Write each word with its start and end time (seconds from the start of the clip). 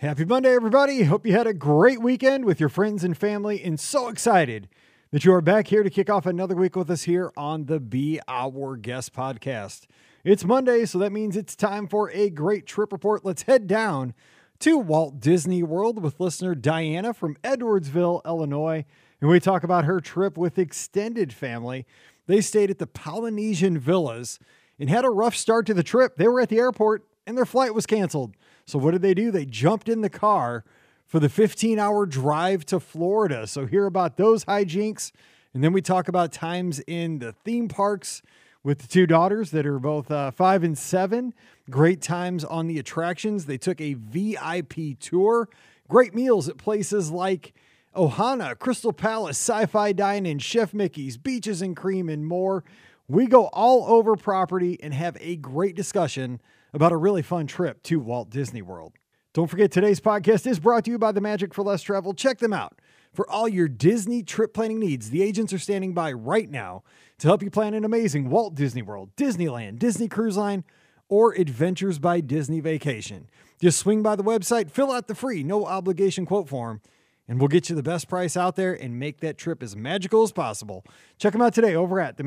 Happy 0.00 0.26
Monday, 0.26 0.54
everybody. 0.54 1.04
Hope 1.04 1.24
you 1.24 1.32
had 1.32 1.46
a 1.46 1.54
great 1.54 2.02
weekend 2.02 2.44
with 2.44 2.60
your 2.60 2.68
friends 2.68 3.02
and 3.02 3.16
family, 3.16 3.62
and 3.64 3.80
so 3.80 4.08
excited 4.08 4.68
that 5.10 5.24
you 5.24 5.32
are 5.32 5.40
back 5.40 5.68
here 5.68 5.82
to 5.82 5.88
kick 5.88 6.10
off 6.10 6.26
another 6.26 6.54
week 6.54 6.76
with 6.76 6.90
us 6.90 7.04
here 7.04 7.32
on 7.34 7.64
the 7.64 7.80
Be 7.80 8.20
Our 8.28 8.76
Guest 8.76 9.14
podcast. 9.14 9.86
It's 10.22 10.44
Monday, 10.44 10.84
so 10.84 10.98
that 10.98 11.12
means 11.12 11.34
it's 11.34 11.56
time 11.56 11.88
for 11.88 12.10
a 12.10 12.28
great 12.28 12.66
trip 12.66 12.92
report. 12.92 13.24
Let's 13.24 13.44
head 13.44 13.66
down 13.66 14.12
to 14.58 14.76
Walt 14.76 15.18
Disney 15.18 15.62
World 15.62 16.02
with 16.02 16.20
listener 16.20 16.54
Diana 16.54 17.14
from 17.14 17.36
Edwardsville, 17.36 18.22
Illinois, 18.26 18.84
and 19.22 19.30
we 19.30 19.40
talk 19.40 19.64
about 19.64 19.86
her 19.86 20.02
trip 20.02 20.36
with 20.36 20.58
extended 20.58 21.32
family. 21.32 21.86
They 22.26 22.42
stayed 22.42 22.68
at 22.68 22.78
the 22.78 22.86
Polynesian 22.86 23.78
Villas 23.78 24.38
and 24.78 24.90
had 24.90 25.06
a 25.06 25.10
rough 25.10 25.34
start 25.34 25.64
to 25.68 25.74
the 25.74 25.82
trip. 25.82 26.16
They 26.16 26.28
were 26.28 26.42
at 26.42 26.50
the 26.50 26.58
airport 26.58 27.06
and 27.26 27.34
their 27.34 27.46
flight 27.46 27.74
was 27.74 27.86
canceled. 27.86 28.34
So, 28.66 28.80
what 28.80 28.90
did 28.90 29.02
they 29.02 29.14
do? 29.14 29.30
They 29.30 29.46
jumped 29.46 29.88
in 29.88 30.00
the 30.00 30.10
car 30.10 30.64
for 31.06 31.20
the 31.20 31.28
15 31.28 31.78
hour 31.78 32.04
drive 32.04 32.66
to 32.66 32.80
Florida. 32.80 33.46
So, 33.46 33.66
hear 33.66 33.86
about 33.86 34.16
those 34.16 34.44
hijinks. 34.44 35.12
And 35.54 35.62
then 35.62 35.72
we 35.72 35.80
talk 35.80 36.08
about 36.08 36.32
times 36.32 36.80
in 36.80 37.20
the 37.20 37.32
theme 37.44 37.68
parks 37.68 38.22
with 38.64 38.80
the 38.80 38.88
two 38.88 39.06
daughters 39.06 39.52
that 39.52 39.64
are 39.66 39.78
both 39.78 40.10
uh, 40.10 40.32
five 40.32 40.64
and 40.64 40.76
seven. 40.76 41.32
Great 41.70 42.02
times 42.02 42.44
on 42.44 42.66
the 42.66 42.80
attractions. 42.80 43.46
They 43.46 43.56
took 43.56 43.80
a 43.80 43.94
VIP 43.94 44.98
tour. 44.98 45.48
Great 45.88 46.14
meals 46.14 46.48
at 46.48 46.58
places 46.58 47.12
like 47.12 47.54
Ohana, 47.94 48.58
Crystal 48.58 48.92
Palace, 48.92 49.38
Sci 49.38 49.66
Fi 49.66 49.92
Dining, 49.92 50.40
Chef 50.40 50.74
Mickey's, 50.74 51.16
Beaches 51.16 51.62
and 51.62 51.76
Cream, 51.76 52.08
and 52.08 52.26
more. 52.26 52.64
We 53.06 53.26
go 53.26 53.46
all 53.52 53.84
over 53.86 54.16
property 54.16 54.76
and 54.82 54.92
have 54.92 55.16
a 55.20 55.36
great 55.36 55.76
discussion 55.76 56.40
about 56.76 56.92
a 56.92 56.96
really 56.96 57.22
fun 57.22 57.46
trip 57.46 57.82
to 57.82 57.98
Walt 57.98 58.28
Disney 58.28 58.60
World. 58.60 58.92
Don't 59.32 59.48
forget, 59.48 59.72
today's 59.72 59.98
podcast 59.98 60.46
is 60.46 60.60
brought 60.60 60.84
to 60.84 60.90
you 60.90 60.98
by 60.98 61.10
the 61.10 61.22
Magic 61.22 61.54
for 61.54 61.62
Less 61.62 61.80
Travel. 61.80 62.12
Check 62.12 62.38
them 62.38 62.52
out. 62.52 62.80
For 63.14 63.28
all 63.30 63.48
your 63.48 63.66
Disney 63.66 64.22
trip 64.22 64.52
planning 64.52 64.78
needs, 64.78 65.08
the 65.08 65.22
agents 65.22 65.54
are 65.54 65.58
standing 65.58 65.94
by 65.94 66.12
right 66.12 66.50
now 66.50 66.82
to 67.18 67.28
help 67.28 67.42
you 67.42 67.50
plan 67.50 67.72
an 67.72 67.86
amazing 67.86 68.28
Walt 68.28 68.54
Disney 68.54 68.82
World, 68.82 69.16
Disneyland, 69.16 69.78
Disney 69.78 70.06
Cruise 70.06 70.36
Line, 70.36 70.64
or 71.08 71.32
Adventures 71.32 71.98
by 71.98 72.20
Disney 72.20 72.60
vacation. 72.60 73.30
Just 73.58 73.78
swing 73.78 74.02
by 74.02 74.14
the 74.14 74.22
website, 74.22 74.70
fill 74.70 74.92
out 74.92 75.08
the 75.08 75.14
free, 75.14 75.42
no 75.42 75.64
obligation 75.64 76.26
quote 76.26 76.46
form, 76.46 76.82
and 77.26 77.40
we'll 77.40 77.48
get 77.48 77.70
you 77.70 77.76
the 77.76 77.82
best 77.82 78.06
price 78.06 78.36
out 78.36 78.54
there 78.54 78.74
and 78.74 78.98
make 78.98 79.20
that 79.20 79.38
trip 79.38 79.62
as 79.62 79.74
magical 79.74 80.22
as 80.22 80.30
possible. 80.30 80.84
Check 81.18 81.32
them 81.32 81.40
out 81.40 81.54
today 81.54 81.74
over 81.74 82.00
at 82.00 82.18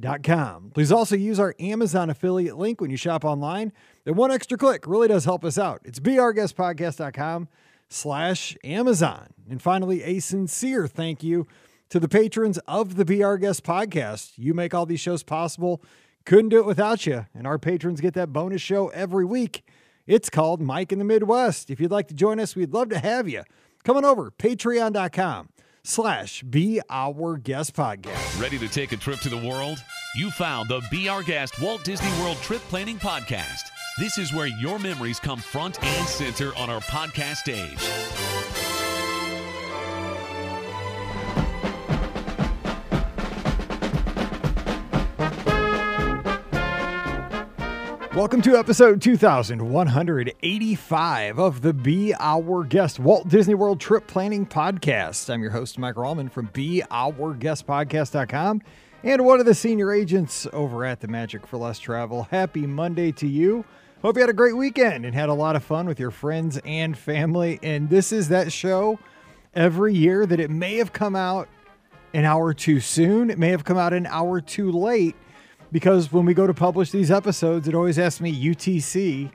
themagicforless.com. 0.00 0.70
Please 0.74 0.92
also 0.92 1.16
use 1.16 1.38
our 1.38 1.54
Amazon 1.58 2.10
affiliate 2.10 2.56
link 2.56 2.80
when 2.80 2.90
you 2.90 2.96
shop 2.96 3.24
online. 3.24 3.72
That 4.04 4.14
one 4.14 4.30
extra 4.30 4.58
click 4.58 4.86
really 4.86 5.08
does 5.08 5.24
help 5.24 5.44
us 5.44 5.58
out. 5.58 5.80
It's 5.84 6.00
beourguestpodcast.com 6.00 7.48
slash 7.88 8.56
Amazon. 8.64 9.28
And 9.48 9.60
finally, 9.60 10.02
a 10.02 10.20
sincere 10.20 10.86
thank 10.86 11.22
you 11.22 11.46
to 11.90 12.00
the 12.00 12.08
patrons 12.08 12.58
of 12.66 12.96
the 12.96 13.22
Our 13.22 13.38
Guest 13.38 13.62
podcast. 13.62 14.32
You 14.36 14.54
make 14.54 14.74
all 14.74 14.86
these 14.86 15.00
shows 15.00 15.22
possible. 15.22 15.82
Couldn't 16.24 16.48
do 16.48 16.58
it 16.58 16.66
without 16.66 17.06
you. 17.06 17.26
And 17.34 17.46
our 17.46 17.58
patrons 17.58 18.00
get 18.00 18.14
that 18.14 18.32
bonus 18.32 18.62
show 18.62 18.88
every 18.88 19.24
week. 19.24 19.64
It's 20.06 20.30
called 20.30 20.60
Mike 20.60 20.92
in 20.92 20.98
the 20.98 21.04
Midwest. 21.04 21.70
If 21.70 21.80
you'd 21.80 21.90
like 21.90 22.08
to 22.08 22.14
join 22.14 22.40
us, 22.40 22.56
we'd 22.56 22.74
love 22.74 22.88
to 22.90 22.98
have 22.98 23.28
you. 23.28 23.42
Come 23.84 23.96
on 23.96 24.04
over, 24.04 24.30
patreon.com 24.30 25.50
slash 25.84 26.42
Be 26.42 26.80
Our 26.90 27.36
Guest 27.36 27.76
Podcast. 27.76 28.40
Ready 28.40 28.58
to 28.58 28.68
take 28.68 28.92
a 28.92 28.96
trip 28.96 29.20
to 29.20 29.28
the 29.28 29.36
world? 29.36 29.82
You 30.16 30.30
found 30.30 30.68
the 30.68 30.82
Be 30.90 31.08
Our 31.08 31.22
Guest 31.22 31.60
Walt 31.60 31.84
Disney 31.84 32.10
World 32.22 32.38
Trip 32.38 32.62
Planning 32.62 32.98
Podcast. 32.98 33.70
This 33.98 34.18
is 34.18 34.32
where 34.32 34.46
your 34.46 34.78
memories 34.78 35.20
come 35.20 35.38
front 35.38 35.82
and 35.84 36.08
center 36.08 36.56
on 36.56 36.70
our 36.70 36.80
podcast 36.80 37.36
stage. 37.36 38.63
Welcome 48.14 48.42
to 48.42 48.56
episode 48.56 49.02
2185 49.02 51.38
of 51.40 51.62
the 51.62 51.72
Be 51.72 52.14
Our 52.20 52.62
Guest 52.62 53.00
Walt 53.00 53.28
Disney 53.28 53.54
World 53.54 53.80
Trip 53.80 54.06
Planning 54.06 54.46
Podcast. 54.46 55.28
I'm 55.28 55.42
your 55.42 55.50
host, 55.50 55.80
Mike 55.80 55.96
Rallman 55.96 56.30
from 56.30 56.46
BeOurGuestPodcast.com 56.50 58.62
and 59.02 59.24
one 59.24 59.40
of 59.40 59.46
the 59.46 59.54
senior 59.54 59.92
agents 59.92 60.46
over 60.52 60.84
at 60.84 61.00
the 61.00 61.08
Magic 61.08 61.44
for 61.44 61.56
Less 61.56 61.80
Travel. 61.80 62.28
Happy 62.30 62.68
Monday 62.68 63.10
to 63.10 63.26
you. 63.26 63.64
Hope 64.00 64.14
you 64.14 64.20
had 64.20 64.30
a 64.30 64.32
great 64.32 64.56
weekend 64.56 65.04
and 65.04 65.12
had 65.12 65.28
a 65.28 65.34
lot 65.34 65.56
of 65.56 65.64
fun 65.64 65.88
with 65.88 65.98
your 65.98 66.12
friends 66.12 66.60
and 66.64 66.96
family. 66.96 67.58
And 67.64 67.90
this 67.90 68.12
is 68.12 68.28
that 68.28 68.52
show 68.52 69.00
every 69.56 69.92
year 69.92 70.24
that 70.24 70.38
it 70.38 70.52
may 70.52 70.76
have 70.76 70.92
come 70.92 71.16
out 71.16 71.48
an 72.12 72.24
hour 72.24 72.54
too 72.54 72.78
soon, 72.78 73.28
it 73.28 73.40
may 73.40 73.48
have 73.48 73.64
come 73.64 73.76
out 73.76 73.92
an 73.92 74.06
hour 74.06 74.40
too 74.40 74.70
late 74.70 75.16
because 75.74 76.12
when 76.12 76.24
we 76.24 76.34
go 76.34 76.46
to 76.46 76.54
publish 76.54 76.92
these 76.92 77.10
episodes, 77.10 77.66
it 77.66 77.74
always 77.74 77.98
asks 77.98 78.20
me 78.20 78.32
UTC, 78.32 79.28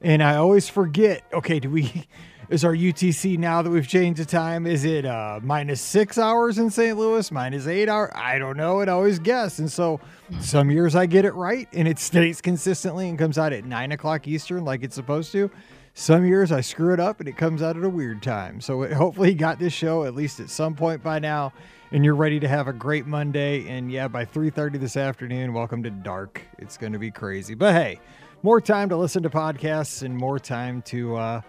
and 0.00 0.22
I 0.22 0.36
always 0.36 0.68
forget. 0.68 1.24
Okay, 1.32 1.58
do 1.58 1.68
we? 1.68 2.06
Is 2.48 2.64
our 2.64 2.74
UTC 2.74 3.38
now 3.38 3.62
that 3.62 3.70
we've 3.70 3.86
changed 3.86 4.20
the 4.20 4.24
time? 4.24 4.66
Is 4.66 4.84
it 4.84 5.04
uh, 5.04 5.38
minus 5.42 5.80
six 5.80 6.18
hours 6.18 6.58
in 6.58 6.70
St. 6.70 6.96
Louis, 6.96 7.30
minus 7.30 7.66
eight 7.66 7.88
hours? 7.88 8.10
I 8.14 8.38
don't 8.38 8.56
know. 8.56 8.80
It 8.80 8.88
always 8.88 9.18
guess, 9.18 9.58
and 9.58 9.70
so 9.70 10.00
some 10.40 10.70
years 10.70 10.94
I 10.94 11.06
get 11.06 11.24
it 11.24 11.34
right, 11.34 11.68
and 11.72 11.88
it 11.88 11.98
stays 12.10 12.40
consistently 12.40 13.08
and 13.08 13.18
comes 13.18 13.36
out 13.36 13.52
at 13.52 13.64
nine 13.64 13.90
o'clock 13.90 14.28
Eastern, 14.28 14.64
like 14.64 14.84
it's 14.84 14.94
supposed 14.94 15.32
to. 15.32 15.50
Some 15.94 16.24
years 16.24 16.52
I 16.52 16.60
screw 16.60 16.94
it 16.94 17.00
up 17.00 17.18
and 17.18 17.28
it 17.28 17.36
comes 17.36 17.62
out 17.62 17.76
at 17.76 17.82
a 17.82 17.88
weird 17.88 18.22
time. 18.22 18.60
So 18.60 18.82
it, 18.82 18.92
hopefully 18.92 19.30
you 19.30 19.34
got 19.36 19.58
this 19.58 19.72
show 19.72 20.04
at 20.04 20.14
least 20.14 20.38
at 20.38 20.50
some 20.50 20.76
point 20.76 21.02
by 21.02 21.18
now 21.18 21.52
and 21.92 22.04
you're 22.04 22.14
ready 22.14 22.38
to 22.40 22.48
have 22.48 22.68
a 22.68 22.72
great 22.72 23.06
Monday. 23.06 23.68
And 23.68 23.90
yeah, 23.90 24.08
by 24.08 24.24
3:30 24.24 24.78
this 24.78 24.96
afternoon, 24.96 25.52
welcome 25.52 25.82
to 25.82 25.90
dark. 25.90 26.42
It's 26.58 26.76
going 26.76 26.92
to 26.92 26.98
be 26.98 27.10
crazy, 27.10 27.54
but 27.54 27.74
hey, 27.74 28.00
more 28.42 28.60
time 28.60 28.88
to 28.90 28.96
listen 28.96 29.22
to 29.24 29.30
podcasts 29.30 30.02
and 30.02 30.16
more 30.16 30.38
time 30.38 30.82
to 30.82 31.16
uh, 31.16 31.40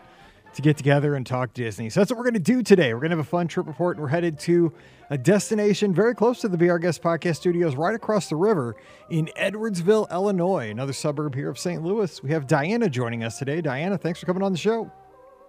to 0.54 0.62
get 0.62 0.78
together 0.78 1.16
and 1.16 1.26
talk 1.26 1.54
Disney. 1.54 1.90
So 1.90 2.00
that's 2.00 2.12
what 2.12 2.18
we're 2.18 2.26
going 2.26 2.34
to 2.34 2.40
do 2.40 2.64
today. 2.64 2.94
We're 2.94 3.00
going 3.02 3.12
to 3.12 3.18
have 3.18 3.26
a 3.26 3.30
fun 3.30 3.48
trip 3.48 3.68
report, 3.68 3.98
and 3.98 4.04
we're 4.04 4.10
headed 4.10 4.40
to 4.40 4.74
a 5.10 5.18
destination 5.18 5.94
very 5.94 6.16
close 6.16 6.42
to 6.42 6.48
the 6.48 6.70
Our 6.70 6.80
Guest 6.80 7.02
Podcast 7.02 7.38
Studios, 7.38 7.76
right 7.76 7.96
across 7.96 8.30
the 8.30 8.36
river 8.36 8.76
in 9.10 9.30
Edwardsville, 9.38 10.10
Illinois, 10.10 10.70
another 10.70 10.94
suburb 10.94 11.36
here 11.36 11.50
of 11.50 11.60
St. 11.60 11.84
Louis. 11.84 12.22
We 12.24 12.32
have 12.32 12.48
Diana 12.48 12.90
joining 12.90 13.24
us 13.24 13.38
today. 13.38 13.62
Diana, 13.62 13.98
thanks 13.98 14.20
for 14.20 14.26
coming 14.26 14.44
on 14.44 14.52
the 14.52 14.58
show. 14.58 14.92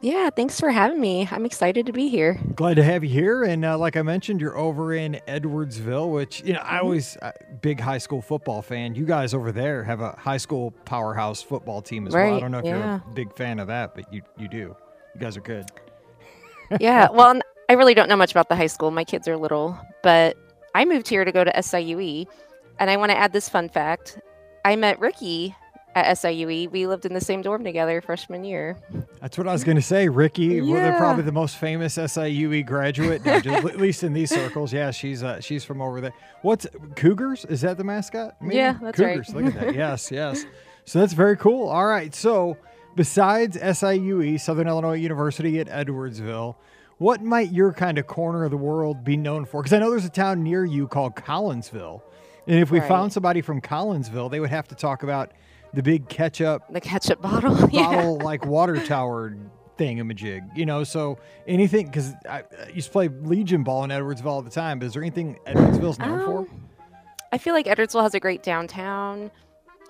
Yeah, 0.02 0.30
thanks 0.30 0.58
for 0.58 0.70
having 0.70 1.00
me. 1.00 1.28
I'm 1.30 1.46
excited 1.46 1.86
to 1.86 1.92
be 1.92 2.08
here. 2.08 2.36
Glad 2.56 2.74
to 2.74 2.82
have 2.82 3.04
you 3.04 3.10
here. 3.10 3.44
And 3.44 3.64
uh, 3.64 3.78
like 3.78 3.96
I 3.96 4.02
mentioned, 4.02 4.40
you're 4.40 4.58
over 4.58 4.92
in 4.92 5.20
Edwardsville, 5.28 6.10
which, 6.10 6.42
you 6.42 6.54
know, 6.54 6.58
I 6.58 6.80
always, 6.80 7.16
uh, 7.18 7.30
big 7.60 7.78
high 7.78 7.98
school 7.98 8.20
football 8.20 8.62
fan. 8.62 8.96
You 8.96 9.04
guys 9.04 9.32
over 9.32 9.52
there 9.52 9.84
have 9.84 10.00
a 10.00 10.10
high 10.18 10.38
school 10.38 10.72
powerhouse 10.84 11.40
football 11.40 11.80
team 11.80 12.08
as 12.08 12.14
right, 12.14 12.30
well. 12.30 12.36
I 12.36 12.40
don't 12.40 12.50
know 12.50 12.58
if 12.58 12.64
yeah. 12.64 12.70
you're 12.70 12.94
a 12.94 13.14
big 13.14 13.32
fan 13.36 13.60
of 13.60 13.68
that, 13.68 13.94
but 13.94 14.12
you, 14.12 14.22
you 14.36 14.48
do. 14.48 14.74
You 15.14 15.20
guys 15.20 15.36
are 15.36 15.40
good. 15.40 15.70
yeah, 16.80 17.08
well, 17.12 17.40
I 17.68 17.74
really 17.74 17.94
don't 17.94 18.08
know 18.08 18.16
much 18.16 18.32
about 18.32 18.48
the 18.48 18.56
high 18.56 18.66
school. 18.66 18.90
My 18.90 19.04
kids 19.04 19.28
are 19.28 19.36
little, 19.36 19.78
but 20.02 20.36
I 20.74 20.84
moved 20.84 21.06
here 21.06 21.24
to 21.24 21.30
go 21.30 21.44
to 21.44 21.52
SIUE. 21.52 22.26
And 22.80 22.90
I 22.90 22.96
want 22.96 23.10
to 23.12 23.16
add 23.16 23.32
this 23.32 23.48
fun 23.48 23.68
fact 23.68 24.18
I 24.64 24.74
met 24.74 24.98
Ricky 24.98 25.54
at 25.94 26.16
SIUE. 26.16 26.70
We 26.70 26.86
lived 26.86 27.04
in 27.06 27.12
the 27.14 27.20
same 27.20 27.42
dorm 27.42 27.64
together 27.64 28.00
freshman 28.00 28.44
year. 28.44 28.76
That's 29.20 29.36
what 29.38 29.46
I 29.46 29.52
was 29.52 29.64
going 29.64 29.76
to 29.76 29.82
say. 29.82 30.08
Ricky, 30.08 30.60
well, 30.60 30.74
they're 30.74 30.96
probably 30.96 31.22
the 31.24 31.32
most 31.32 31.56
famous 31.56 31.96
SIUE 31.96 32.66
graduate, 32.66 33.24
no, 33.24 33.40
just, 33.40 33.64
at 33.66 33.78
least 33.78 34.02
in 34.02 34.12
these 34.12 34.30
circles. 34.30 34.72
Yeah, 34.72 34.90
she's 34.90 35.22
uh, 35.22 35.40
she's 35.40 35.64
from 35.64 35.80
over 35.80 36.00
there. 36.00 36.12
What's 36.42 36.66
Cougars? 36.96 37.44
Is 37.44 37.60
that 37.60 37.76
the 37.78 37.84
mascot? 37.84 38.36
maybe? 38.40 38.56
Yeah, 38.56 38.78
that's 38.80 38.98
right. 38.98 39.18
Cougars. 39.24 39.34
Look 39.34 39.46
at 39.46 39.54
that. 39.54 39.74
Yes, 39.82 40.10
yes. 40.10 40.44
So 40.84 40.98
that's 41.00 41.12
very 41.12 41.36
cool. 41.36 41.68
All 41.68 41.86
right. 41.86 42.14
So 42.14 42.56
besides 42.96 43.56
SIUE, 43.56 44.40
Southern 44.40 44.66
Illinois 44.68 44.94
University 44.96 45.60
at 45.60 45.68
Edwardsville, 45.68 46.56
what 46.98 47.22
might 47.22 47.50
your 47.52 47.72
kind 47.72 47.98
of 47.98 48.06
corner 48.06 48.44
of 48.44 48.50
the 48.50 48.56
world 48.56 49.02
be 49.04 49.16
known 49.16 49.44
for? 49.44 49.62
Because 49.62 49.72
I 49.72 49.78
know 49.78 49.90
there's 49.90 50.04
a 50.04 50.10
town 50.10 50.42
near 50.42 50.64
you 50.64 50.86
called 50.88 51.14
Collinsville, 51.16 52.02
and 52.46 52.58
if 52.60 52.70
we 52.70 52.80
Right. 52.80 52.88
found 52.88 53.12
somebody 53.12 53.40
from 53.40 53.60
Collinsville, 53.60 54.30
they 54.30 54.40
would 54.40 54.50
have 54.50 54.68
to 54.68 54.74
talk 54.74 55.02
about 55.02 55.32
the 55.74 55.82
big 55.82 56.08
ketchup 56.08 56.62
The 56.70 56.80
ketchup 56.80 57.20
bottle. 57.22 57.56
yeah. 57.70 57.86
bottle 57.94 58.18
like 58.18 58.44
water 58.46 58.78
tower 58.84 59.36
thingamajig, 59.78 60.56
you 60.56 60.66
know. 60.66 60.84
So 60.84 61.18
anything 61.46 61.86
because 61.86 62.12
I, 62.28 62.42
I 62.64 62.68
used 62.74 62.88
to 62.88 62.92
play 62.92 63.08
Legion 63.08 63.62
ball 63.64 63.84
in 63.84 63.90
Edwardsville 63.90 64.26
all 64.26 64.42
the 64.42 64.50
time. 64.50 64.78
But 64.78 64.86
is 64.86 64.92
there 64.94 65.02
anything 65.02 65.38
Edwardsville's 65.46 65.98
known 65.98 66.24
for? 66.24 66.38
Um, 66.40 66.68
I 67.32 67.38
feel 67.38 67.54
like 67.54 67.66
Edwardsville 67.66 68.02
has 68.02 68.14
a 68.14 68.20
great 68.20 68.42
downtown. 68.42 69.30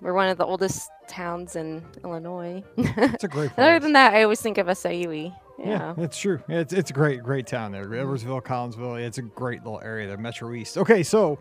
We're 0.01 0.15
one 0.15 0.29
of 0.29 0.39
the 0.39 0.45
oldest 0.45 0.91
towns 1.09 1.55
in 1.57 1.85
Illinois. 2.05 2.63
It's 2.77 3.25
a 3.25 3.29
great 3.29 3.51
Other 3.59 3.79
than 3.81 3.93
that, 3.93 4.15
I 4.15 4.23
always 4.25 4.41
think 4.41 4.59
of 4.59 4.67
SIUE. 4.67 5.33
yeah, 5.59 5.67
Yeah. 5.67 5.95
it's 5.99 6.19
true. 6.19 6.41
It's 6.49 6.73
it's 6.73 6.91
a 6.91 6.93
great 6.93 7.23
great 7.23 7.47
town 7.47 7.73
there. 7.73 7.85
Edwardsville, 7.85 8.43
Collinsville. 8.43 9.01
It's 9.01 9.19
a 9.19 9.23
great 9.23 9.63
little 9.65 9.81
area 9.81 10.07
there. 10.09 10.17
Metro 10.17 10.53
East. 10.55 10.79
Okay, 10.79 11.03
so 11.03 11.39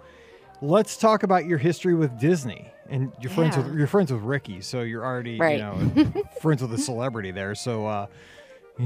let's 0.61 0.97
talk 0.97 1.23
about 1.23 1.45
your 1.45 1.57
history 1.57 1.93
with 1.95 2.19
Disney. 2.19 2.67
And 2.89 3.11
you're 3.21 3.31
friends 3.31 3.55
with 3.55 3.67
Yeah. 3.67 3.73
you're 3.75 3.87
friends 3.87 4.11
with 4.11 4.21
Ricky, 4.21 4.59
so 4.61 4.81
you're 4.81 5.05
already 5.05 5.37
Right. 5.39 5.53
you 5.57 5.63
know 5.63 6.23
friends 6.41 6.61
with 6.61 6.73
a 6.73 6.77
celebrity 6.77 7.31
there. 7.31 7.55
So 7.55 7.85
uh, 7.87 8.07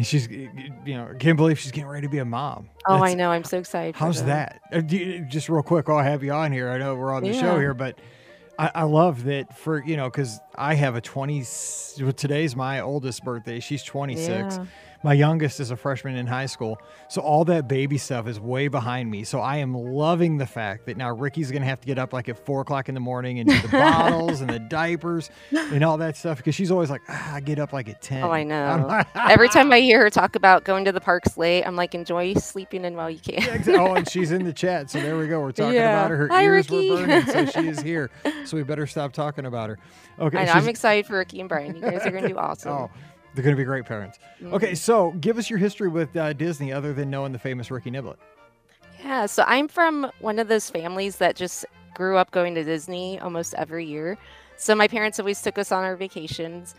she's 0.04 0.27
you 0.30 0.50
know 0.86 1.10
can't 1.19 1.38
believe 1.38 1.57
she's 1.60 1.72
getting 1.72 1.89
ready 1.89 2.06
to 2.06 2.12
be 2.12 2.19
a 2.19 2.25
mom. 2.25 2.69
Oh, 2.86 3.04
I 3.04 3.16
know. 3.16 3.31
I'm 3.31 3.44
so 3.44 3.57
excited. 3.57 3.95
How's 3.95 4.19
them. 4.24 4.27
that? 4.27 4.62
Uh, 4.72 4.81
just 5.27 5.50
real 5.50 5.63
quick, 5.63 5.88
while 5.88 5.98
I 5.98 6.04
have 6.04 6.24
you 6.24 6.31
on 6.33 6.51
here, 6.51 6.69
I 6.69 6.77
know 6.77 6.94
we're 6.95 7.13
on 7.13 7.24
the 7.24 7.33
show 7.33 7.57
here, 7.57 7.74
but 7.74 7.98
I, 8.60 8.71
I 8.75 8.83
love 8.83 9.24
that 9.24 9.57
for 9.57 9.83
you 9.83 9.98
know 9.98 10.07
because 10.10 10.39
I 10.54 10.75
have 10.75 10.95
a 10.95 11.01
twenty. 11.01 11.44
Today's 12.16 12.56
my 12.56 12.81
oldest 12.81 13.24
birthday. 13.24 13.60
She's 13.60 13.81
twenty 13.83 14.16
six. 14.18 14.57
Yeah. 14.57 14.66
My 15.06 15.13
youngest 15.13 15.60
is 15.60 15.69
a 15.69 15.78
freshman 15.78 16.16
in 16.16 16.25
high 16.25 16.48
school, 16.48 16.80
so 17.10 17.22
all 17.22 17.46
that 17.46 17.68
baby 17.68 18.00
stuff 18.00 18.25
is 18.28 18.40
way 18.40 18.69
behind 18.69 19.12
me. 19.12 19.24
So 19.24 19.40
I 19.40 19.57
am 19.57 19.75
loving 19.75 20.38
the 20.40 20.48
fact 20.48 20.88
that 20.88 20.98
now 20.98 21.12
Ricky's 21.13 21.52
gonna 21.52 21.66
have 21.66 21.80
to 21.81 21.86
get 21.86 22.00
up 22.00 22.12
like 22.12 22.28
at 22.28 22.44
four 22.44 22.62
o'clock 22.62 22.90
in 22.90 22.96
the 22.96 23.00
morning 23.02 23.38
and 23.38 23.48
do 23.48 23.62
the 23.62 23.68
bottles 23.72 24.42
and 24.42 24.50
the 24.50 24.57
diapers 24.57 25.30
and 25.52 25.84
all 25.84 25.98
that 25.98 26.18
stuff 26.18 26.38
because 26.38 26.56
she's 26.56 26.72
always 26.72 26.90
like, 26.90 27.02
ah, 27.07 27.36
I 27.36 27.40
get 27.40 27.60
up 27.60 27.72
like 27.72 27.88
at 27.88 28.02
ten. 28.02 28.24
Oh, 28.24 28.31
I 28.31 28.42
know. 28.42 29.04
Every 29.16 29.48
time 29.48 29.72
I 29.72 29.80
hear 29.81 30.02
her 30.02 30.10
talk 30.10 30.36
about 30.36 30.63
going 30.63 30.86
to 30.86 30.92
the 30.92 31.02
parks 31.02 31.38
late, 31.38 31.62
I'm 31.66 31.75
like, 31.75 31.94
enjoy 31.94 32.34
sleeping 32.34 32.84
in 32.84 32.96
while 32.96 33.12
you 33.12 33.19
can. 33.19 33.36
Yeah, 33.36 33.57
exa- 33.57 33.78
oh, 33.78 33.94
and 33.94 34.10
she's 34.10 34.31
in 34.31 34.44
the 34.44 34.54
chat. 34.63 34.90
So 34.90 35.00
there 35.00 35.19
we 35.19 35.28
go. 35.28 35.40
We're 35.40 35.52
talking 35.52 35.75
Yeah. 35.75 36.00
about 36.00 36.10
her. 36.10 36.18
Her 36.18 36.28
Hi, 36.30 36.46
ears 36.46 36.68
Ricky. 36.72 36.90
were 36.90 37.06
burning, 37.06 37.25
so 37.28 37.46
she 37.46 37.68
is 37.68 37.80
here. 37.80 38.10
So 38.46 38.57
we 38.57 38.63
better 38.63 38.88
stop 38.88 39.13
talking 39.13 39.46
about 39.46 39.69
her. 39.69 39.78
Okay. 40.19 40.40
I. 40.48 40.52
I'm 40.57 40.68
excited 40.68 41.06
for 41.06 41.19
Ricky 41.19 41.42
and 41.42 41.48
Brian. 41.48 41.75
You 41.75 41.81
guys 41.84 42.07
are 42.07 42.12
gonna 42.12 42.28
do 42.28 42.38
awesome. 42.40 42.72
Oh, 42.72 42.92
they're 43.36 43.44
going 43.44 43.56
to 43.56 43.60
be 43.60 43.66
great 43.66 43.86
parents. 43.86 44.18
Okay, 44.44 44.72
Mhm. 44.72 44.78
so 44.78 45.12
give 45.20 45.38
us 45.38 45.50
your 45.50 45.60
history 45.60 45.88
with 45.90 46.16
uh, 46.16 46.34
Disney, 46.34 46.72
other 46.74 46.94
than 46.94 47.10
knowing 47.10 47.32
the 47.32 47.40
famous 47.40 47.70
Ricky 47.70 47.92
Niblet. 47.92 48.16
Yeah, 49.04 49.26
so 49.28 49.44
I'm 49.46 49.68
from 49.68 50.10
one 50.20 50.40
of 50.40 50.48
those 50.48 50.70
families 50.70 51.18
that 51.18 51.36
just 51.36 51.66
grew 51.94 52.18
up 52.18 52.32
going 52.32 52.56
to 52.56 52.64
Disney 52.64 53.20
almost 53.20 53.54
every 53.56 53.86
year. 53.86 54.18
So 54.58 54.74
my 54.74 54.88
parents 54.88 55.20
always 55.20 55.42
took 55.42 55.58
us 55.58 55.72
on 55.72 55.84
our 55.84 55.96
vacations, 55.96 56.76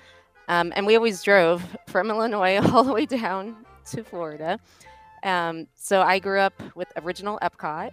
um, 0.48 0.72
and 0.74 0.86
we 0.86 0.96
always 0.96 1.22
drove 1.22 1.62
from 1.86 2.10
Illinois 2.10 2.58
all 2.72 2.82
the 2.84 2.92
way 2.92 3.06
down 3.06 3.54
to 3.92 4.02
Florida. 4.02 4.58
Um, 5.22 5.66
so 5.76 6.02
I 6.02 6.18
grew 6.18 6.40
up 6.40 6.54
with 6.74 6.88
original 6.96 7.38
Epcot. 7.42 7.90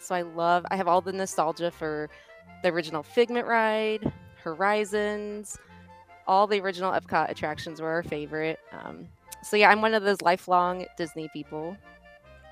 So 0.00 0.14
I 0.14 0.22
love, 0.22 0.64
I 0.70 0.76
have 0.76 0.88
all 0.88 1.00
the 1.00 1.12
nostalgia 1.12 1.70
for 1.70 2.08
the 2.62 2.70
original 2.70 3.02
Figment 3.02 3.46
ride, 3.46 4.12
Horizons, 4.42 5.58
all 6.26 6.46
the 6.46 6.60
original 6.60 6.92
Epcot 6.92 7.30
attractions 7.30 7.80
were 7.80 7.88
our 7.88 8.02
favorite. 8.02 8.58
Um, 8.72 9.08
so 9.42 9.56
yeah, 9.56 9.70
I'm 9.70 9.80
one 9.82 9.94
of 9.94 10.02
those 10.02 10.20
lifelong 10.22 10.86
Disney 10.96 11.28
people. 11.32 11.76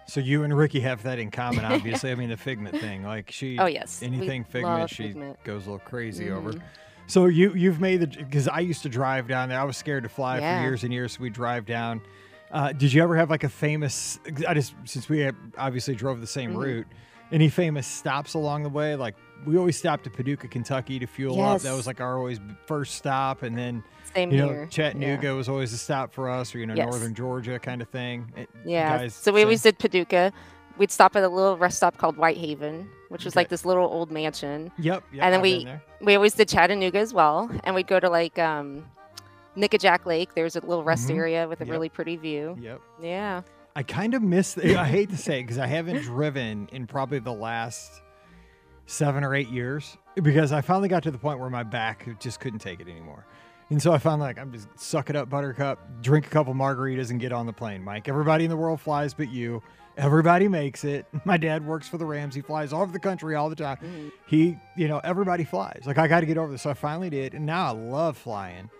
So 0.06 0.20
you 0.20 0.42
and 0.44 0.56
Ricky 0.56 0.80
have 0.80 1.02
that 1.02 1.18
in 1.18 1.30
common, 1.30 1.64
obviously. 1.64 2.10
I 2.10 2.14
mean, 2.14 2.30
the 2.30 2.36
Figment 2.36 2.78
thing. 2.80 3.02
Like 3.02 3.30
she, 3.30 3.58
Oh 3.58 3.66
yes, 3.66 4.02
anything 4.02 4.44
Figment, 4.44 4.88
she 4.90 5.08
Figment. 5.08 5.42
goes 5.44 5.66
a 5.66 5.70
little 5.70 5.86
crazy 5.86 6.30
over. 6.30 6.52
Mhm. 6.54 6.62
So 7.06 7.26
you 7.26 7.54
you've 7.54 7.80
made 7.80 8.00
the 8.00 8.06
because 8.06 8.48
I 8.48 8.60
used 8.60 8.82
to 8.82 8.88
drive 8.88 9.28
down 9.28 9.48
there. 9.48 9.60
I 9.60 9.64
was 9.64 9.76
scared 9.76 10.02
to 10.02 10.08
fly 10.08 10.38
Yeah. 10.38 10.58
for 10.60 10.68
years 10.68 10.84
and 10.84 10.92
years. 10.92 11.12
So 11.12 11.22
we 11.22 11.30
drive 11.30 11.64
down. 11.66 12.00
Uh, 12.50 12.72
did 12.72 12.92
you 12.92 13.02
ever 13.02 13.16
have 13.16 13.28
like 13.30 13.44
a 13.44 13.48
famous? 13.48 14.18
I 14.46 14.54
just 14.54 14.74
since 14.84 15.08
we 15.08 15.30
obviously 15.56 15.94
drove 15.94 16.20
the 16.20 16.26
same 16.26 16.54
Mhm. 16.54 16.64
route. 16.64 16.86
Any 17.30 17.50
famous 17.50 17.86
stops 17.86 18.32
along 18.34 18.62
the 18.62 18.68
way? 18.70 18.96
Like 18.96 19.14
we 19.46 19.56
always 19.56 19.76
stopped 19.76 20.06
at 20.06 20.12
Paducah, 20.12 20.48
Kentucky 20.48 20.98
to 20.98 21.06
fuel 21.06 21.40
up. 21.42 21.60
That 21.62 21.74
was 21.74 21.86
like 21.86 22.00
our 22.00 22.16
always 22.18 22.40
first 22.66 22.94
stop, 22.96 23.42
and 23.42 23.56
then 23.56 23.82
Same 24.14 24.30
you 24.30 24.38
know 24.38 24.48
here. 24.48 24.66
Chattanooga 24.70 25.34
was 25.34 25.48
always 25.48 25.72
a 25.72 25.78
stop 25.78 26.12
for 26.12 26.28
us, 26.28 26.54
or 26.54 26.58
you 26.58 26.66
know 26.66 26.74
Yes. 26.74 26.86
northern 26.90 27.14
Georgia 27.14 27.58
kind 27.58 27.80
of 27.82 27.88
thing. 27.88 28.32
It- 28.36 28.48
Yeah. 28.64 28.98
guys 28.98 29.14
so 29.14 29.32
we 29.32 29.40
same? 29.40 29.46
always 29.46 29.62
did 29.62 29.78
Paducah. 29.78 30.32
We'd 30.76 30.90
stop 30.92 31.16
at 31.16 31.24
a 31.24 31.28
little 31.28 31.56
rest 31.56 31.78
stop 31.78 31.96
called 31.98 32.16
Whitehaven, 32.16 32.88
which 33.08 33.24
was 33.24 33.32
Okay. 33.34 33.40
like 33.40 33.48
this 33.48 33.64
little 33.64 33.84
old 33.86 34.10
mansion. 34.12 34.70
Yep. 34.78 35.02
yep 35.12 35.24
and 35.24 35.32
then 35.32 35.40
I've 35.40 35.42
we-. 35.42 35.66
We 36.00 36.14
always 36.14 36.34
did 36.34 36.48
Chattanooga 36.48 36.98
as 36.98 37.12
well, 37.12 37.50
and 37.64 37.74
we'd 37.74 37.86
go 37.88 37.98
to 37.98 38.08
like 38.08 38.38
um, 38.38 38.84
Nickajack 39.56 40.06
Lake. 40.06 40.34
There's 40.34 40.54
a 40.56 40.60
little 40.60 40.84
rest 40.84 41.08
Mhm. 41.08 41.16
area 41.16 41.48
with 41.48 41.60
a 41.60 41.64
Yep. 41.64 41.72
really 41.72 41.88
pretty 41.88 42.16
view. 42.16 42.56
Yep. 42.60 42.80
Yeah. 43.02 43.42
I 43.74 43.82
kind 43.82 44.14
of 44.14 44.22
miss. 44.22 44.54
The, 44.54 44.76
I 44.76 44.84
hate 44.84 45.10
to 45.10 45.16
say 45.16 45.40
it 45.40 45.42
because 45.44 45.58
I 45.58 45.66
haven't 45.66 46.02
driven 46.02 46.68
in 46.72 46.86
probably 46.86 47.18
the 47.20 47.32
last 47.32 47.90
seven 48.88 49.22
or 49.22 49.34
eight 49.34 49.50
years 49.50 49.96
because 50.22 50.50
I 50.50 50.62
finally 50.62 50.88
got 50.88 51.02
to 51.02 51.10
the 51.10 51.18
point 51.18 51.38
where 51.38 51.50
my 51.50 51.62
back 51.62 52.08
just 52.18 52.40
couldn't 52.40 52.60
take 52.60 52.80
it 52.80 52.88
anymore. 52.88 53.26
And 53.70 53.82
so 53.82 53.92
I 53.92 53.98
found 53.98 54.22
like 54.22 54.38
I'm 54.38 54.50
just 54.50 54.66
suck 54.80 55.10
it 55.10 55.16
up, 55.16 55.28
Buttercup, 55.28 55.78
drink 56.02 56.26
a 56.26 56.30
couple 56.30 56.54
margaritas, 56.54 57.10
and 57.10 57.20
get 57.20 57.30
on 57.32 57.44
the 57.44 57.52
plane. 57.52 57.84
Mike, 57.84 58.08
everybody 58.08 58.44
in 58.44 58.50
the 58.50 58.56
world 58.56 58.80
flies 58.80 59.12
but 59.12 59.30
you. 59.30 59.62
Everybody 59.98 60.48
makes 60.48 60.84
it. 60.84 61.04
My 61.26 61.36
dad 61.36 61.66
works 61.66 61.86
for 61.86 61.98
the 61.98 62.06
Rams. 62.06 62.34
He 62.34 62.40
flies 62.40 62.72
all 62.72 62.80
over 62.82 62.92
the 62.92 62.98
country 63.00 63.34
all 63.34 63.50
the 63.50 63.56
time. 63.56 63.76
Mhm. 63.82 64.12
He, 64.26 64.56
you 64.76 64.88
know, 64.88 65.00
everybody 65.04 65.44
flies. 65.44 65.82
Like 65.84 65.98
I 65.98 66.08
got 66.08 66.20
to 66.20 66.26
get 66.26 66.38
over 66.38 66.50
this. 66.50 66.62
So 66.62 66.70
I 66.70 66.74
finally 66.74 67.10
did, 67.10 67.34
and 67.34 67.44
now 67.44 67.66
I 67.66 67.70
love 67.72 68.16
flying. 68.16 68.70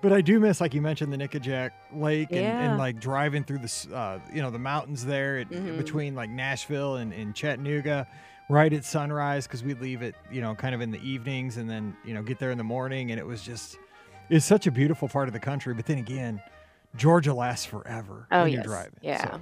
But 0.00 0.12
I 0.12 0.20
do 0.22 0.40
miss, 0.40 0.60
like 0.60 0.74
you 0.74 0.82
mentioned, 0.82 1.12
the 1.12 1.16
Nickajack 1.16 1.70
Lake 1.94 2.32
and, 2.32 2.40
and 2.40 2.78
like 2.78 2.98
driving 2.98 3.44
through 3.44 3.58
the, 3.58 3.88
uh, 3.94 4.18
you 4.34 4.42
know, 4.42 4.50
the 4.50 4.58
mountains 4.58 5.04
there 5.04 5.38
at, 5.38 5.48
Mhm. 5.50 5.76
between 5.76 6.16
like 6.16 6.28
Nashville 6.30 6.96
and, 6.96 7.12
and 7.12 7.32
Chattanooga, 7.36 8.08
right 8.48 8.72
at 8.72 8.84
sunrise 8.84 9.46
because 9.46 9.62
we'd 9.62 9.80
leave 9.80 10.02
it, 10.02 10.14
you 10.30 10.40
know, 10.40 10.54
kind 10.54 10.74
of 10.74 10.80
in 10.80 10.90
the 10.90 11.00
evenings 11.00 11.56
and 11.56 11.68
then 11.68 11.96
you 12.04 12.14
know 12.14 12.22
get 12.22 12.38
there 12.38 12.50
in 12.50 12.58
the 12.58 12.64
morning, 12.64 13.10
and 13.10 13.18
it 13.20 13.26
was 13.26 13.42
just, 13.42 13.78
it's 14.28 14.44
such 14.44 14.66
a 14.66 14.70
beautiful 14.70 15.08
part 15.08 15.28
of 15.28 15.32
the 15.32 15.40
country. 15.40 15.74
But 15.74 15.86
then 15.86 15.98
again, 15.98 16.40
Georgia 16.96 17.32
lasts 17.34 17.66
forever 17.66 18.26
Oh 18.30 18.42
when 18.42 18.52
yes. 18.52 18.56
you're 18.56 18.74
driving. 18.74 18.98
Yeah. 19.00 19.24
So 19.24 19.40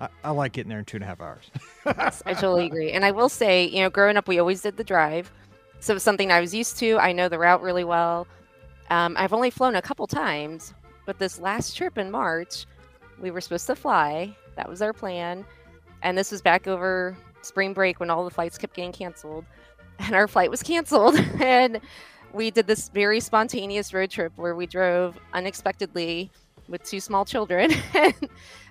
I, 0.00 0.08
I 0.24 0.30
like 0.30 0.52
getting 0.52 0.68
there 0.70 0.78
in 0.78 0.84
two 0.84 0.96
and 0.96 1.04
a 1.04 1.06
half 1.06 1.20
hours. 1.20 1.50
Yes, 1.86 2.22
I 2.26 2.34
totally 2.34 2.66
agree. 2.66 2.92
And 2.92 3.04
I 3.04 3.10
will 3.10 3.28
say, 3.28 3.66
you 3.66 3.80
know, 3.80 3.90
growing 3.90 4.16
up, 4.16 4.28
we 4.28 4.38
always 4.38 4.62
did 4.62 4.76
the 4.76 4.84
drive. 4.84 5.30
So 5.80 5.94
it's 5.94 6.04
something 6.04 6.30
I 6.32 6.40
was 6.40 6.54
used 6.54 6.78
to. 6.78 6.98
I 6.98 7.12
know 7.12 7.28
the 7.28 7.38
route 7.38 7.62
really 7.62 7.84
well. 7.84 8.26
Um, 8.90 9.16
I've 9.18 9.32
only 9.32 9.50
flown 9.50 9.76
a 9.76 9.82
couple 9.82 10.06
times, 10.06 10.74
but 11.06 11.18
this 11.18 11.38
last 11.38 11.76
trip 11.76 11.98
in 11.98 12.10
March, 12.10 12.66
we 13.20 13.30
were 13.30 13.40
supposed 13.40 13.66
to 13.68 13.76
fly. 13.76 14.34
That 14.56 14.68
was 14.68 14.82
our 14.82 14.92
plan. 14.92 15.44
And 16.02 16.16
this 16.16 16.32
was 16.32 16.42
back 16.42 16.66
over 16.66 17.16
spring 17.42 17.72
break 17.72 18.00
when 18.00 18.10
all 18.10 18.24
the 18.24 18.30
flights 18.30 18.58
kept 18.58 18.74
getting 18.74 18.92
canceled. 18.92 19.44
And 20.00 20.14
our 20.14 20.28
flight 20.28 20.48
was 20.48 20.62
canceled. 20.62 21.16
and 21.40 21.80
we 22.32 22.52
did 22.52 22.68
this 22.68 22.88
very 22.88 23.18
spontaneous 23.18 23.92
road 23.92 24.12
trip 24.12 24.32
where 24.36 24.54
we 24.54 24.64
drove 24.64 25.18
unexpectedly 25.32 26.30
with 26.68 26.84
two 26.84 27.00
small 27.00 27.24
children. 27.24 27.72
and 27.94 28.20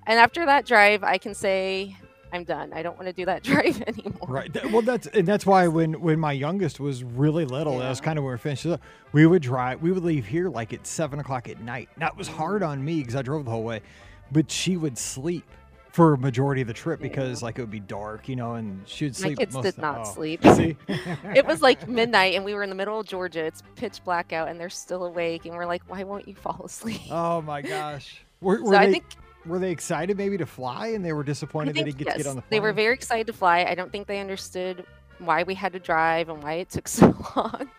after 0.08 0.46
that 0.46 0.66
drive, 0.66 1.04
I 1.04 1.18
can 1.18 1.34
say 1.34 1.98
I'm 2.32 2.44
done. 2.44 2.72
I 2.74 2.82
don't 2.82 2.96
want 2.96 3.08
to 3.08 3.14
do 3.14 3.26
that 3.26 3.44
drive 3.44 3.82
anymore. 3.88 4.28
Right. 4.28 4.72
Well, 4.72 4.82
that's 4.82 5.08
and 5.08 5.28
that's 5.28 5.46
why 5.46 5.68
when 5.68 6.00
when 6.02 6.20
my 6.20 6.32
youngest 6.32 6.80
was 6.80 7.04
really 7.04 7.46
little, 7.46 7.80
that 7.80 7.90
was 7.90 8.02
kind 8.02 8.18
of 8.18 8.24
where 8.24 8.36
we 8.36 8.40
finished. 8.40 8.66
up. 8.66 8.82
We 9.12 9.26
would 9.26 9.42
drive. 9.42 9.82
We 9.82 9.92
would 9.92 10.04
leave 10.04 10.26
here 10.26 10.50
like 10.50 10.74
at 10.74 10.86
seven 10.86 11.20
o'clock 11.20 11.50
at 11.50 11.62
night. 11.62 11.90
Now 11.98 12.08
it 12.08 12.18
was 12.18 12.28
hard 12.28 12.64
on 12.64 12.84
me 12.84 13.00
because 13.00 13.16
I 13.16 13.22
drove 13.22 13.46
the 13.46 13.52
whole 13.52 13.64
way, 13.64 13.82
but 14.32 14.52
she 14.52 14.78
would 14.78 14.98
sleep 14.98 15.46
for 15.98 16.14
a 16.14 16.18
majority 16.20 16.62
of 16.62 16.68
the 16.68 16.76
trip 16.76 17.00
because 17.00 17.42
like 17.42 17.58
it 17.58 17.62
would 17.64 17.72
be 17.72 17.80
dark, 17.80 18.30
you 18.30 18.36
know, 18.36 18.54
and 18.54 18.88
she 18.88 19.06
would 19.06 19.14
My 19.14 19.30
sleep. 19.30 19.40
kids 19.40 19.56
most 19.56 19.64
did 19.64 19.78
not 19.80 20.02
oh. 20.02 20.04
sleep. 20.04 20.44
See, 20.54 20.78
It 20.88 21.44
was 21.44 21.64
like 21.64 21.88
midnight 21.88 22.36
and 22.36 22.46
we 22.46 22.54
were 22.54 22.62
in 22.62 22.70
the 22.70 22.76
middle 22.76 23.00
of 23.00 23.08
Georgia. 23.08 23.44
It's 23.44 23.64
pitch 23.76 24.04
black 24.06 24.32
out 24.32 24.48
and 24.48 24.60
they're 24.60 24.70
still 24.70 25.06
awake. 25.06 25.48
And 25.48 25.56
we're 25.56 25.66
like, 25.66 25.82
why 25.88 26.04
won't 26.04 26.28
you 26.28 26.36
fall 26.36 26.62
asleep? 26.66 27.02
oh 27.10 27.42
my 27.42 27.64
gosh. 27.64 28.22
Were, 28.42 28.62
were 28.62 28.74
so 28.74 28.78
I 28.78 28.86
they 28.86 28.92
think, 28.92 29.06
were 29.48 29.58
they 29.58 29.72
excited 29.72 30.18
maybe 30.18 30.38
to 30.38 30.46
fly 30.46 30.90
and 30.90 31.04
they 31.04 31.14
were 31.14 31.24
I 31.24 31.26
disappointed 31.26 31.74
they 31.74 31.82
didn't 31.82 31.98
get 31.98 32.12
to 32.12 32.18
get 32.18 32.28
on 32.28 32.36
the 32.36 32.42
plane? 32.44 32.50
they 32.52 32.60
were 32.60 32.74
very 32.74 32.94
excited 32.94 33.26
to 33.26 33.34
fly. 33.34 33.66
I 33.68 33.74
don't 33.74 33.92
think 33.92 34.06
they 34.06 34.20
understood 34.20 34.86
why 35.18 35.42
we 35.42 35.56
had 35.56 35.74
to 35.74 35.80
drive 35.80 36.30
and 36.30 36.44
why 36.44 36.54
it 36.54 36.70
took 36.70 36.88
so 36.88 37.08
long. 37.36 37.72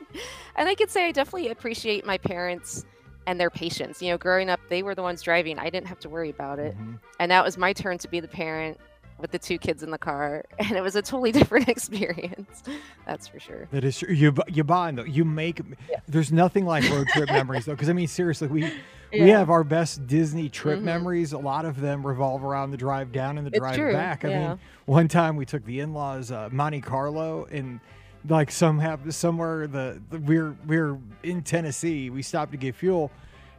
and 0.57 0.69
I 0.69 0.75
could 0.75 0.91
say 0.91 1.07
I 1.07 1.13
definitely 1.13 1.51
appreciate 1.51 2.05
my 2.05 2.19
parents 2.19 2.85
and 3.29 3.39
their 3.39 3.51
patience. 3.51 4.01
You 4.03 4.11
know, 4.11 4.19
growing 4.19 4.49
up, 4.49 4.59
they 4.71 4.83
were 4.83 4.95
the 4.95 5.03
ones 5.03 5.21
driving. 5.23 5.59
I 5.59 5.69
didn't 5.71 5.87
have 5.87 6.01
to 6.01 6.09
worry 6.09 6.31
about 6.31 6.59
it. 6.59 6.77
Mhm. 6.77 6.99
And 7.21 7.31
that 7.31 7.45
was 7.45 7.59
my 7.59 7.73
turn 7.75 7.99
to 7.99 8.09
be 8.09 8.21
the 8.21 8.27
parent 8.29 8.79
with 9.19 9.31
the 9.33 9.39
two 9.39 9.59
kids 9.59 9.83
in 9.83 9.91
the 9.91 9.99
car. 9.99 10.45
And 10.59 10.73
it 10.73 10.81
was 10.81 10.97
a 10.97 11.03
totally 11.03 11.31
different 11.41 11.69
experience. 11.69 12.63
That's 13.07 13.29
for 13.29 13.39
sure. 13.39 13.69
That 13.71 13.85
is 13.85 13.99
true. 13.99 14.13
You 14.15 14.35
you 14.49 14.65
bond 14.65 14.99
though. 14.99 15.05
You 15.05 15.25
make. 15.27 15.61
There's 16.09 16.33
nothing 16.33 16.65
like 16.65 16.89
road 16.91 17.07
trip 17.09 17.29
memories 17.41 17.67
though, 17.67 17.75
because 17.75 17.91
I 17.91 17.93
mean 17.93 18.09
seriously, 18.09 18.49
we 18.49 18.73
we 19.13 19.29
have 19.31 19.51
our 19.51 19.65
best 19.65 20.07
Disney 20.07 20.49
trip 20.49 20.81
Mhm. 20.81 20.85
memories. 20.85 21.33
A 21.35 21.39
lot 21.39 21.65
of 21.67 21.81
them 21.81 22.07
revolve 22.07 22.43
around 22.45 22.71
the 22.71 22.77
drive 22.79 23.13
down 23.13 23.37
and 23.39 23.47
the 23.47 23.51
It's 23.51 23.59
drive 23.59 23.77
true, 23.77 23.93
back. 23.93 24.25
I 24.25 24.29
yeah. 24.29 24.49
mean, 24.49 24.59
one 24.87 25.09
time 25.09 25.37
we 25.37 25.45
took 25.45 25.65
the 25.67 25.81
in-laws 25.81 26.31
uh, 26.33 26.49
Monte 26.53 26.81
Carlo 26.83 27.47
and 27.51 27.81
like 28.29 28.51
some 28.51 28.79
have 28.79 29.15
somewhere 29.15 29.67
the, 29.67 30.01
the 30.11 30.19
we're 30.21 30.57
we're 30.67 30.99
in 31.23 31.43
Tennessee. 31.43 32.11
We 32.11 32.23
stopped 32.23 32.53
to 32.53 32.59
get 32.59 32.75
fuel. 32.75 33.11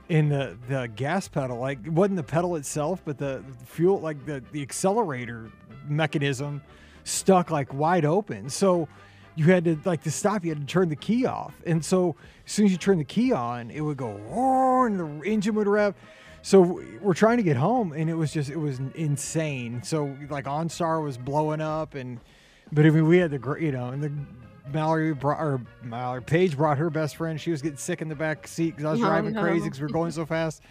in 0.10 0.30
the, 0.30 0.58
the 0.68 0.88
gas 0.96 1.28
pedal, 1.28 1.58
like 1.60 1.80
it 1.86 1.94
wasn't 1.94 2.18
the 2.18 2.24
pedal 2.24 2.56
itself, 2.56 3.02
but 3.06 3.18
the 3.18 3.44
fuel, 3.66 4.00
like 4.00 4.26
the, 4.26 4.44
the 4.52 4.62
accelerator 4.62 5.52
mechanism 5.88 6.62
stuck 7.04 7.52
like 7.52 7.72
wide 7.74 8.06
open. 8.06 8.50
So 8.50 8.88
you 9.36 9.46
had 9.46 9.64
to 9.66 9.80
like 9.86 10.02
to 10.04 10.12
stop, 10.12 10.44
you 10.44 10.50
had 10.50 10.62
to 10.62 10.66
turn 10.66 10.90
the 10.90 10.96
key 10.96 11.26
off. 11.28 11.54
And 11.66 11.84
so 11.86 12.16
as 12.46 12.52
soon 12.52 12.66
as 12.66 12.72
you 12.72 12.78
turn 12.78 12.98
the 12.98 13.04
key 13.04 13.32
on, 13.32 13.70
it 13.72 13.82
would 13.82 13.98
go 13.98 14.10
and 14.86 15.00
the 15.00 15.30
engine 15.30 15.56
would 15.56 15.68
rev. 15.68 15.94
So 16.42 16.82
we're 17.02 17.14
trying 17.14 17.38
to 17.38 17.44
get 17.44 17.58
home 17.58 17.94
and 17.94 18.10
it 18.10 18.16
was 18.16 18.32
just 18.34 18.50
it 18.50 18.58
was 18.58 18.80
insane. 18.96 19.84
So 19.84 20.16
like 20.30 20.46
OnStar 20.46 21.04
was 21.04 21.18
blowing 21.18 21.62
up 21.62 21.94
and 21.96 22.20
but 22.72 22.86
I 22.86 22.90
mean 22.90 23.08
we 23.08 23.18
had 23.20 23.32
the 23.32 23.40
gr- 23.40 23.60
you 23.60 23.72
know 23.72 23.90
and 23.90 24.04
the 24.04 24.12
Mallory 24.74 25.14
brought 25.14 25.40
or 25.40 25.62
Mallory 25.84 26.22
Paige 26.22 26.56
brought 26.58 26.78
her 26.78 26.90
best 26.90 27.16
friend. 27.16 27.40
She 27.40 27.52
was 27.52 27.62
getting 27.62 27.78
sick 27.78 28.02
in 28.02 28.10
the 28.10 28.16
back 28.16 28.48
seat 28.48 28.72
because 28.72 28.86
I 28.86 28.92
was 28.92 29.02
Oh, 29.02 29.06
driving 29.06 29.34
crazy 29.36 29.66
because 29.66 29.80
we 29.80 29.88
were 29.88 29.94
going 29.94 30.12
so 30.12 30.26
fast. 30.26 30.62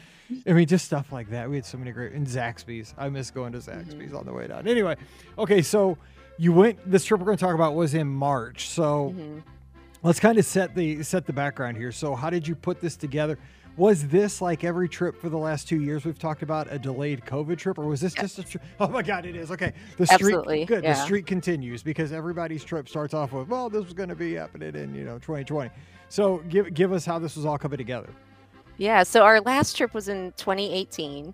I 0.46 0.52
mean, 0.52 0.66
just 0.66 0.84
stuff 0.84 1.10
like 1.12 1.30
that. 1.30 1.48
We 1.48 1.56
had 1.56 1.64
so 1.64 1.78
many 1.78 1.90
great 1.92 2.12
and 2.12 2.26
Zaxby's. 2.26 2.94
I 2.98 3.08
miss 3.08 3.30
going 3.30 3.52
to 3.52 3.58
Zaxby's 3.58 4.12
on 4.12 4.26
the 4.26 4.32
way 4.32 4.46
down. 4.46 4.68
Anyway, 4.68 4.96
okay, 5.38 5.62
so 5.62 5.96
you 6.36 6.52
went. 6.52 6.78
This 6.90 7.04
trip 7.04 7.18
we're 7.20 7.26
going 7.26 7.38
to 7.38 7.44
talk 7.44 7.54
about 7.54 7.74
was 7.74 7.94
in 7.94 8.08
March. 8.08 8.68
So 8.68 9.14
Mhm. 9.16 9.42
let's 10.02 10.20
kind 10.20 10.38
of 10.38 10.44
set 10.44 10.74
the 10.74 11.02
set 11.02 11.26
the 11.26 11.32
background 11.32 11.76
here. 11.78 11.92
So 11.92 12.14
how 12.14 12.28
did 12.30 12.46
you 12.46 12.54
put 12.54 12.80
this 12.80 12.94
together? 12.96 13.38
Was 13.78 14.08
this 14.08 14.42
like 14.42 14.64
every 14.64 14.88
trip 14.88 15.20
for 15.20 15.28
the 15.28 15.38
last 15.38 15.68
two 15.68 15.80
years 15.80 16.04
we've 16.04 16.18
talked 16.18 16.42
about 16.42 16.66
a 16.68 16.80
delayed 16.80 17.24
COVID 17.24 17.58
trip, 17.58 17.78
or 17.78 17.86
was 17.86 18.00
this 18.00 18.12
just 18.12 18.36
a 18.40 18.42
trip? 18.42 18.64
Oh 18.80 18.88
my 18.88 19.02
God, 19.02 19.24
it 19.24 19.36
is 19.36 19.52
okay. 19.52 19.72
The 19.96 20.04
streak, 20.04 20.20
Absolutely, 20.20 20.64
good. 20.64 20.82
The 20.82 20.88
yeah. 20.88 21.04
streak 21.04 21.26
continues 21.26 21.84
because 21.84 22.10
everybody's 22.10 22.64
trip 22.64 22.88
starts 22.88 23.14
off 23.14 23.32
with, 23.32 23.46
well, 23.46 23.70
this 23.70 23.84
was 23.84 23.92
going 23.92 24.08
to 24.08 24.16
be 24.16 24.34
happening 24.34 24.74
in 24.74 24.96
you 24.96 25.04
know 25.04 25.14
2020. 25.18 25.70
So 26.08 26.38
give 26.48 26.74
give 26.74 26.92
us 26.92 27.06
how 27.06 27.20
this 27.20 27.36
was 27.36 27.46
all 27.46 27.56
coming 27.56 27.78
together. 27.78 28.08
Yeah, 28.78 29.04
so 29.04 29.22
our 29.22 29.40
last 29.40 29.76
trip 29.76 29.94
was 29.94 30.08
in 30.08 30.32
2018, 30.36 31.32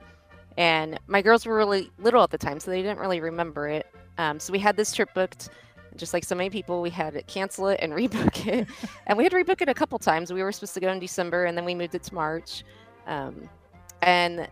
and 0.59 1.01
my 1.07 1.23
girls 1.23 1.47
were 1.47 1.57
really 1.57 1.91
little 1.99 2.23
at 2.23 2.31
the 2.31 2.39
time, 2.39 2.61
so 2.61 2.71
they 2.71 2.83
didn't 2.83 2.99
really 2.99 3.21
remember 3.21 3.69
it. 3.69 3.87
Um, 4.19 4.39
so 4.39 4.53
we 4.53 4.59
had 4.59 4.77
this 4.77 4.93
trip 4.93 5.09
booked, 5.15 5.49
just 5.97 6.13
like 6.13 6.25
so 6.25 6.35
many 6.35 6.51
people, 6.51 6.83
we 6.83 6.91
had 6.91 7.15
to 7.15 7.23
cancel 7.23 7.69
it 7.69 7.81
and 7.83 7.93
rebook 8.01 8.47
it, 8.47 8.69
and 9.07 9.19
we 9.19 9.25
had 9.25 9.33
to 9.33 9.39
rebook 9.39 9.61
it 9.61 9.69
a 9.69 9.75
couple 9.75 9.99
times. 9.99 10.33
We 10.33 10.43
were 10.43 10.53
supposed 10.53 10.75
to 10.75 10.81
go 10.81 10.91
in 10.91 10.99
December, 10.99 11.45
and 11.45 11.57
then 11.57 11.65
we 11.65 11.75
moved 11.75 11.95
it 11.95 12.03
to 12.05 12.15
March, 12.15 12.65
um, 13.07 13.49
and 14.03 14.49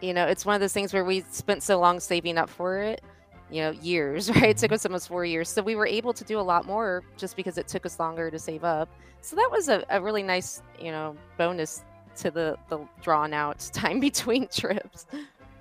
you 0.00 0.12
know, 0.12 0.26
it's 0.26 0.44
one 0.44 0.54
of 0.54 0.60
those 0.60 0.72
things 0.72 0.92
where 0.92 1.04
we 1.04 1.22
spent 1.30 1.62
so 1.62 1.78
long 1.78 2.00
saving 2.00 2.38
up 2.38 2.50
for 2.50 2.78
it. 2.78 3.02
You 3.50 3.62
know, 3.62 3.70
years, 3.70 4.28
right? 4.34 4.50
It 4.50 4.56
took 4.56 4.72
us 4.72 4.84
almost 4.84 5.08
four 5.08 5.24
years. 5.24 5.48
So 5.48 5.62
we 5.62 5.76
were 5.76 5.86
able 5.86 6.12
to 6.12 6.24
do 6.24 6.38
a 6.38 6.42
lot 6.42 6.66
more 6.66 7.04
just 7.16 7.36
because 7.36 7.58
it 7.58 7.68
took 7.68 7.86
us 7.86 8.00
longer 8.00 8.30
to 8.30 8.38
save 8.38 8.64
up. 8.64 8.88
So 9.20 9.36
that 9.36 9.48
was 9.50 9.68
a, 9.68 9.84
a 9.88 10.00
really 10.00 10.22
nice, 10.22 10.62
you 10.80 10.90
know, 10.90 11.16
bonus 11.38 11.84
to 12.16 12.30
the 12.30 12.56
the 12.68 12.80
drawn 13.02 13.32
out 13.32 13.58
time 13.72 14.00
between 14.00 14.48
trips. 14.48 15.06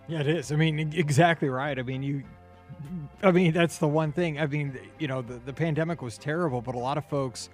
Yeah, 0.07 0.19
it 0.19 0.27
is. 0.27 0.51
I 0.51 0.55
mean, 0.55 0.93
exactly 0.93 1.50
right. 1.50 1.77
I 1.77 1.81
mean, 1.81 2.03
you. 2.03 2.24
I 3.24 3.32
mean, 3.32 3.53
that's 3.53 3.77
the 3.77 3.88
one 3.88 4.12
thing. 4.12 4.39
I 4.39 4.46
mean, 4.46 4.77
you 5.00 5.08
know, 5.08 5.22
the, 5.22 5.36
the 5.36 5.53
pandemic 5.53 6.01
was 6.01 6.17
terrible, 6.17 6.62
but 6.62 6.75
a 6.75 6.79
lot 6.79 6.98
of 6.98 7.05
folks, 7.05 7.50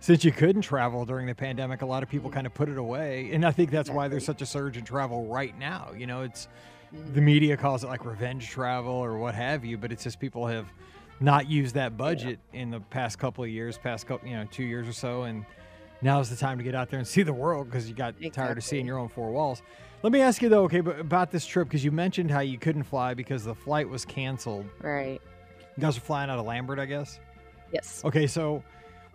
since 0.00 0.24
you 0.24 0.32
couldn't 0.32 0.62
travel 0.62 1.04
during 1.04 1.26
the 1.26 1.34
pandemic, 1.34 1.82
a 1.82 1.86
lot 1.86 2.02
of 2.02 2.08
people 2.08 2.30
mm-hmm. 2.30 2.36
kind 2.36 2.46
of 2.46 2.54
put 2.54 2.68
it 2.68 2.78
away. 2.78 3.30
And 3.32 3.44
I 3.44 3.52
think 3.52 3.70
that's 3.70 3.90
why 3.90 4.08
there's 4.08 4.24
such 4.24 4.42
a 4.42 4.46
surge 4.46 4.76
in 4.76 4.84
travel 4.84 5.26
right 5.26 5.56
now. 5.58 5.90
You 5.96 6.06
know, 6.06 6.22
it's 6.22 6.48
mm-hmm. 6.94 7.14
the 7.14 7.20
media 7.20 7.56
calls 7.56 7.84
it 7.84 7.88
like 7.88 8.04
revenge 8.04 8.48
travel 8.48 8.94
or 8.94 9.18
what 9.18 9.34
have 9.34 9.64
you, 9.64 9.76
but 9.76 9.92
it's 9.92 10.04
just 10.04 10.18
people 10.18 10.46
have 10.46 10.66
not 11.20 11.50
used 11.50 11.74
that 11.74 11.96
budget 11.98 12.38
in 12.54 12.70
the 12.70 12.80
past 12.80 13.18
couple 13.18 13.44
of 13.44 13.50
years, 13.50 13.76
past 13.76 14.06
couple, 14.06 14.26
you 14.26 14.36
know, 14.36 14.46
two 14.50 14.64
years 14.64 14.88
or 14.88 14.92
so. 14.92 15.24
And 15.24 15.44
now's 16.00 16.30
the 16.30 16.36
time 16.36 16.56
to 16.56 16.64
get 16.64 16.74
out 16.74 16.88
there 16.88 16.98
and 16.98 17.06
see 17.06 17.22
the 17.22 17.32
world 17.32 17.66
because 17.66 17.88
you 17.88 17.94
got 17.94 18.14
tired 18.32 18.56
of 18.56 18.64
seeing 18.64 18.86
your 18.86 18.98
own 18.98 19.08
four 19.08 19.30
walls. 19.30 19.62
Let 20.02 20.12
me 20.12 20.20
ask 20.22 20.40
you 20.40 20.48
though, 20.48 20.64
okay, 20.64 20.80
but 20.80 20.98
about 20.98 21.30
this 21.30 21.44
trip 21.44 21.68
because 21.68 21.84
you 21.84 21.90
mentioned 21.92 22.30
how 22.30 22.40
you 22.40 22.58
couldn't 22.58 22.84
fly 22.84 23.12
because 23.14 23.44
the 23.44 23.54
flight 23.54 23.88
was 23.88 24.04
canceled. 24.04 24.66
Right. 24.80 25.20
You 25.76 25.80
guys 25.80 25.96
were 25.96 26.04
flying 26.04 26.30
out 26.30 26.38
of 26.38 26.46
Lambert, 26.46 26.78
I 26.78 26.86
guess. 26.86 27.20
Yes. 27.72 28.02
Okay, 28.04 28.26
so 28.26 28.62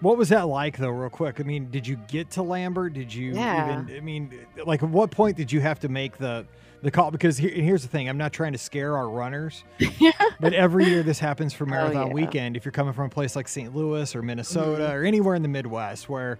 what 0.01 0.17
was 0.17 0.29
that 0.29 0.43
like 0.47 0.77
though, 0.77 0.89
real 0.89 1.09
quick? 1.09 1.39
I 1.39 1.43
mean, 1.43 1.69
did 1.71 1.87
you 1.87 1.95
get 2.07 2.29
to 2.31 2.43
Lambert? 2.43 2.93
Did 2.93 3.13
you 3.13 3.33
Yeah. 3.33 3.81
even? 3.81 3.97
I 3.97 3.99
mean, 3.99 4.31
like, 4.65 4.83
at 4.83 4.89
what 4.89 5.09
point 5.11 5.37
did 5.37 5.51
you 5.51 5.59
have 5.61 5.79
to 5.81 5.89
make 5.89 6.17
the 6.17 6.45
the 6.81 6.91
call? 6.91 7.09
Because 7.09 7.37
here, 7.37 7.49
here's 7.49 7.81
the 7.81 7.87
thing: 7.87 8.07
I'm 8.07 8.17
not 8.17 8.31
trying 8.31 8.51
to 8.51 8.57
scare 8.59 8.95
our 8.95 9.09
runners, 9.09 9.63
but 10.39 10.53
every 10.53 10.85
year 10.85 11.01
this 11.01 11.17
happens 11.17 11.51
for 11.53 11.65
Marathon 11.65 12.03
Oh, 12.03 12.07
yeah. 12.07 12.13
Weekend. 12.13 12.55
If 12.57 12.63
you're 12.63 12.71
coming 12.71 12.93
from 12.93 13.05
a 13.07 13.09
place 13.09 13.35
like 13.35 13.47
St. 13.47 13.75
Louis 13.75 14.15
or 14.15 14.21
Minnesota 14.21 14.83
Mhm. 14.89 14.93
or 14.93 15.03
anywhere 15.03 15.33
in 15.35 15.41
the 15.41 15.47
Midwest, 15.47 16.09
where 16.09 16.37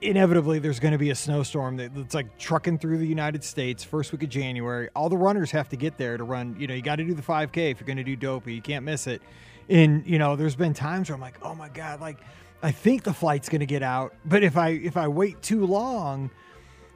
inevitably 0.00 0.58
there's 0.58 0.80
going 0.80 0.92
to 0.92 0.98
be 0.98 1.10
a 1.10 1.14
snowstorm 1.14 1.76
that's 1.76 2.14
like 2.14 2.38
trucking 2.38 2.78
through 2.78 2.98
the 2.98 3.06
United 3.06 3.42
States 3.42 3.82
first 3.82 4.12
week 4.12 4.22
of 4.22 4.28
January. 4.28 4.88
All 4.94 5.08
the 5.08 5.16
runners 5.16 5.50
have 5.52 5.68
to 5.70 5.76
get 5.76 5.96
there 5.96 6.16
to 6.16 6.24
run. 6.24 6.56
You 6.58 6.66
know, 6.66 6.74
you 6.74 6.82
got 6.82 6.96
to 6.96 7.04
do 7.04 7.14
the 7.14 7.22
5K 7.22 7.70
if 7.70 7.80
you're 7.80 7.86
going 7.86 7.96
to 7.96 8.04
do 8.04 8.16
dopey. 8.16 8.54
You 8.54 8.62
can't 8.62 8.84
miss 8.84 9.06
it. 9.06 9.22
And 9.68 10.06
you 10.06 10.18
know, 10.18 10.36
there's 10.36 10.56
been 10.56 10.74
times 10.74 11.08
where 11.08 11.14
I'm 11.14 11.20
like, 11.20 11.38
oh 11.42 11.54
my 11.54 11.68
god, 11.68 12.00
like 12.00 12.18
I 12.62 12.70
think 12.70 13.02
the 13.02 13.12
flight's 13.12 13.48
going 13.48 13.60
to 13.60 13.66
get 13.66 13.82
out, 13.82 14.14
but 14.24 14.42
if 14.42 14.56
I 14.56 14.70
if 14.70 14.96
I 14.96 15.08
wait 15.08 15.42
too 15.42 15.66
long, 15.66 16.30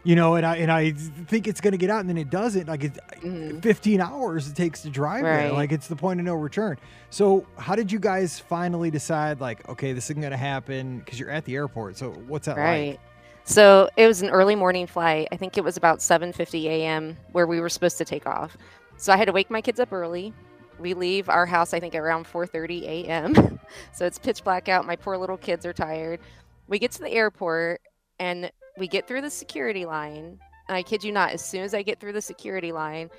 you 0.03 0.17
know, 0.17 0.35
and 0.37 0.47
I 0.47 0.57
and 0.57 0.73
I 0.73 0.93
think 0.93 1.47
it's 1.47 1.61
going 1.61 1.73
to 1.73 1.79
get 1.79 1.91
out 1.91 2.01
and 2.01 2.09
then 2.09 2.17
it 2.17 2.31
doesn't, 2.31 2.67
like 2.69 2.85
it's 2.85 2.99
Mhm. 3.23 3.63
15 3.63 4.01
hours 4.01 4.49
it 4.49 4.57
takes 4.57 4.81
to 4.83 4.91
drive 4.91 5.23
there. 5.23 5.53
Like 5.53 5.73
it's 5.73 5.89
the 5.89 5.97
point 5.97 6.21
of 6.21 6.27
no 6.27 6.35
return. 6.35 6.79
So 7.11 7.47
how 7.59 7.75
did 7.75 7.93
you 7.93 7.99
guys 7.99 8.39
finally 8.39 8.91
decide 8.91 9.41
like, 9.41 9.69
okay, 9.69 9.93
this 9.93 10.07
isn't 10.11 10.21
going 10.21 10.31
to 10.31 10.37
happen 10.39 11.01
because 11.01 11.21
you're 11.21 11.31
at 11.31 11.45
the 11.45 11.55
airport. 11.55 11.99
So 11.99 12.13
what's 12.13 12.47
that 12.47 12.57
Right. 12.57 12.93
like? 12.93 13.01
So 13.45 13.91
it 13.97 14.07
was 14.07 14.23
an 14.23 14.31
early 14.31 14.55
morning 14.55 14.87
flight. 14.87 15.29
I 15.33 15.37
think 15.37 15.59
it 15.59 15.65
was 15.65 15.77
about 15.77 15.99
7:50 16.01 16.67
a.m. 16.69 17.17
where 17.33 17.47
we 17.47 17.61
were 17.61 17.69
supposed 17.69 17.99
to 17.99 18.05
take 18.05 18.27
off. 18.27 18.57
So 18.97 19.13
I 19.13 19.17
had 19.17 19.27
to 19.27 19.33
wake 19.33 19.51
my 19.51 19.61
kids 19.61 19.81
up 19.81 19.93
early. 19.93 20.33
We 20.79 20.95
leave 20.95 21.29
our 21.29 21.45
house 21.47 21.75
I 21.75 21.81
think 21.81 21.95
around 21.95 22.27
4:30 22.27 22.85
a.m. 22.85 23.61
so 23.93 24.07
it's 24.07 24.19
pitch 24.19 24.45
black 24.45 24.69
out. 24.69 24.87
My 24.87 24.97
poor 24.97 25.19
little 25.19 25.37
kids 25.37 25.67
are 25.67 25.73
tired. 25.75 26.21
We 26.69 26.79
get 26.79 26.93
to 26.93 27.01
the 27.01 27.11
airport 27.11 27.81
and 28.19 28.51
we 28.81 28.89
get 28.89 29.07
through 29.07 29.21
the 29.21 29.31
security 29.31 29.85
line. 29.85 30.41
And 30.69 30.77
I 30.77 30.83
kid 30.83 31.05
you 31.05 31.13
not, 31.13 31.31
as 31.31 31.45
soon 31.45 31.63
as 31.63 31.75
I 31.75 31.83
get 31.83 32.01
through 32.01 32.15
the 32.15 32.23
security 32.23 32.73
line, 32.73 33.11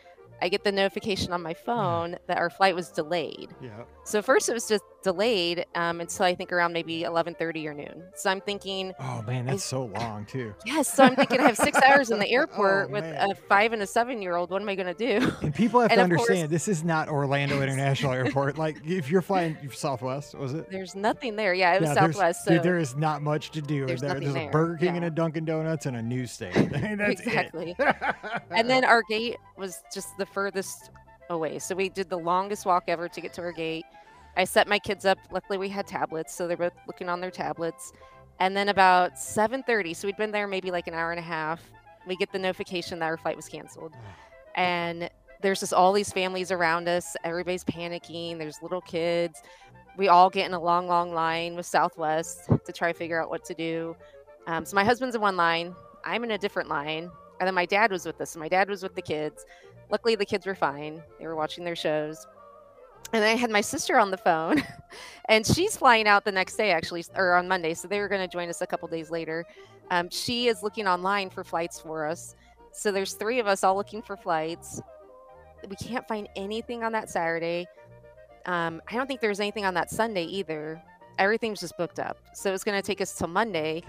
I 0.41 0.50
get 0.50 0.63
the 0.63 0.72
notification 0.72 1.32
on 1.32 1.41
my 1.41 1.53
phone 1.53 2.18
that 2.27 2.38
our 2.38 2.50
flight 2.50 2.75
was 2.75 2.89
delayed. 2.89 3.50
Yeah. 3.62 3.84
So 4.03 4.22
first 4.22 4.50
it 4.50 4.53
was 4.53 4.68
just 4.68 4.84
delayed 5.03 5.65
um, 5.75 6.00
until 6.01 6.25
I 6.25 6.36
think 6.36 6.51
around 6.51 6.74
maybe 6.74 7.01
11:30 7.03 7.65
or 7.65 7.74
noon. 7.74 8.03
So 8.15 8.29
I'm 8.29 8.41
thinking, 8.41 8.93
Oh 9.00 9.22
man, 9.25 9.46
that's 9.46 9.63
so 9.63 9.86
long 9.86 10.25
too. 10.25 10.53
yes. 10.65 10.93
So 10.93 11.03
I'm 11.03 11.15
thinking 11.15 11.39
I 11.39 11.43
have 11.48 11.58
six 11.58 11.79
hours 11.81 12.12
in 12.12 12.20
the 12.20 12.29
airport 12.31 12.89
Oh, 12.89 12.91
with 12.93 13.03
man. 13.03 13.31
a 13.31 13.36
five 13.36 13.74
and 13.74 13.81
a 13.81 13.88
seven 13.88 14.22
year 14.22 14.36
old. 14.36 14.51
What 14.51 14.62
am 14.62 14.70
I 14.70 14.75
going 14.75 14.93
to 14.93 15.20
do? 15.20 15.31
And 15.41 15.53
people 15.53 15.79
have 15.81 15.91
And 15.91 15.98
to 16.00 16.03
of 16.03 16.10
course- 16.10 16.29
understand 16.29 16.50
this 16.51 16.67
is 16.67 16.84
not 16.84 17.10
Orlando 17.10 17.62
International 17.62 18.12
Airport. 18.13 18.58
Like 18.58 18.77
if 18.86 19.10
you're 19.10 19.22
flying 19.22 19.58
Southwest, 19.72 20.36
was 20.36 20.53
it? 20.53 20.70
There's 20.70 20.96
nothing 20.96 21.36
there. 21.36 21.53
Yeah, 21.53 21.74
it 21.75 21.81
was 21.81 21.89
Yeah, 21.89 21.96
Southwest. 22.08 22.48
dude, 22.48 22.58
So 22.58 22.63
there 22.63 22.77
is 22.77 22.96
not 22.96 23.22
much 23.22 23.51
to 23.51 23.62
do. 23.62 23.86
There's 23.86 24.01
there. 24.01 24.20
There's 24.20 24.36
a 24.36 24.48
Burger 24.50 24.77
King 24.77 24.96
and 24.98 25.05
a 25.05 25.10
Dunkin' 25.10 25.46
Donuts 25.46 25.86
and 25.86 25.98
a 25.98 26.01
news 26.01 26.31
station. 26.31 26.74
Exactly. 26.75 27.75
And 28.51 28.70
then 28.70 28.84
our 28.86 29.01
gate 29.10 29.38
was 29.58 29.81
just 29.93 30.17
the 30.17 30.25
furthest 30.25 30.91
away. 31.29 31.60
So 31.60 31.75
we 31.75 31.89
did 31.89 32.10
the 32.10 32.17
longest 32.20 32.65
walk 32.65 32.84
ever 32.88 33.08
to 33.08 33.22
get 33.22 33.34
to 33.34 33.41
our 33.41 33.51
gate. 33.51 33.86
I 34.38 34.43
set 34.45 34.67
my 34.67 34.79
kids 34.79 35.05
up. 35.05 35.17
Luckily, 35.31 35.57
we 35.57 35.69
had 35.69 35.88
tablets, 35.88 36.33
so 36.33 36.47
they're 36.47 36.57
both 36.57 36.73
looking 36.88 37.09
on 37.09 37.21
their 37.21 37.31
tablets. 37.31 37.93
And 38.39 38.55
then 38.55 38.69
about 38.69 39.17
7:30, 39.19 39.93
so 39.95 40.07
we'd 40.07 40.17
been 40.17 40.31
there 40.31 40.47
maybe 40.47 40.71
like 40.71 40.88
an 40.88 40.93
hour 40.93 41.11
and 41.11 41.19
a 41.19 41.23
half. 41.23 41.61
We 42.07 42.15
get 42.15 42.31
the 42.31 42.39
notification 42.39 43.00
that 43.00 43.05
our 43.05 43.17
flight 43.17 43.35
was 43.35 43.47
canceled, 43.47 43.93
and 44.55 45.09
there's 45.41 45.59
just 45.59 45.73
all 45.73 45.93
these 45.93 46.11
families 46.11 46.51
around 46.51 46.88
us. 46.88 47.15
Everybody's 47.23 47.63
panicking. 47.63 48.38
There's 48.38 48.61
little 48.61 48.81
kids. 48.81 49.41
We 49.97 50.07
all 50.07 50.29
get 50.29 50.45
in 50.45 50.53
a 50.53 50.59
long, 50.59 50.88
long 50.88 51.13
line 51.13 51.55
with 51.55 51.65
Southwest 51.65 52.50
to 52.65 52.71
try 52.71 52.91
to 52.91 52.97
figure 52.97 53.21
out 53.21 53.29
what 53.29 53.43
to 53.45 53.53
do. 53.53 53.95
Um, 54.47 54.65
so 54.65 54.75
my 54.75 54.83
husband's 54.83 55.15
in 55.15 55.21
one 55.21 55.35
line. 55.35 55.75
I'm 56.05 56.23
in 56.23 56.31
a 56.31 56.38
different 56.38 56.69
line. 56.69 57.11
And 57.39 57.47
then 57.47 57.55
my 57.55 57.65
dad 57.65 57.91
was 57.91 58.05
with 58.05 58.21
us. 58.21 58.35
My 58.35 58.47
dad 58.47 58.69
was 58.69 58.83
with 58.83 58.95
the 58.95 59.01
kids. 59.01 59.45
Luckily, 59.89 60.15
the 60.15 60.25
kids 60.25 60.45
were 60.45 60.55
fine. 60.55 61.01
They 61.19 61.27
were 61.27 61.35
watching 61.35 61.63
their 61.63 61.75
shows. 61.75 62.25
And 63.13 63.24
I 63.24 63.36
had 63.36 63.50
my 63.50 63.62
sister 63.62 64.00
on 64.00 64.10
the 64.10 64.18
phone, 64.18 64.63
and 65.25 65.46
she's 65.46 65.75
flying 65.75 66.08
out 66.08 66.24
the 66.24 66.32
next 66.32 66.56
day, 66.56 66.72
actually, 66.72 67.03
or 67.15 67.34
on 67.34 67.48
Monday. 67.48 67.74
So 67.74 67.88
they 67.88 68.00
were 68.00 68.08
going 68.08 68.22
to 68.22 68.27
join 68.27 68.50
us 68.50 68.62
a 68.62 68.68
couple 68.68 68.88
days 68.88 69.12
later. 69.12 69.46
Um, 69.89 70.10
she 70.10 70.48
is 70.48 70.63
looking 70.63 70.88
online 70.88 71.30
for 71.30 71.44
flights 71.44 71.80
for 71.80 72.06
us. 72.06 72.36
So 72.72 72.91
there's 72.91 73.13
three 73.13 73.39
of 73.39 73.48
us 73.48 73.63
all 73.63 73.75
looking 73.75 74.01
for 74.01 74.15
flights. 74.15 74.82
We 75.70 75.75
can't 75.75 76.08
find 76.08 76.30
anything 76.36 76.84
on 76.84 76.94
that 76.94 77.10
Saturday. 77.10 77.68
Um, 78.46 78.82
I 78.89 78.96
don't 78.96 79.08
think 79.08 79.20
there's 79.20 79.41
anything 79.41 79.65
on 79.65 79.74
that 79.74 79.89
Sunday 79.89 80.24
either. 80.24 80.82
Everything's 81.20 81.60
just 81.60 81.77
booked 81.77 82.00
up. 82.00 82.18
So 82.34 82.53
it's 82.53 82.63
going 82.63 82.82
to 82.82 82.86
take 82.86 83.01
us 83.01 83.13
till 83.13 83.27
Monday 83.27 83.84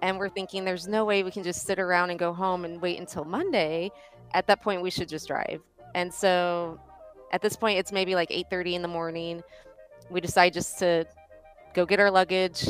and 0.00 0.18
we're 0.18 0.28
thinking 0.28 0.64
there's 0.64 0.86
no 0.86 1.04
way 1.04 1.22
we 1.22 1.30
can 1.30 1.42
just 1.42 1.66
sit 1.66 1.78
around 1.78 2.10
and 2.10 2.18
go 2.18 2.32
home 2.32 2.64
and 2.64 2.80
wait 2.80 2.98
until 2.98 3.24
Monday. 3.24 3.90
At 4.32 4.46
that 4.46 4.62
point, 4.62 4.82
we 4.82 4.90
should 4.90 5.08
just 5.08 5.26
drive. 5.26 5.60
And 5.94 6.12
so 6.12 6.78
at 7.32 7.42
this 7.42 7.56
point, 7.56 7.78
it's 7.78 7.92
maybe 7.92 8.14
like 8.14 8.30
8:30 8.30 8.74
in 8.74 8.82
the 8.82 8.88
morning. 8.88 9.42
We 10.10 10.20
decide 10.20 10.52
just 10.52 10.78
to 10.78 11.04
go 11.74 11.84
get 11.86 12.00
our 12.00 12.10
luggage. 12.10 12.68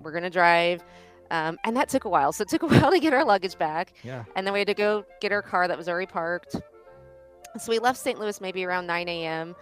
We're 0.00 0.12
gonna 0.12 0.30
drive, 0.30 0.82
um, 1.30 1.58
and 1.64 1.76
that 1.76 1.88
took 1.88 2.04
a 2.04 2.08
while. 2.08 2.32
So 2.32 2.42
it 2.42 2.48
took 2.48 2.62
a 2.62 2.66
while 2.80 2.90
to 2.90 2.98
get 2.98 3.12
our 3.14 3.24
luggage 3.24 3.56
back, 3.58 3.92
Yeah. 4.02 4.24
and 4.36 4.46
then 4.46 4.52
we 4.52 4.58
had 4.60 4.68
to 4.68 4.74
go 4.74 5.04
get 5.20 5.32
our 5.32 5.42
car 5.42 5.68
that 5.68 5.78
was 5.78 5.88
already 5.88 6.06
parked. 6.06 6.56
So 7.58 7.70
we 7.70 7.78
left 7.78 7.98
St. 7.98 8.18
Louis 8.18 8.40
maybe 8.40 8.64
around 8.64 8.86
9 8.86 9.08
a.m. 9.08 9.54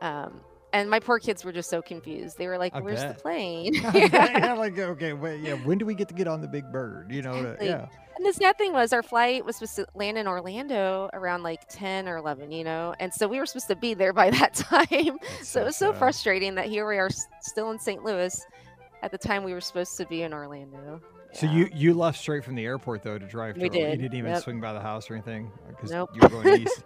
Um, 0.00 0.40
and 0.74 0.90
my 0.90 1.00
poor 1.00 1.18
kids 1.18 1.42
were 1.44 1.52
just 1.52 1.70
so 1.70 1.80
confused. 1.80 2.36
They 2.36 2.46
were 2.46 2.58
like, 2.58 2.74
I 2.74 2.80
"Where's 2.80 3.00
bet. 3.02 3.16
the 3.16 3.22
plane?" 3.22 3.72
yeah, 3.94 4.54
like 4.58 4.78
okay, 4.78 5.14
wait, 5.14 5.40
yeah. 5.40 5.54
When 5.54 5.78
do 5.78 5.86
we 5.86 5.94
get 5.94 6.08
to 6.08 6.14
get 6.14 6.28
on 6.28 6.42
the 6.42 6.48
big 6.48 6.70
bird? 6.70 7.10
You 7.10 7.22
know, 7.22 7.32
to- 7.32 7.52
Exactly. 7.52 7.68
yeah. 7.68 7.86
And 8.16 8.24
the 8.24 8.32
sad 8.32 8.56
thing 8.58 8.72
was, 8.72 8.92
our 8.92 9.02
flight 9.02 9.44
was 9.44 9.56
supposed 9.56 9.74
to 9.76 9.86
land 9.96 10.18
in 10.18 10.28
Orlando 10.28 11.10
around 11.14 11.42
like 11.42 11.68
10 11.68 12.08
or 12.08 12.16
11, 12.18 12.52
you 12.52 12.62
know? 12.62 12.94
And 13.00 13.12
so 13.12 13.26
we 13.26 13.40
were 13.40 13.46
supposed 13.46 13.66
to 13.66 13.74
be 13.74 13.92
there 13.94 14.12
by 14.12 14.30
that 14.38 14.54
time. 14.54 15.18
That's 15.20 15.48
so 15.48 15.62
it 15.62 15.64
was 15.64 15.76
so 15.76 15.90
sad. 15.90 15.98
frustrating 15.98 16.54
that 16.54 16.66
here 16.66 16.86
we 16.88 16.96
are 16.98 17.10
still 17.40 17.72
in 17.72 17.78
St. 17.80 18.04
Louis 18.04 18.40
at 19.02 19.10
the 19.10 19.18
time 19.18 19.42
we 19.42 19.52
were 19.52 19.60
supposed 19.60 19.96
to 19.96 20.06
be 20.06 20.22
in 20.22 20.32
Orlando. 20.32 21.00
So 21.32 21.46
Yeah. 21.46 21.52
you 21.54 21.70
you 21.74 21.94
left 21.94 22.18
straight 22.20 22.44
from 22.44 22.54
the 22.54 22.64
airport 22.64 23.02
though 23.02 23.18
to 23.18 23.26
drive. 23.26 23.56
We 23.56 23.68
to 23.68 23.76
You 23.78 23.84
did, 23.86 24.00
didn't 24.02 24.16
even 24.16 24.30
yep. 24.30 24.42
swing 24.44 24.60
by 24.60 24.72
the 24.72 24.80
house 24.80 25.10
or 25.10 25.14
anything 25.14 25.50
uh, 25.66 25.70
because 25.70 25.90
Nope. 25.90 26.10
you 26.14 26.20
were 26.22 26.28
going 26.28 26.62
east. 26.62 26.84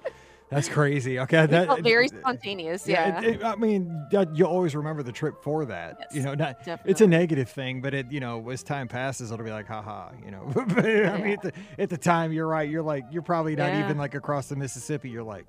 That's 0.50 0.68
crazy. 0.68 1.18
Okay, 1.20 1.44
that 1.46 1.82
very 1.82 2.08
spontaneous. 2.08 2.86
Yeah, 2.88 3.20
it- 3.20 3.34
it- 3.36 3.44
I 3.44 3.54
mean, 3.56 4.06
that- 4.10 4.34
you'll 4.34 4.48
always 4.48 4.74
remember 4.74 5.02
the 5.02 5.12
trip 5.12 5.42
for 5.42 5.66
that. 5.66 5.98
You 6.12 6.22
know, 6.22 6.34
not 6.34 6.58
it's 6.84 7.00
a 7.00 7.06
negative 7.06 7.48
thing, 7.50 7.80
but 7.80 7.92
it 7.94 8.10
you 8.10 8.20
know 8.20 8.48
as 8.50 8.62
time 8.62 8.88
passes, 8.88 9.30
it'll 9.30 9.44
be 9.44 9.50
like, 9.50 9.66
haha, 9.66 10.10
you 10.24 10.30
know. 10.30 10.50
but 10.54 10.66
I 10.86 11.18
mean, 11.18 11.32
at 11.34 11.42
the, 11.42 11.52
at 11.78 11.90
the 11.90 11.98
time, 11.98 12.32
you're 12.32 12.46
right. 12.46 12.68
You're 12.68 12.82
like, 12.82 13.04
you're 13.10 13.22
probably 13.22 13.56
not 13.56 13.68
Yeah. 13.72 13.84
even 13.84 13.98
like 13.98 14.14
across 14.14 14.48
the 14.48 14.56
Mississippi. 14.56 15.10
You're 15.10 15.22
like. 15.22 15.46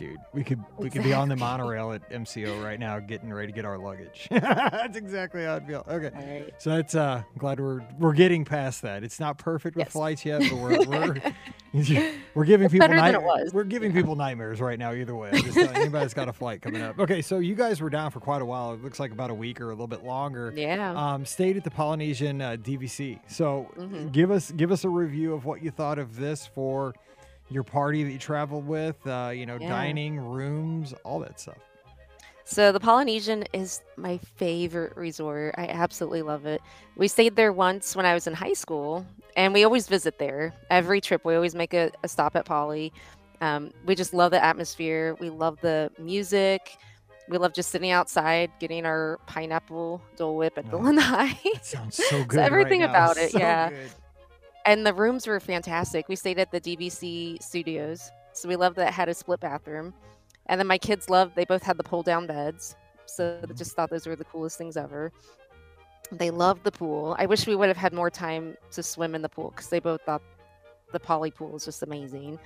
Dude, 0.00 0.16
we 0.32 0.42
could 0.42 0.64
we 0.78 0.88
could 0.88 1.02
be 1.02 1.12
on 1.12 1.28
the 1.28 1.36
monorail 1.36 1.92
at 1.92 2.08
MCO 2.10 2.64
right 2.64 2.80
now, 2.80 2.98
getting 3.00 3.30
ready 3.30 3.48
to 3.48 3.52
get 3.54 3.66
our 3.66 3.76
luggage. 3.76 4.28
That's 4.30 4.96
exactly 4.96 5.44
how 5.44 5.56
I'd 5.56 5.66
feel. 5.66 5.84
Okay, 5.86 6.10
right. 6.14 6.54
so 6.56 6.76
it's 6.76 6.94
uh 6.94 7.22
I'm 7.30 7.38
glad 7.38 7.60
we're 7.60 7.82
we're 7.98 8.14
getting 8.14 8.46
past 8.46 8.80
that. 8.80 9.04
It's 9.04 9.20
not 9.20 9.36
perfect 9.36 9.76
with 9.76 9.84
Yes. 9.88 9.92
flights 9.92 10.24
yet, 10.24 10.40
but 10.48 10.54
we're 10.54 10.86
we're, 10.86 11.16
we're 12.34 12.44
giving 12.46 12.64
It's 12.64 12.72
people 12.72 12.88
night- 12.88 13.52
we're 13.52 13.64
giving 13.64 13.92
people 13.92 14.16
nightmares 14.16 14.58
right 14.58 14.78
now 14.78 14.94
either 14.94 15.14
way. 15.14 15.28
I'm 15.34 15.42
just 15.42 15.52
telling 15.54 15.74
you, 15.74 15.80
anybody's 15.82 16.14
got 16.14 16.30
a 16.30 16.32
flight 16.32 16.62
coming 16.62 16.80
up. 16.80 16.98
Okay, 16.98 17.20
so 17.20 17.38
you 17.38 17.54
guys 17.54 17.82
were 17.82 17.90
down 17.90 18.10
for 18.10 18.20
quite 18.20 18.40
a 18.40 18.46
while. 18.46 18.72
It 18.72 18.82
looks 18.82 19.00
like 19.00 19.12
about 19.12 19.28
a 19.28 19.34
week 19.34 19.60
or 19.60 19.66
a 19.66 19.74
little 19.74 19.86
bit 19.86 20.02
longer. 20.02 20.50
Yeah. 20.56 20.94
Um, 20.96 21.26
stayed 21.26 21.58
at 21.58 21.64
the 21.64 21.70
Polynesian 21.70 22.40
uh, 22.40 22.56
DVC. 22.56 23.20
So 23.28 23.70
Mhm. 23.76 24.12
give 24.12 24.30
us 24.30 24.50
give 24.50 24.72
us 24.72 24.84
a 24.84 24.88
review 24.88 25.34
of 25.34 25.44
what 25.44 25.62
you 25.62 25.70
thought 25.70 25.98
of 25.98 26.16
this 26.16 26.46
for 26.46 26.94
your 27.50 27.62
party 27.64 28.02
that 28.04 28.10
you 28.12 28.18
traveled 28.18 28.66
with. 28.66 29.04
Uh, 29.06 29.30
you 29.34 29.44
know, 29.46 29.58
Yeah. 29.60 29.68
dining 29.68 30.18
rooms, 30.18 30.94
all 31.04 31.18
that 31.20 31.38
stuff. 31.40 31.58
So 32.44 32.72
the 32.72 32.80
Polynesian 32.80 33.44
is 33.52 33.80
my 33.96 34.18
favorite 34.18 34.96
resort. 34.96 35.54
I 35.56 35.66
absolutely 35.68 36.22
love 36.22 36.46
it. 36.46 36.60
We 36.96 37.06
stayed 37.06 37.36
there 37.36 37.52
once 37.52 37.94
when 37.94 38.06
I 38.06 38.14
was 38.14 38.26
in 38.26 38.32
high 38.34 38.54
school, 38.54 39.06
and 39.36 39.52
we 39.54 39.62
always 39.62 39.86
visit 39.86 40.18
there. 40.18 40.52
Every 40.68 41.00
trip, 41.00 41.24
we 41.24 41.36
always 41.36 41.54
make 41.54 41.74
a, 41.74 41.92
a 42.02 42.08
stop 42.08 42.34
at 42.34 42.46
Poly. 42.46 42.92
Um, 43.40 43.70
we 43.86 43.94
just 43.94 44.12
love 44.12 44.32
the 44.32 44.42
atmosphere. 44.42 45.16
We 45.20 45.30
love 45.30 45.58
the 45.60 45.90
music. 45.98 46.76
We 47.28 47.38
love 47.38 47.52
just 47.52 47.70
sitting 47.70 47.92
outside, 47.92 48.50
getting 48.58 48.84
our 48.84 49.18
pineapple 49.26 50.02
Dole 50.16 50.36
Whip 50.36 50.58
at 50.58 50.68
the 50.68 50.76
Oh, 50.76 50.80
Lanai. 50.80 51.38
That 51.54 51.64
sounds 51.64 51.94
so 52.04 52.24
good. 52.28 52.38
right 52.38 52.46
everything 52.46 52.80
now. 52.80 52.90
about 52.90 53.16
it, 53.16 53.30
So 53.30 53.38
yeah. 53.38 53.68
good. 53.70 53.90
And 54.66 54.86
the 54.86 54.94
rooms 54.94 55.26
were 55.26 55.40
fantastic. 55.40 56.08
We 56.08 56.16
stayed 56.16 56.38
at 56.38 56.50
the 56.50 56.60
DVC 56.60 57.42
studios, 57.42 58.10
so 58.32 58.48
we 58.48 58.56
loved 58.56 58.76
that 58.76 58.88
it 58.88 58.94
had 58.94 59.08
a 59.08 59.14
split 59.14 59.40
bathroom. 59.40 59.94
And 60.46 60.58
then 60.58 60.66
my 60.66 60.78
kids 60.78 61.08
loved; 61.08 61.36
they 61.36 61.44
both 61.44 61.62
had 61.62 61.76
the 61.76 61.84
pull-down 61.84 62.26
beds, 62.26 62.76
so 63.06 63.40
they 63.46 63.54
just 63.54 63.76
thought 63.76 63.90
those 63.90 64.06
were 64.06 64.16
the 64.16 64.24
coolest 64.24 64.58
things 64.58 64.76
ever. 64.76 65.12
They 66.12 66.30
loved 66.30 66.64
the 66.64 66.72
pool. 66.72 67.14
I 67.18 67.26
wish 67.26 67.46
we 67.46 67.54
would 67.54 67.68
have 67.68 67.76
had 67.76 67.92
more 67.92 68.10
time 68.10 68.56
to 68.72 68.82
swim 68.82 69.14
in 69.14 69.22
the 69.22 69.28
pool 69.28 69.50
because 69.50 69.68
they 69.68 69.78
both 69.78 70.02
thought 70.02 70.22
the 70.92 71.00
poly 71.00 71.30
pool 71.30 71.54
is 71.56 71.64
just 71.64 71.82
amazing. 71.82 72.38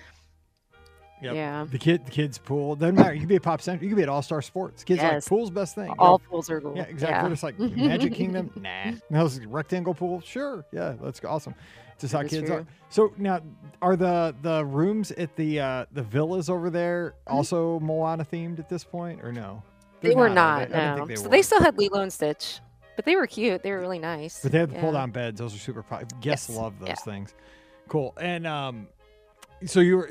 Yep. 1.22 1.34
Yeah, 1.34 1.66
The 1.70 1.78
kid, 1.78 2.04
the 2.04 2.10
kids 2.10 2.36
pool 2.38 2.76
doesn't 2.76 2.96
matter. 2.96 3.14
You 3.14 3.20
could 3.20 3.28
be 3.28 3.36
a 3.36 3.40
Pop 3.40 3.62
Century. 3.62 3.86
You 3.86 3.94
could 3.94 3.96
be 3.98 4.02
at 4.02 4.08
All 4.08 4.20
Star 4.20 4.42
Sports. 4.42 4.84
Kids 4.84 5.00
like 5.02 5.24
pool's 5.24 5.50
best 5.50 5.74
thing. 5.74 5.94
all 5.98 6.20
Yeah, 6.22 6.28
pools 6.30 6.50
are 6.50 6.60
cool. 6.60 6.74
yeah, 6.76 6.82
exactly. 6.82 7.22
We're 7.22 7.30
just 7.30 7.42
like 7.42 7.58
Magic 7.76 8.12
Kingdom. 8.14 8.50
Nah, 8.56 8.92
no, 9.10 9.28
rectangle 9.46 9.94
pool. 9.94 10.20
Sure, 10.20 10.64
yeah, 10.72 10.94
that's 11.00 11.24
awesome. 11.24 11.54
Just 11.98 12.12
how 12.12 12.18
That 12.22 12.26
is 12.32 12.40
kids 12.40 12.50
are. 12.50 12.66
So 12.90 13.12
now, 13.16 13.40
are 13.80 13.96
the 13.96 14.34
the 14.42 14.64
rooms 14.66 15.12
at 15.12 15.34
the 15.36 15.60
uh, 15.60 15.86
the 15.92 16.02
villas 16.02 16.50
over 16.50 16.68
there 16.68 17.14
also 17.26 17.78
Moana 17.80 18.24
themed 18.24 18.58
at 18.58 18.68
this 18.68 18.82
point, 18.84 19.20
or 19.22 19.32
no? 19.32 19.62
They 20.00 20.08
They're 20.10 20.18
were 20.18 20.26
are 20.26 20.28
not. 20.28 20.68
they? 20.70 20.74
I 20.74 20.78
didn't 20.80 20.90
No, 20.90 20.96
think 20.96 21.08
they 21.08 21.14
so 21.16 21.22
were. 21.22 21.28
they 21.30 21.42
still 21.42 21.60
had 21.62 21.78
Lilo 21.78 22.00
and 22.00 22.12
Stitch, 22.12 22.58
but 22.96 23.04
they 23.06 23.14
were 23.16 23.26
cute. 23.28 23.62
They 23.62 23.70
were 23.70 23.80
really 23.80 24.00
nice. 24.00 24.40
But 24.42 24.52
they 24.52 24.58
have 24.58 24.68
the 24.70 24.74
Yeah. 24.74 24.80
pull 24.82 24.92
down 24.92 25.12
beds. 25.12 25.38
Those 25.40 25.54
are 25.54 25.58
super. 25.58 25.82
po- 25.84 26.02
Guests 26.20 26.48
Yes, 26.50 26.58
love 26.58 26.78
those 26.80 26.88
yeah. 26.88 26.94
things. 26.96 27.32
Cool. 27.88 28.12
And 28.20 28.46
um, 28.46 28.88
so 29.66 29.80
you 29.80 29.96
were 29.96 30.10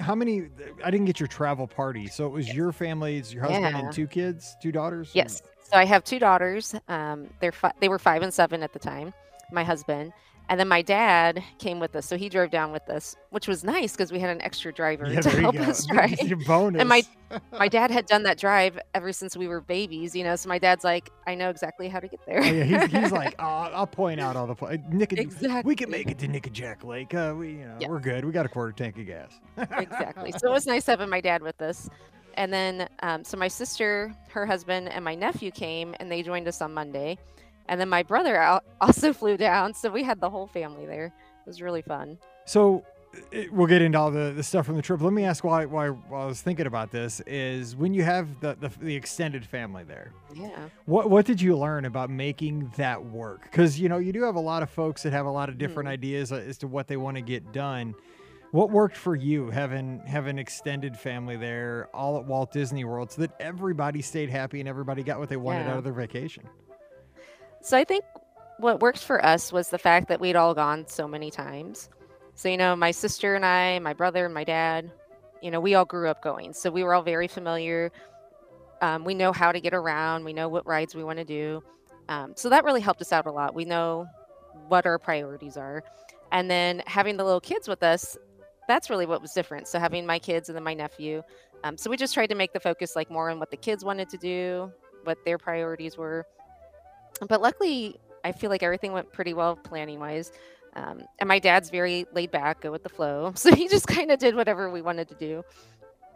how 0.00 0.14
many? 0.14 0.48
I 0.84 0.90
didn't 0.90 1.06
get 1.06 1.20
your 1.20 1.26
travel 1.26 1.66
party. 1.66 2.06
So 2.06 2.26
it 2.26 2.30
was 2.30 2.52
your 2.52 2.72
family, 2.72 3.16
it's 3.18 3.32
your 3.32 3.42
husband, 3.42 3.62
Yeah. 3.62 3.78
and 3.78 3.92
two 3.92 4.06
kids, 4.06 4.56
two 4.62 4.72
daughters. 4.72 5.10
Yes. 5.14 5.42
So 5.62 5.76
I 5.76 5.84
have 5.84 6.02
two 6.04 6.18
daughters. 6.18 6.74
Um, 6.88 7.28
they're 7.40 7.52
fi- 7.52 7.72
they 7.80 7.88
were 7.88 7.98
five 7.98 8.22
and 8.22 8.32
seven 8.34 8.62
at 8.62 8.72
the 8.72 8.78
time. 8.78 9.12
My 9.52 9.64
husband, 9.64 10.12
and 10.50 10.60
then 10.60 10.68
my 10.68 10.82
dad 10.82 11.42
came 11.58 11.80
with 11.80 11.96
us, 11.96 12.04
so 12.04 12.18
he 12.18 12.28
drove 12.28 12.50
down 12.50 12.72
with 12.72 12.90
us, 12.90 13.16
which 13.30 13.48
was 13.48 13.64
nice 13.64 13.92
because 13.92 14.12
we 14.12 14.18
had 14.18 14.28
an 14.28 14.42
extra 14.42 14.72
driver 14.72 15.06
Yeah, 15.10 15.20
to 15.22 15.30
help 15.30 15.54
us 15.60 15.86
drive. 15.90 16.20
Your 16.20 16.36
bonus. 16.44 16.80
And 16.80 16.88
my- 16.88 17.02
my 17.58 17.68
dad 17.68 17.90
had 17.92 18.06
done 18.06 18.24
that 18.24 18.36
drive 18.38 18.76
ever 18.92 19.12
since 19.12 19.36
we 19.36 19.46
were 19.46 19.60
babies, 19.60 20.16
you 20.16 20.24
know. 20.24 20.34
So 20.34 20.48
my 20.48 20.58
dad's 20.58 20.82
like, 20.82 21.10
I 21.28 21.36
know 21.36 21.48
exactly 21.48 21.88
how 21.88 22.00
to 22.00 22.08
get 22.08 22.18
there. 22.26 22.40
Oh, 22.42 22.44
yeah, 22.44 22.64
he's, 22.64 22.90
he's 22.90 23.12
like, 23.12 23.36
oh, 23.38 23.44
I'll 23.44 23.86
point 23.86 24.18
out 24.20 24.34
all 24.34 24.48
the 24.48 24.54
pla- 24.56 24.72
Nick. 24.90 25.12
We 25.12 25.18
Exactly. 25.20 25.76
can 25.76 25.90
make 25.90 26.10
it 26.10 26.18
to 26.18 26.26
Nickajack 26.28 26.82
Lake. 26.84 27.14
Uh, 27.14 27.32
we, 27.38 27.52
you 27.52 27.66
know, 27.66 27.76
Yeah. 27.78 27.86
we're 27.88 28.00
good. 28.00 28.24
We 28.24 28.32
got 28.32 28.44
a 28.46 28.48
quarter 28.48 28.72
tank 28.72 28.98
of 28.98 29.06
gas. 29.06 29.38
exactly. 29.78 30.32
So 30.32 30.48
it 30.48 30.52
was 30.52 30.66
nice 30.66 30.86
having 30.86 31.08
my 31.08 31.20
dad 31.20 31.40
with 31.42 31.62
us. 31.62 31.88
And 32.34 32.52
then, 32.52 32.88
um, 33.04 33.22
so 33.22 33.36
my 33.36 33.48
sister, 33.48 34.12
her 34.30 34.44
husband, 34.44 34.88
and 34.88 35.04
my 35.04 35.14
nephew 35.14 35.50
came, 35.52 35.94
and 36.00 36.10
they 36.10 36.22
joined 36.22 36.48
us 36.48 36.60
on 36.60 36.74
Monday. 36.74 37.16
And 37.68 37.80
then 37.80 37.88
my 37.88 38.02
brother 38.02 38.36
al- 38.36 38.62
also 38.80 39.12
flew 39.12 39.36
down, 39.36 39.74
so 39.74 39.90
we 39.90 40.02
had 40.02 40.20
the 40.20 40.30
whole 40.30 40.46
family 40.46 40.86
there. 40.86 41.06
It 41.06 41.46
was 41.46 41.62
really 41.62 41.82
fun. 41.82 42.18
So 42.44 42.84
it, 43.32 43.52
we'll 43.52 43.66
get 43.66 43.82
into 43.82 43.98
all 43.98 44.10
the, 44.10 44.32
the 44.34 44.42
stuff 44.42 44.66
from 44.66 44.76
the 44.76 44.82
trip. 44.82 45.00
Let 45.00 45.12
me 45.12 45.24
ask 45.24 45.42
why, 45.44 45.64
why 45.66 45.88
while 45.88 46.22
I 46.22 46.26
was 46.26 46.42
thinking 46.42 46.66
about 46.66 46.90
this 46.92 47.20
is 47.26 47.74
when 47.74 47.92
you 47.94 48.02
have 48.04 48.28
the, 48.40 48.56
the, 48.60 48.70
the 48.80 48.94
extended 48.94 49.44
family 49.44 49.82
there, 49.84 50.12
Yeah. 50.34 50.68
what 50.86 51.10
what 51.10 51.26
did 51.26 51.40
you 51.40 51.56
learn 51.56 51.84
about 51.86 52.08
making 52.10 52.72
that 52.76 53.04
work? 53.04 53.42
Because 53.42 53.80
you 53.80 53.88
know 53.88 53.98
you 53.98 54.12
do 54.12 54.22
have 54.22 54.36
a 54.36 54.40
lot 54.40 54.62
of 54.62 54.70
folks 54.70 55.02
that 55.02 55.12
have 55.12 55.26
a 55.26 55.30
lot 55.30 55.48
of 55.48 55.58
different 55.58 55.88
Mhm. 55.88 55.92
ideas 55.92 56.30
uh, 56.32 56.36
as 56.36 56.58
to 56.58 56.68
what 56.68 56.86
they 56.86 56.96
want 56.96 57.16
to 57.16 57.20
get 57.22 57.52
done. 57.52 57.94
What 58.52 58.70
worked 58.70 58.96
for 58.96 59.14
you 59.16 59.50
having 59.50 60.00
having 60.06 60.38
extended 60.38 60.96
family 60.96 61.36
there 61.36 61.88
all 61.94 62.16
at 62.18 62.24
Walt 62.26 62.52
Disney 62.52 62.84
World 62.84 63.10
so 63.12 63.22
that 63.22 63.30
everybody 63.40 64.02
stayed 64.02 64.28
happy 64.30 64.60
and 64.60 64.68
everybody 64.68 65.02
got 65.04 65.18
what 65.20 65.28
they 65.28 65.36
wanted 65.36 65.64
Yeah. 65.66 65.72
out 65.72 65.78
of 65.78 65.84
their 65.84 65.92
vacation? 65.92 66.44
So 67.62 67.76
I 67.76 67.84
think 67.84 68.04
what 68.58 68.80
worked 68.80 68.98
for 68.98 69.24
us 69.24 69.52
was 69.52 69.68
the 69.68 69.78
fact 69.78 70.08
that 70.08 70.20
we'd 70.20 70.36
all 70.36 70.54
gone 70.54 70.86
so 70.88 71.06
many 71.06 71.30
times. 71.30 71.88
So, 72.34 72.48
you 72.48 72.56
know, 72.56 72.74
my 72.74 72.90
sister 72.90 73.34
and 73.34 73.44
I, 73.44 73.78
my 73.80 73.92
brother 73.92 74.24
and 74.24 74.32
my 74.32 74.44
dad, 74.44 74.90
you 75.42 75.50
know, 75.50 75.60
we 75.60 75.74
all 75.74 75.84
grew 75.84 76.08
up 76.08 76.22
going. 76.22 76.52
So 76.54 76.70
we 76.70 76.82
were 76.82 76.94
all 76.94 77.02
very 77.02 77.28
familiar. 77.28 77.92
Um, 78.80 79.04
we 79.04 79.14
know 79.14 79.32
how 79.32 79.52
to 79.52 79.60
get 79.60 79.74
around, 79.74 80.24
we 80.24 80.32
know 80.32 80.48
what 80.48 80.66
rides 80.66 80.94
we 80.94 81.04
want 81.04 81.18
to 81.18 81.24
do. 81.24 81.62
Um, 82.08 82.32
so 82.34 82.48
that 82.48 82.64
really 82.64 82.80
helped 82.80 83.02
us 83.02 83.12
out 83.12 83.26
a 83.26 83.30
lot. 83.30 83.54
We 83.54 83.66
know 83.66 84.06
what 84.68 84.86
our 84.86 84.98
priorities 84.98 85.56
are. 85.58 85.84
And 86.32 86.50
then 86.50 86.82
having 86.86 87.18
the 87.18 87.24
little 87.24 87.40
kids 87.40 87.68
with 87.68 87.82
us, 87.82 88.16
that's 88.68 88.88
really 88.88 89.04
what 89.04 89.20
was 89.20 89.32
different. 89.32 89.68
So 89.68 89.78
having 89.78 90.06
my 90.06 90.18
kids 90.18 90.48
and 90.48 90.56
then 90.56 90.64
my 90.64 90.74
nephew. 90.74 91.22
Um, 91.62 91.76
so 91.76 91.90
we 91.90 91.98
just 91.98 92.14
tried 92.14 92.28
to 92.28 92.34
make 92.34 92.52
the 92.54 92.60
focus 92.60 92.96
like 92.96 93.10
more 93.10 93.28
on 93.28 93.38
what 93.38 93.50
the 93.50 93.56
kids 93.56 93.84
wanted 93.84 94.08
to 94.10 94.16
do, 94.16 94.72
what 95.04 95.18
their 95.26 95.36
priorities 95.36 95.98
were 95.98 96.24
but 97.28 97.40
luckily 97.40 97.96
i 98.24 98.32
feel 98.32 98.50
like 98.50 98.62
everything 98.62 98.92
went 98.92 99.12
pretty 99.12 99.34
well 99.34 99.56
planning 99.56 99.98
wise 100.00 100.32
um, 100.74 101.02
and 101.18 101.26
my 101.26 101.40
dad's 101.40 101.68
very 101.68 102.06
laid 102.12 102.30
back 102.30 102.60
go 102.60 102.70
with 102.70 102.82
the 102.82 102.88
flow 102.88 103.32
so 103.36 103.54
he 103.54 103.68
just 103.68 103.86
kind 103.86 104.10
of 104.10 104.18
did 104.18 104.34
whatever 104.34 104.70
we 104.70 104.82
wanted 104.82 105.08
to 105.08 105.14
do 105.14 105.42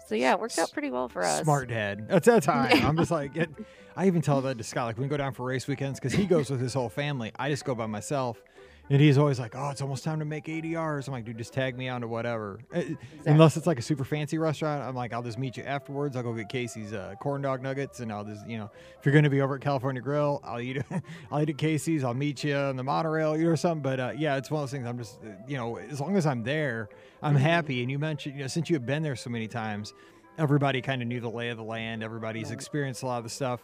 so 0.06 0.14
yeah 0.14 0.32
it 0.32 0.40
worked 0.40 0.58
out 0.58 0.70
pretty 0.72 0.90
well 0.90 1.08
for 1.08 1.22
us 1.24 1.42
Smart 1.42 1.68
dad. 1.68 2.06
How 2.46 2.52
I 2.52 2.68
am. 2.78 2.86
I'm 2.86 2.96
just 2.96 3.10
like 3.10 3.36
it, 3.36 3.48
I 3.96 4.06
even 4.06 4.20
tell 4.22 4.40
that 4.42 4.58
to 4.58 4.64
Scott. 4.64 4.86
Like 4.86 4.98
we 4.98 5.02
can 5.02 5.08
go 5.08 5.16
down 5.16 5.32
for 5.32 5.44
race 5.46 5.66
weekends 5.66 5.98
because 6.00 6.12
he 6.12 6.26
goes 6.26 6.50
with 6.50 6.60
his 6.60 6.74
whole 6.74 6.88
family. 6.88 7.32
I 7.38 7.48
just 7.48 7.64
go 7.64 7.74
by 7.74 7.86
myself, 7.86 8.42
and 8.90 9.00
he's 9.00 9.16
always 9.18 9.40
like, 9.40 9.54
"Oh, 9.56 9.70
it's 9.70 9.80
almost 9.80 10.04
time 10.04 10.18
to 10.18 10.24
make 10.24 10.44
ADRs." 10.44 11.06
I'm 11.08 11.12
like, 11.12 11.24
"Dude, 11.24 11.38
just 11.38 11.52
tag 11.52 11.76
me 11.76 11.88
on 11.88 12.02
to 12.02 12.08
whatever." 12.08 12.58
Uh, 12.74 12.82
Unless 13.26 13.56
it's 13.56 13.66
like 13.66 13.78
a 13.78 13.82
super 13.82 14.04
fancy 14.04 14.36
restaurant, 14.38 14.82
I'm 14.82 14.94
like, 14.94 15.12
"I'll 15.12 15.22
just 15.22 15.38
meet 15.38 15.56
you 15.56 15.62
afterwards. 15.64 16.16
I'll 16.16 16.22
go 16.22 16.32
get 16.34 16.48
Casey's 16.48 16.92
uh, 16.92 17.14
corn 17.20 17.40
dog 17.42 17.62
nuggets, 17.62 18.00
and 18.00 18.12
I'll 18.12 18.24
just, 18.24 18.46
you 18.48 18.58
know, 18.58 18.70
if 18.98 19.06
you're 19.06 19.14
gonna 19.14 19.30
be 19.30 19.40
over 19.40 19.54
at 19.56 19.60
California 19.62 20.02
Grill, 20.02 20.40
I'll 20.44 20.60
eat, 20.60 20.82
I'll 21.32 21.40
eat 21.42 21.48
at 21.50 21.58
Casey's. 21.58 22.04
I'll 22.04 22.14
meet 22.14 22.44
you 22.44 22.54
on 22.54 22.76
the 22.76 22.84
monorail, 22.84 23.36
you 23.36 23.44
know, 23.44 23.50
or 23.50 23.56
something." 23.56 23.82
But 23.82 24.00
uh, 24.00 24.12
yeah, 24.16 24.36
it's 24.36 24.50
one 24.50 24.62
of 24.62 24.70
those 24.70 24.76
things. 24.76 24.86
I'm 24.86 24.98
just, 24.98 25.18
uh, 25.24 25.28
you 25.48 25.56
know, 25.56 25.76
as 25.78 26.00
long 26.00 26.16
as 26.16 26.26
I'm 26.26 26.42
there, 26.42 26.88
I'm 27.22 27.36
happy. 27.36 27.80
And 27.82 27.90
you 27.90 27.98
mentioned, 27.98 28.34
you 28.36 28.42
know, 28.42 28.48
since 28.48 28.68
you 28.68 28.76
have 28.76 28.84
been 28.86 29.02
there 29.02 29.16
so 29.16 29.30
many 29.30 29.48
times, 29.48 29.94
everybody 30.36 30.80
kind 30.82 31.00
of 31.00 31.08
knew 31.08 31.20
the 31.20 31.30
lay 31.30 31.48
of 31.50 31.56
the 31.56 31.64
land. 31.64 32.02
Everybody's 32.02 32.46
Right. 32.48 32.54
experienced 32.54 33.02
a 33.02 33.06
lot 33.06 33.18
of 33.18 33.24
the 33.24 33.30
stuff. 33.30 33.60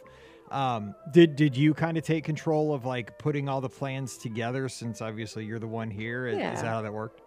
Um, 0.51 0.95
did 1.13 1.37
did 1.37 1.57
you 1.57 1.75
kind 1.75 1.97
of 1.97 2.05
take 2.05 2.25
control 2.25 2.75
of 2.75 2.85
like 2.85 3.19
putting 3.19 3.49
all 3.49 3.61
the 3.61 3.69
plans 3.69 4.17
together? 4.19 4.69
Since 4.69 5.01
obviously 5.01 5.45
you're 5.45 5.59
the 5.61 5.69
one 5.69 5.91
here, 5.91 6.27
Is- 6.27 6.37
is 6.37 6.63
that 6.63 6.67
how 6.67 6.83
that 6.83 6.93
worked? 6.93 7.23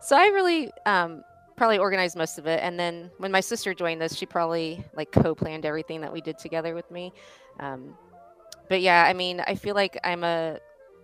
so 0.00 0.14
i 0.16 0.26
really 0.26 0.70
um, 0.84 1.24
probably 1.56 1.78
organized 1.78 2.16
most 2.16 2.38
of 2.38 2.46
it 2.46 2.60
and 2.62 2.78
then 2.78 3.10
when 3.16 3.32
my 3.32 3.40
sister 3.40 3.72
joined 3.72 4.02
us 4.02 4.14
she 4.14 4.26
probably 4.26 4.84
like 4.94 5.10
co-planned 5.10 5.64
everything 5.64 6.02
that 6.02 6.12
we 6.12 6.20
did 6.20 6.36
together 6.38 6.74
with 6.74 6.88
me 6.90 7.12
um, 7.60 7.96
but 8.68 8.82
yeah 8.82 9.04
i 9.04 9.14
mean 9.14 9.40
i 9.46 9.54
feel 9.54 9.74
like 9.74 9.98
i'm 10.04 10.22
a 10.22 10.58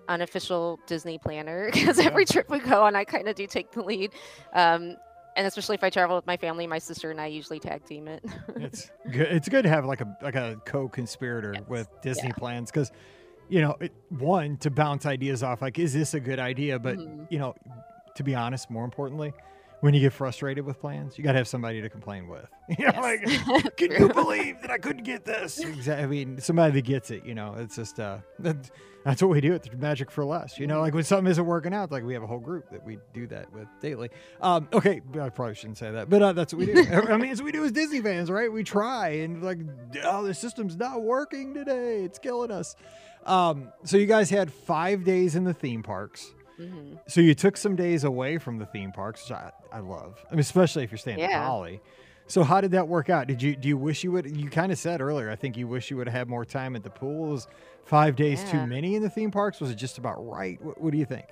unofficial 0.09 0.79
disney 0.87 1.17
planner 1.19 1.71
because 1.73 1.99
Yeah. 1.99 2.05
every 2.05 2.27
trip 2.27 2.51
we 2.51 2.59
go 2.59 2.85
on 2.85 2.95
i 2.95 3.03
kind 3.05 3.29
of 3.29 3.35
do 3.35 3.47
take 3.47 3.73
the 3.73 3.83
lead 3.83 4.13
um, 4.53 4.97
and 5.37 5.47
especially 5.47 5.75
if 5.75 5.85
i 5.85 5.91
travel 5.91 6.17
with 6.17 6.27
my 6.27 6.37
family 6.37 6.67
my 6.67 6.79
sister 6.79 7.11
and 7.11 7.21
i 7.21 7.27
usually 7.27 7.59
tag 7.61 7.85
team 7.85 8.09
it 8.09 8.23
it's 8.57 8.91
good. 9.11 9.29
It's 9.29 9.49
good 9.49 9.63
to 9.63 9.69
have 9.69 9.85
like 9.87 10.01
a 10.03 10.09
like 10.21 10.35
a 10.35 10.61
co-conspirator 10.65 11.55
Yes. 11.55 11.69
with 11.69 11.89
Disney 12.03 12.29
Yeah. 12.29 12.35
plans 12.35 12.71
because 12.71 12.93
you 13.49 13.61
know, 13.61 13.77
it, 13.81 13.93
one 14.09 14.57
to 14.59 14.71
bounce 14.71 15.05
ideas 15.05 15.43
off. 15.43 15.61
Like, 15.61 15.79
is 15.79 15.93
this 15.93 16.15
a 16.15 16.21
good 16.21 16.39
idea? 16.39 16.79
But 16.79 16.97
Mhm. 16.99 17.27
you 17.29 17.39
know, 17.39 17.55
to 18.15 18.23
be 18.23 18.35
honest, 18.35 18.71
more 18.71 18.85
importantly, 18.85 19.33
when 19.83 19.95
you 19.95 20.01
get 20.01 20.13
frustrated 20.13 20.65
with 20.65 20.79
plans, 20.79 21.19
you 21.19 21.25
got 21.25 21.33
to 21.33 21.39
have 21.39 21.49
somebody 21.49 21.83
to 21.83 21.91
complain 21.91 22.29
with. 22.29 22.47
You 22.79 22.87
know, 22.87 23.01
like, 23.01 23.23
can 23.77 23.91
you 23.91 24.09
believe 24.09 24.63
that 24.63 24.71
I 24.71 24.79
couldn't 24.79 25.03
get 25.03 25.27
this? 25.27 25.59
Exactly. 25.59 26.03
I 26.03 26.07
mean, 26.07 26.41
somebody 26.41 26.73
that 26.75 26.87
gets 26.87 27.11
it. 27.11 27.27
You 27.27 27.35
know, 27.35 27.55
it's 27.59 27.77
just 27.77 28.01
uh, 28.01 28.19
that's 28.39 29.21
what 29.21 29.31
we 29.31 29.43
do 29.43 29.53
at 29.53 29.63
the 29.63 29.77
Magic 29.77 30.11
for 30.11 30.25
Less. 30.25 30.59
You 30.59 30.67
know, 30.67 30.81
like 30.81 30.95
when 30.95 31.05
something 31.05 31.31
isn't 31.31 31.45
working 31.45 31.75
out, 31.75 31.91
like 31.93 32.03
we 32.05 32.15
have 32.15 32.23
a 32.23 32.27
whole 32.27 32.39
group 32.39 32.71
that 32.71 32.83
we 32.83 32.99
do 33.13 33.27
that 33.27 33.53
with 33.53 33.69
daily. 33.81 34.09
Um, 34.41 34.69
okay, 34.73 35.03
I 35.21 35.29
probably 35.29 35.55
shouldn't 35.57 35.77
say 35.77 35.91
that, 35.91 36.09
but 36.09 36.23
uh, 36.23 36.33
that's 36.33 36.55
what 36.55 36.67
we 36.67 36.73
do. 36.73 36.87
I 36.93 37.17
mean, 37.19 37.33
it's 37.33 37.41
what 37.41 37.47
we 37.47 37.53
do 37.53 37.65
as 37.65 37.73
Disney 37.73 38.01
fans, 38.01 38.31
right? 38.31 38.51
We 38.51 38.63
try 38.65 39.09
and 39.09 39.43
like, 39.43 39.59
oh, 40.05 40.23
the 40.23 40.33
system's 40.33 40.77
not 40.77 41.03
working 41.03 41.53
today. 41.53 42.05
It's 42.05 42.19
killing 42.19 42.53
us. 42.53 42.75
Um, 43.27 43.73
so 43.85 43.99
you 43.99 44.07
guys 44.07 44.31
had 44.31 44.51
five 44.51 45.05
days 45.05 45.35
in 45.37 45.45
the 45.45 45.55
theme 45.55 45.83
parks. 45.83 46.33
Mhm. 46.63 46.99
So 47.09 47.21
you 47.21 47.35
took 47.35 47.57
some 47.57 47.77
days 47.77 48.05
away 48.05 48.39
from 48.39 48.59
the 48.59 48.67
theme 48.67 48.93
parks, 48.93 49.25
which 49.29 49.33
I, 49.39 49.51
I 49.73 49.81
love. 49.81 50.19
I 50.29 50.33
mean, 50.35 50.41
especially 50.41 50.85
if 50.85 50.91
you're 50.91 50.99
staying 50.99 51.19
Yeah. 51.19 51.47
Poly. 51.47 51.81
So 52.29 52.45
how 52.45 52.61
did 52.61 52.71
that 52.71 52.89
work 52.89 53.11
out? 53.11 53.27
Did 53.27 53.43
you 53.43 53.57
do 53.57 53.69
you 53.69 53.77
wish 53.77 54.05
you 54.05 54.13
would? 54.13 54.37
You 54.37 54.49
kind 54.49 54.73
of 54.73 54.79
said 54.79 55.01
earlier. 55.01 55.29
I 55.31 55.37
think 55.37 55.57
you 55.57 55.67
wish 55.69 55.91
you 55.91 55.97
would 55.99 56.07
have 56.07 56.15
had 56.15 56.29
more 56.29 56.45
time 56.45 56.77
at 56.77 56.83
the 56.83 56.91
pool. 56.91 57.31
Was 57.31 57.47
five 57.85 58.17
days 58.17 58.43
too 58.51 58.65
many 58.67 58.95
in 58.95 59.03
the 59.03 59.11
theme 59.11 59.31
parks? 59.31 59.61
Was 59.61 59.71
it 59.71 59.75
just 59.75 59.99
about 59.99 60.25
right? 60.27 60.63
What, 60.63 60.81
what 60.81 60.93
do 60.93 60.99
you 60.99 61.05
think? 61.05 61.27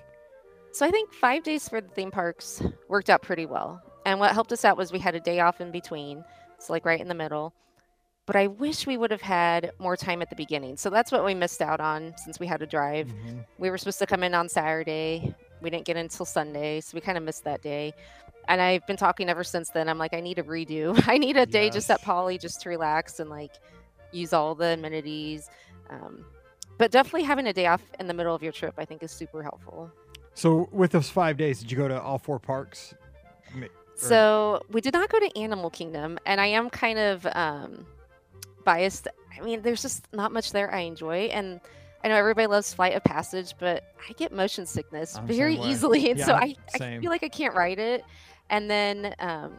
So 0.72 0.84
I 0.86 0.90
think 0.90 1.12
five 1.12 1.42
days 1.42 1.68
for 1.68 1.80
the 1.80 1.88
theme 1.88 2.10
parks 2.10 2.62
worked 2.88 3.08
out 3.08 3.22
pretty 3.22 3.46
well. 3.46 3.80
And 4.04 4.18
what 4.20 4.32
helped 4.32 4.52
us 4.52 4.64
out 4.64 4.76
was 4.76 4.92
we 4.92 4.98
had 4.98 5.14
a 5.14 5.20
day 5.20 5.40
off 5.40 5.60
in 5.60 5.70
between, 5.70 6.24
so 6.58 6.72
like 6.72 6.84
right 6.84 7.00
in 7.00 7.08
the 7.08 7.14
middle. 7.14 7.54
But 8.30 8.36
I 8.36 8.46
wish 8.46 8.86
we 8.86 8.96
would 8.96 9.10
have 9.10 9.22
had 9.22 9.72
more 9.80 9.96
time 9.96 10.22
at 10.22 10.30
the 10.30 10.36
beginning. 10.36 10.76
So 10.76 10.88
that's 10.88 11.10
what 11.10 11.24
we 11.24 11.34
missed 11.34 11.60
out 11.60 11.80
on 11.80 12.14
since 12.16 12.38
we 12.38 12.46
had 12.46 12.60
to 12.60 12.66
drive. 12.66 13.08
Mhm. 13.08 13.44
We 13.58 13.70
were 13.70 13.76
supposed 13.76 13.98
to 13.98 14.06
come 14.06 14.22
in 14.22 14.34
on 14.34 14.48
Saturday. 14.48 15.34
We 15.60 15.68
didn't 15.68 15.84
get 15.84 15.96
in 15.96 16.02
until 16.02 16.24
Sunday, 16.24 16.80
so 16.80 16.94
we 16.94 17.00
kind 17.00 17.18
of 17.18 17.24
missed 17.24 17.42
that 17.42 17.60
day. 17.60 17.92
And 18.46 18.62
I've 18.62 18.86
been 18.86 18.96
talking 18.96 19.28
ever 19.28 19.42
since 19.42 19.70
then. 19.70 19.88
I'm 19.88 19.98
like, 19.98 20.14
I 20.14 20.20
need 20.20 20.38
a 20.38 20.44
redo. 20.44 20.94
I 21.08 21.18
need 21.18 21.36
a 21.36 21.44
day 21.44 21.70
just 21.70 21.90
at 21.90 21.98
Yes. 21.98 22.04
Polly 22.04 22.38
just 22.38 22.60
to 22.60 22.68
relax 22.68 23.18
and 23.18 23.28
like 23.30 23.50
use 24.12 24.32
all 24.32 24.54
the 24.54 24.74
amenities. 24.74 25.50
Um, 25.88 26.24
but 26.78 26.92
definitely 26.92 27.24
having 27.24 27.48
a 27.48 27.52
day 27.52 27.66
off 27.66 27.82
in 27.98 28.06
the 28.06 28.14
middle 28.14 28.32
of 28.36 28.44
your 28.44 28.52
trip, 28.52 28.74
I 28.78 28.84
think, 28.84 29.02
is 29.02 29.10
super 29.10 29.42
helpful. 29.42 29.90
So 30.34 30.68
with 30.70 30.92
those 30.92 31.10
five 31.10 31.36
days, 31.36 31.58
did 31.58 31.72
you 31.72 31.76
go 31.76 31.88
to 31.88 32.00
all 32.00 32.18
four 32.18 32.38
parks? 32.38 32.94
So 33.96 34.62
we 34.70 34.80
did 34.80 34.94
not 34.94 35.08
go 35.08 35.18
to 35.18 35.36
Animal 35.36 35.68
Kingdom, 35.68 36.16
and 36.26 36.40
I 36.40 36.46
am 36.46 36.70
kind 36.70 36.98
of 36.98 37.26
um, 37.34 37.86
biased. 38.64 39.08
I 39.36 39.42
mean, 39.42 39.62
there's 39.62 39.82
just 39.82 40.06
not 40.12 40.32
much 40.32 40.52
there 40.52 40.72
I 40.72 40.80
enjoy, 40.80 41.30
and 41.32 41.60
I 42.04 42.08
know 42.08 42.16
everybody 42.16 42.46
loves 42.46 42.72
Flight 42.72 42.94
of 42.94 43.04
Passage, 43.04 43.54
but 43.58 43.84
I 44.08 44.12
get 44.14 44.32
motion 44.32 44.66
sickness 44.66 45.16
I'm 45.16 45.26
very 45.26 45.56
easily, 45.56 46.10
and 46.10 46.20
so 46.20 46.28
Yeah, 46.32 46.38
I, 46.38 46.56
I 46.74 46.78
same. 46.78 47.00
feel 47.00 47.10
like 47.10 47.22
I 47.22 47.28
can't 47.28 47.54
ride 47.54 47.78
it. 47.78 48.04
And 48.48 48.70
then 48.70 49.14
um, 49.20 49.52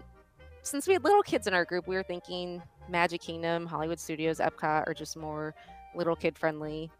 since 0.63 0.87
we 0.87 0.93
had 0.93 1.03
little 1.03 1.21
kids 1.23 1.47
in 1.47 1.53
our 1.53 1.65
group, 1.65 1.87
we 1.87 1.95
were 1.95 2.03
thinking 2.03 2.61
Magic 2.89 3.21
Kingdom, 3.21 3.65
Hollywood 3.65 3.99
Studios, 3.99 4.39
Epcot, 4.39 4.87
are 4.87 4.93
just 4.93 5.15
more 5.15 5.53
little 5.95 6.15
kid 6.15 6.37
friendly. 6.37 6.91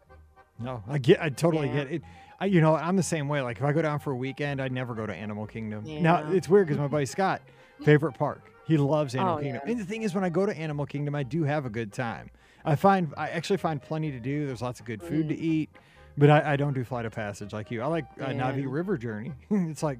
No, 0.58 0.82
I 0.88 0.98
get. 0.98 1.20
I 1.20 1.28
totally 1.28 1.66
Yeah. 1.68 1.84
get 1.84 1.92
it. 1.92 2.02
I, 2.40 2.46
you 2.46 2.60
know, 2.60 2.74
I'm 2.74 2.96
the 2.96 3.02
same 3.02 3.28
way. 3.28 3.40
Like 3.42 3.58
if 3.58 3.62
I 3.64 3.72
go 3.72 3.82
down 3.82 3.98
for 3.98 4.10
a 4.12 4.16
weekend, 4.16 4.60
I 4.60 4.68
never 4.68 4.94
go 4.94 5.06
to 5.06 5.14
Animal 5.14 5.46
Kingdom. 5.46 5.84
Now 6.02 6.30
it's 6.30 6.48
weird 6.48 6.66
because 6.68 6.78
my 6.80 6.88
buddy 6.88 7.06
Scott, 7.06 7.40
favorite 7.84 8.12
park, 8.14 8.40
he 8.72 8.78
loves 8.78 9.14
Animal 9.14 9.34
Oh, 9.36 9.40
Kingdom. 9.40 9.60
yeah. 9.64 9.70
And 9.72 9.80
the 9.80 9.84
thing 9.84 10.02
is, 10.02 10.14
when 10.14 10.24
I 10.24 10.28
go 10.28 10.46
to 10.46 10.56
Animal 10.56 10.86
Kingdom, 10.86 11.14
I 11.14 11.22
do 11.22 11.44
have 11.44 11.64
a 11.66 11.70
good 11.70 11.92
time. 11.92 12.30
I 12.64 12.74
find 12.76 13.12
I 13.16 13.28
actually 13.28 13.56
find 13.58 13.80
plenty 13.80 14.10
to 14.12 14.20
do. 14.20 14.46
There's 14.46 14.62
lots 14.62 14.80
of 14.80 14.86
good 14.86 15.02
food 15.02 15.28
to 15.30 15.34
Mm. 15.34 15.40
eat, 15.40 15.70
but 16.18 16.30
I, 16.30 16.52
I 16.52 16.56
don't 16.56 16.72
do 16.74 16.84
Flight 16.84 17.06
of 17.06 17.12
Passage 17.12 17.52
like 17.52 17.70
you. 17.70 17.82
I 17.82 17.86
like 17.86 18.06
uh, 18.20 18.26
Na'vi 18.26 18.62
Yeah. 18.62 18.66
River 18.68 18.96
Journey. 18.98 19.32
it's 19.50 19.82
like. 19.82 19.98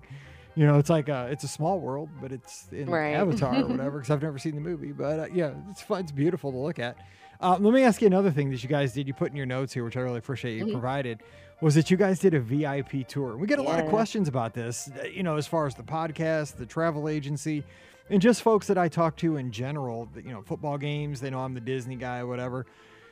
You 0.55 0.67
know, 0.67 0.79
it's 0.79 0.91
like 0.91 1.09
uh, 1.09 1.29
it's 1.31 1.45
a 1.45 1.49
small 1.49 1.81
world, 1.81 2.11
but 2.21 2.31
it's 2.31 2.69
in 2.73 2.91
Right. 2.91 3.15
Avatar 3.15 3.63
or 3.63 3.67
whatever. 3.69 3.93
Because 4.01 4.11
I've 4.11 4.21
never 4.21 4.37
seen 4.39 4.55
the 4.55 4.61
movie, 4.61 4.93
but 4.93 5.19
uh, 5.19 5.27
yeah, 5.33 5.53
it's 5.71 5.81
fun. 5.81 6.01
It's 6.01 6.13
beautiful 6.13 6.53
to 6.53 6.59
look 6.59 6.79
at. 6.79 6.99
Uh, 7.41 7.57
let 7.59 7.73
me 7.73 7.83
ask 7.85 8.03
you 8.03 8.07
another 8.07 8.31
thing 8.31 8.51
that 8.51 8.63
you 8.63 8.69
guys 8.69 8.93
did. 8.93 9.09
You 9.09 9.15
put 9.15 9.31
in 9.31 9.37
your 9.37 9.47
notes 9.47 9.73
here, 9.73 9.83
which 9.83 9.97
I 9.97 10.01
really 10.01 10.19
appreciate 10.19 10.59
you 10.59 10.67
Mhm. 10.67 10.73
provided, 10.73 11.23
was 11.63 11.75
that 11.77 11.91
you 11.91 11.97
guys 11.97 12.19
did 12.19 12.35
a 12.35 12.41
VIP 12.41 13.03
tour. 13.09 13.39
We 13.39 13.47
get 13.47 13.61
a 13.61 13.63
lot 13.63 13.81
of 13.81 13.89
questions 13.89 14.29
about 14.29 14.53
this, 14.53 14.91
uh, 15.03 15.07
you 15.07 15.23
know, 15.23 15.37
as 15.39 15.47
far 15.47 15.67
as 15.67 15.75
the 15.75 15.83
podcast, 15.85 16.57
the 16.57 16.67
travel 16.67 17.09
agency, 17.09 17.65
and 18.11 18.21
just 18.21 18.43
folks 18.43 18.67
that 18.67 18.79
I 18.79 18.89
talk 18.89 19.17
to 19.19 19.37
in 19.37 19.51
general. 19.51 20.09
You 20.17 20.33
know, 20.33 20.43
football 20.43 20.79
games. 20.79 21.21
They 21.21 21.31
know 21.31 21.41
I'm 21.41 21.55
the 21.55 21.61
Disney 21.61 21.97
guy, 21.97 22.19
or 22.19 22.27
whatever. 22.27 22.67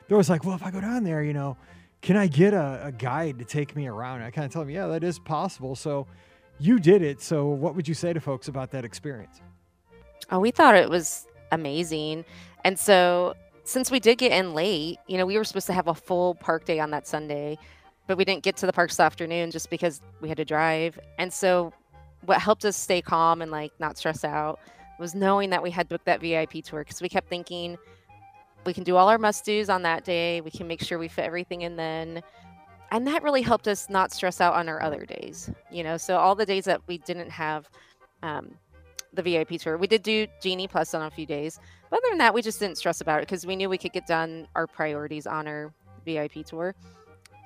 They're 0.08 0.16
always 0.16 0.30
like, 0.30 0.44
"Well, 0.44 0.54
if 0.54 0.62
I 0.62 0.70
go 0.70 0.80
down 0.80 1.04
there, 1.04 1.22
you 1.22 1.32
know, 1.32 1.56
can 2.02 2.16
I 2.16 2.26
get 2.26 2.54
a, 2.54 2.80
a 2.84 2.92
guide 2.92 3.38
to 3.38 3.44
take 3.44 3.76
me 3.76 3.86
around?" 3.86 4.16
And 4.16 4.24
I 4.24 4.30
kind 4.30 4.44
of 4.44 4.52
tell 4.52 4.62
them, 4.62 4.70
"Yeah, 4.70 4.86
that 4.88 5.04
is 5.04 5.18
possible." 5.18 5.74
So. 5.76 6.06
You 6.60 6.78
did 6.78 7.00
it. 7.00 7.22
So, 7.22 7.46
what 7.46 7.74
would 7.74 7.88
you 7.88 7.94
say 7.94 8.12
to 8.12 8.20
folks 8.20 8.46
about 8.46 8.70
that 8.72 8.84
experience? 8.84 9.40
Oh, 10.30 10.38
we 10.38 10.50
thought 10.50 10.76
it 10.76 10.90
was 10.90 11.26
amazing. 11.50 12.26
And 12.64 12.78
so, 12.78 13.34
since 13.64 13.90
we 13.90 13.98
did 13.98 14.18
get 14.18 14.30
in 14.30 14.52
late, 14.52 14.98
you 15.06 15.16
know, 15.16 15.24
we 15.24 15.38
were 15.38 15.44
supposed 15.44 15.66
to 15.68 15.72
have 15.72 15.88
a 15.88 15.94
full 15.94 16.34
park 16.34 16.66
day 16.66 16.78
on 16.78 16.90
that 16.90 17.06
Sunday, 17.06 17.56
but 18.06 18.18
we 18.18 18.26
didn't 18.26 18.42
get 18.42 18.58
to 18.58 18.66
the 18.66 18.74
parks 18.74 18.96
this 18.96 19.00
afternoon 19.00 19.50
just 19.50 19.70
because 19.70 20.02
we 20.20 20.28
had 20.28 20.36
to 20.36 20.44
drive. 20.44 20.98
And 21.16 21.32
so, 21.32 21.72
what 22.26 22.38
helped 22.38 22.66
us 22.66 22.76
stay 22.76 23.00
calm 23.00 23.40
and 23.40 23.50
like 23.50 23.72
not 23.80 23.96
stress 23.96 24.22
out 24.22 24.60
was 25.00 25.14
knowing 25.14 25.50
that 25.50 25.62
we 25.62 25.70
had 25.70 25.88
booked 25.88 26.04
that 26.04 26.20
VIP 26.20 26.62
tour 26.64 26.84
because 26.84 27.02
we 27.02 27.08
kept 27.08 27.28
thinking 27.28 27.76
we 28.66 28.74
can 28.74 28.84
do 28.84 28.96
all 28.96 29.08
our 29.08 29.18
must 29.18 29.44
dos 29.44 29.68
on 29.68 29.82
that 29.82 30.04
day, 30.04 30.40
we 30.42 30.50
can 30.50 30.68
make 30.68 30.82
sure 30.82 30.98
we 30.98 31.08
fit 31.08 31.24
everything 31.24 31.62
in 31.62 31.76
then. 31.76 32.22
And 32.92 33.06
that 33.06 33.22
really 33.22 33.42
helped 33.42 33.68
us 33.68 33.88
not 33.88 34.12
stress 34.12 34.40
out 34.40 34.54
on 34.54 34.68
our 34.68 34.82
other 34.82 35.06
days, 35.06 35.50
you 35.70 35.82
know. 35.82 35.96
So, 35.96 36.18
all 36.18 36.34
the 36.34 36.44
days 36.44 36.64
that 36.64 36.82
we 36.88 36.98
didn't 36.98 37.30
have 37.30 37.70
um, 38.22 38.50
the 39.12 39.22
VIP 39.22 39.60
tour. 39.60 39.76
We 39.76 39.86
did 39.86 40.02
do 40.02 40.26
Genie 40.42 40.68
Plus 40.68 40.94
on 40.94 41.02
a 41.02 41.10
few 41.10 41.26
days. 41.26 41.58
But 41.88 41.98
other 41.98 42.10
than 42.10 42.18
that, 42.18 42.34
we 42.34 42.42
just 42.42 42.60
didn't 42.60 42.78
stress 42.78 43.00
about 43.00 43.18
it 43.18 43.28
because 43.28 43.46
we 43.46 43.56
knew 43.56 43.68
we 43.68 43.78
could 43.78 43.92
get 43.92 44.06
done 44.06 44.46
our 44.54 44.66
priorities 44.66 45.26
on 45.26 45.46
our 45.46 45.72
VIP 46.04 46.44
tour. 46.44 46.74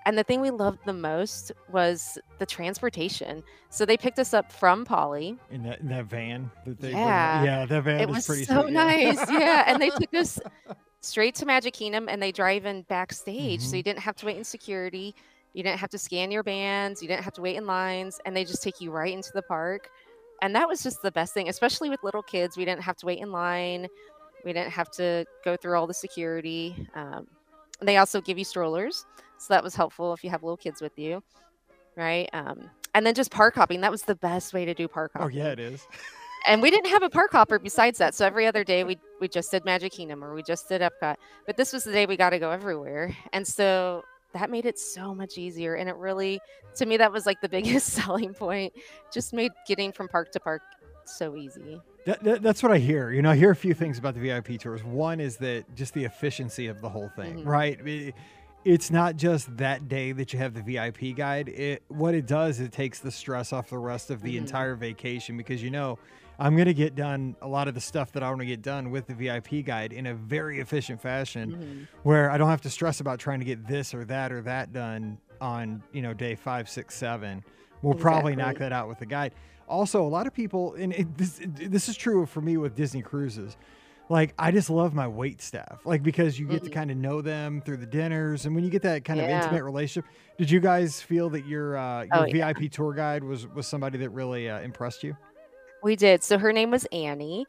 And 0.07 0.19
the 0.19 0.23
thing 0.25 0.41
we 0.41 0.51
loved 0.51 0.81
the 0.85 0.93
most 0.93 1.53
was 1.71 2.19
the 2.39 2.45
transportation. 2.47 3.43
So 3.71 3.87
they 3.87 3.97
picked 3.97 4.19
us 4.19 4.35
up 4.35 4.53
from 4.53 4.85
Polly. 4.85 5.39
In 5.51 5.63
that, 5.63 5.81
in 5.81 5.89
that 5.89 6.07
van 6.07 6.51
that 6.67 6.79
they 6.79 6.91
Yeah. 6.91 7.43
yeah, 7.43 7.67
that 7.67 7.85
van 7.85 8.01
it 8.01 8.09
was 8.09 8.27
pretty 8.27 8.45
so 8.45 8.63
sweet, 8.63 8.73
yeah. 8.75 8.85
nice. 8.85 9.31
Yeah. 9.31 9.65
And 9.67 9.81
they 9.81 9.91
took 9.91 10.13
us 10.15 10.39
straight 11.01 11.35
to 11.37 11.47
Magic 11.47 11.73
Kingdom 11.73 12.09
and 12.09 12.23
they 12.23 12.33
drive 12.33 12.67
in 12.67 12.83
backstage. 12.83 13.61
Mm-hmm. 13.61 13.71
So 13.71 13.77
you 13.77 13.83
didn't 13.83 14.01
have 14.01 14.17
to 14.17 14.27
wait 14.27 14.37
in 14.37 14.45
security. 14.45 15.15
You 15.55 15.63
didn't 15.63 15.79
have 15.79 15.91
to 15.91 15.99
scan 15.99 16.31
your 16.31 16.43
bands. 16.43 17.01
You 17.01 17.09
didn't 17.09 17.25
have 17.25 17.35
to 17.35 17.41
wait 17.41 17.57
in 17.57 17.67
lines. 17.67 18.21
And 18.27 18.37
they 18.37 18.45
just 18.45 18.63
take 18.63 18.81
you 18.81 18.91
right 18.91 19.13
into 19.13 19.31
the 19.35 19.43
park. 19.43 19.89
And 20.43 20.55
that 20.55 20.69
was 20.69 20.83
just 20.83 21.01
the 21.01 21.13
best 21.13 21.33
thing, 21.33 21.49
especially 21.49 21.89
with 21.89 22.03
little 22.03 22.23
kids. 22.23 22.57
We 22.57 22.67
didn't 22.67 22.83
have 22.83 22.97
to 22.97 23.07
wait 23.07 23.21
in 23.21 23.33
line. 23.33 23.89
We 24.45 24.53
didn't 24.53 24.73
have 24.73 24.91
to 24.93 25.25
go 25.45 25.57
through 25.57 25.79
all 25.79 25.87
the 25.87 25.95
security. 25.95 26.87
Um, 26.95 27.27
they 27.81 27.97
also 27.97 28.21
give 28.21 28.37
you 28.37 28.45
strollers. 28.45 29.07
So 29.47 29.55
that 29.55 29.63
was 29.63 29.75
helpful 29.75 30.13
if 30.15 30.25
you 30.25 30.31
have 30.31 30.43
little 30.43 30.57
kids 30.57 30.81
with 30.81 30.99
you. 30.99 31.23
Right. 31.97 32.29
Um, 32.33 32.71
and 32.95 33.05
then 33.05 33.15
just 33.15 33.31
park 33.31 33.55
hopping. 33.55 33.83
That 33.83 33.91
was 33.91 34.03
the 34.03 34.15
best 34.17 34.55
way 34.55 34.65
to 34.65 34.75
do 34.75 34.89
park 34.89 35.13
hopping. 35.13 35.27
Oh 35.27 35.45
yeah, 35.45 35.51
it 35.51 35.59
is. 35.61 35.87
and 36.47 36.63
we 36.63 36.71
didn't 36.71 36.91
have 36.91 37.03
a 37.03 37.11
park 37.11 37.33
hopper 37.33 37.59
besides 37.59 37.99
that. 37.99 38.15
So 38.15 38.27
every 38.27 38.47
other 38.47 38.65
day 38.65 38.85
we 38.85 38.99
we 39.21 39.29
just 39.29 39.51
did 39.51 39.65
Magic 39.65 39.93
Kingdom 39.93 40.25
or 40.25 40.35
we 40.35 40.43
just 40.43 40.69
did 40.69 40.81
Epcot. 40.81 41.17
But 41.47 41.57
this 41.57 41.73
was 41.73 41.85
the 41.85 41.93
day 41.93 42.07
we 42.07 42.17
got 42.17 42.31
to 42.31 42.39
go 42.39 42.51
everywhere, 42.51 43.15
and 43.33 43.47
so 43.47 44.03
that 44.33 44.51
made 44.51 44.67
it 44.67 44.79
so 44.79 45.15
much 45.15 45.39
easier. 45.39 45.75
And 45.75 45.89
it 45.89 45.95
really, 45.97 46.41
to 46.77 46.87
me, 46.87 46.97
that 46.97 47.13
was 47.13 47.27
like 47.27 47.41
the 47.41 47.49
biggest 47.59 47.89
selling 47.89 48.35
point. 48.35 48.73
Just 49.13 49.33
made 49.33 49.53
getting 49.67 49.93
from 49.93 50.09
park 50.09 50.33
to 50.33 50.41
park 50.41 50.63
so 51.05 51.37
easy. 51.37 51.81
That, 52.07 52.23
that, 52.25 52.43
that's 52.43 52.63
what 52.63 52.73
I 52.73 52.79
hear. 52.79 53.13
You 53.13 53.23
know, 53.23 53.31
I 53.31 53.37
hear 53.37 53.51
a 53.51 53.57
few 53.57 53.75
things 53.75 53.99
about 53.99 54.15
the 54.15 54.21
VIP 54.21 54.59
tours. 54.59 54.83
One 54.83 55.21
is 55.21 55.37
that 55.39 55.65
just 55.75 55.95
the 55.95 56.05
efficiency 56.05 56.67
of 56.67 56.81
the 56.81 56.89
whole 56.89 57.11
thing, 57.17 57.41
Mhm. 57.45 57.47
right? 57.47 57.79
It- 57.87 58.15
it's 58.65 58.91
not 58.91 59.17
just 59.17 59.57
that 59.59 59.89
day 59.89 60.13
that 60.13 60.33
you 60.33 60.39
have 60.39 60.55
the 60.55 60.63
VIP 60.63 61.15
guide. 61.17 61.49
It 61.49 61.83
what 61.89 62.15
it 62.15 62.27
does, 62.27 62.61
it 62.61 62.73
takes 62.73 62.99
the 63.01 63.11
stress 63.11 63.53
off 63.53 63.71
the 63.71 63.79
rest 63.79 64.11
of 64.11 64.23
the 64.23 64.35
Mhm. 64.35 64.39
entire 64.39 64.75
vacation 64.75 65.37
because 65.37 65.63
you 65.63 65.71
know 65.71 65.99
I'm 66.39 66.57
going 66.57 66.67
to 66.67 66.75
get 66.75 66.97
done 66.97 67.37
a 67.43 67.47
lot 67.47 67.69
of 67.69 67.75
the 67.75 67.81
stuff 67.81 68.11
that 68.13 68.23
I 68.25 68.29
want 68.29 68.41
to 68.41 68.47
get 68.47 68.61
done 68.61 68.91
with 68.91 69.07
the 69.07 69.15
VIP 69.15 69.63
guide 69.63 69.93
in 69.93 70.07
a 70.07 70.15
very 70.15 70.59
efficient 70.59 71.01
fashion 71.01 71.53
Mhm. 71.53 71.99
where 72.03 72.29
I 72.29 72.39
don't 72.39 72.49
have 72.49 72.63
to 72.63 72.71
stress 72.71 72.99
about 72.99 73.21
trying 73.21 73.39
to 73.39 73.45
get 73.45 73.69
this 73.69 73.95
or 73.95 74.05
that 74.07 74.33
or 74.33 74.43
that 74.43 74.73
done 74.73 75.19
on, 75.41 75.83
you 75.93 76.03
know, 76.03 76.13
day 76.13 76.35
five, 76.35 76.69
six, 76.69 76.97
seven. 76.97 77.45
We'll 77.83 77.95
probably 77.95 78.35
knock 78.35 78.59
that 78.59 78.73
out 78.73 78.89
with 78.89 78.99
the 78.99 79.07
guide. 79.07 79.33
Also, 79.69 80.03
a 80.03 80.09
lot 80.09 80.27
of 80.27 80.35
people, 80.35 80.75
and 80.75 80.93
it, 80.93 81.17
this 81.17 81.41
this 81.45 81.89
is 81.89 81.97
true 81.97 82.27
for 82.27 82.41
me 82.41 82.57
with 82.57 82.75
Disney 82.75 83.01
cruises. 83.03 83.57
Like 84.11 84.35
I 84.39 84.51
just 84.51 84.69
love 84.69 84.93
my 84.95 85.09
wait 85.09 85.41
staff, 85.41 85.81
like 85.87 86.03
because 86.03 86.39
you 86.39 86.47
get 86.47 86.63
to 86.65 86.71
Mhm. 86.71 86.75
kind 86.75 86.91
of 86.91 86.97
know 86.99 87.23
them 87.23 87.63
through 87.65 87.79
the 87.79 87.87
dinners, 87.87 88.45
and 88.45 88.55
when 88.55 88.63
you 88.63 88.71
get 88.71 88.83
that 88.83 89.05
kind 89.05 89.19
of 89.21 89.29
intimate 89.31 89.65
relationship. 89.65 90.11
Did 90.37 90.51
you 90.51 90.61
guys 90.61 91.01
feel 91.01 91.31
that 91.31 91.47
your 91.47 91.77
uh, 91.79 92.03
your 92.03 92.09
Oh, 92.13 92.25
yeah. 92.27 92.53
VIP 92.53 92.69
tour 92.71 92.93
guide 92.93 93.25
was 93.25 93.47
was 93.49 93.67
somebody 93.67 93.97
that 93.99 94.11
really 94.11 94.51
uh, 94.51 94.61
impressed 94.61 95.03
you? 95.05 95.17
We 95.83 95.97
did. 95.97 96.23
So 96.23 96.39
her 96.39 96.53
name 96.53 96.71
was 96.71 96.87
Annie, 96.93 97.47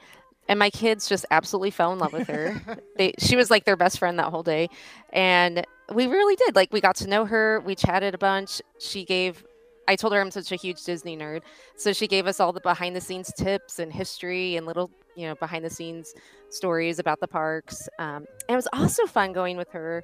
and 0.47 0.57
my 0.59 0.69
kids 0.69 1.09
just 1.09 1.25
absolutely 1.31 1.71
fell 1.71 1.91
in 1.91 1.99
love 1.99 2.13
with 2.13 2.27
her. 2.27 2.55
they, 2.97 3.13
she 3.19 3.35
was 3.35 3.49
like 3.51 3.65
their 3.65 3.75
best 3.77 3.99
friend 3.99 4.17
that 4.19 4.27
whole 4.27 4.43
day, 4.43 4.69
and 5.11 5.65
we 5.93 6.07
really 6.07 6.35
did. 6.37 6.55
Like 6.55 6.71
we 6.71 6.79
got 6.79 6.95
to 6.97 7.07
know 7.07 7.25
her. 7.25 7.59
We 7.65 7.75
chatted 7.75 8.13
a 8.15 8.17
bunch. 8.17 8.61
She 8.79 9.03
gave. 9.03 9.43
I 9.87 9.95
told 9.95 10.13
her 10.13 10.21
I'm 10.21 10.31
such 10.31 10.51
a 10.51 10.55
huge 10.55 10.83
Disney 10.83 11.15
nerd, 11.17 11.41
so 11.75 11.93
she 11.93 12.07
gave 12.07 12.27
us 12.27 12.39
all 12.39 12.51
the 12.53 12.61
behind 12.61 12.95
the 12.95 13.01
scenes 13.01 13.31
tips 13.37 13.79
and 13.79 13.91
history 13.93 14.55
and 14.55 14.65
little, 14.65 14.89
you 15.15 15.27
know, 15.27 15.35
behind 15.35 15.63
the 15.63 15.69
scenes 15.69 16.13
stories 16.49 16.99
about 16.99 17.19
the 17.19 17.27
parks. 17.27 17.87
Um, 17.99 18.25
and 18.47 18.49
it 18.49 18.55
was 18.55 18.67
also 18.73 19.05
fun 19.05 19.33
going 19.33 19.57
with 19.57 19.69
her 19.71 20.03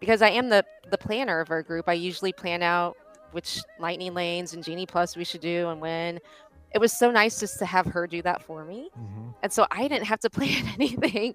because 0.00 0.22
I 0.22 0.30
am 0.30 0.48
the 0.48 0.64
the 0.90 0.98
planner 0.98 1.40
of 1.40 1.50
our 1.50 1.62
group. 1.62 1.88
I 1.88 1.94
usually 1.94 2.32
plan 2.32 2.62
out 2.62 2.96
which 3.32 3.60
lightning 3.78 4.12
lanes 4.14 4.54
and 4.54 4.64
genie 4.64 4.86
plus 4.86 5.16
we 5.16 5.22
should 5.24 5.40
do 5.40 5.68
and 5.68 5.80
when 5.80 6.18
it 6.74 6.78
was 6.80 6.92
so 6.92 7.12
nice 7.12 7.38
just 7.38 7.60
to 7.60 7.64
have 7.64 7.86
her 7.86 8.06
do 8.08 8.20
that 8.22 8.42
for 8.42 8.64
me 8.64 8.90
Mhm. 8.98 9.34
and 9.44 9.52
so 9.52 9.66
i 9.70 9.86
didn't 9.86 10.06
have 10.06 10.18
to 10.20 10.30
plan 10.38 10.64
anything 10.74 11.34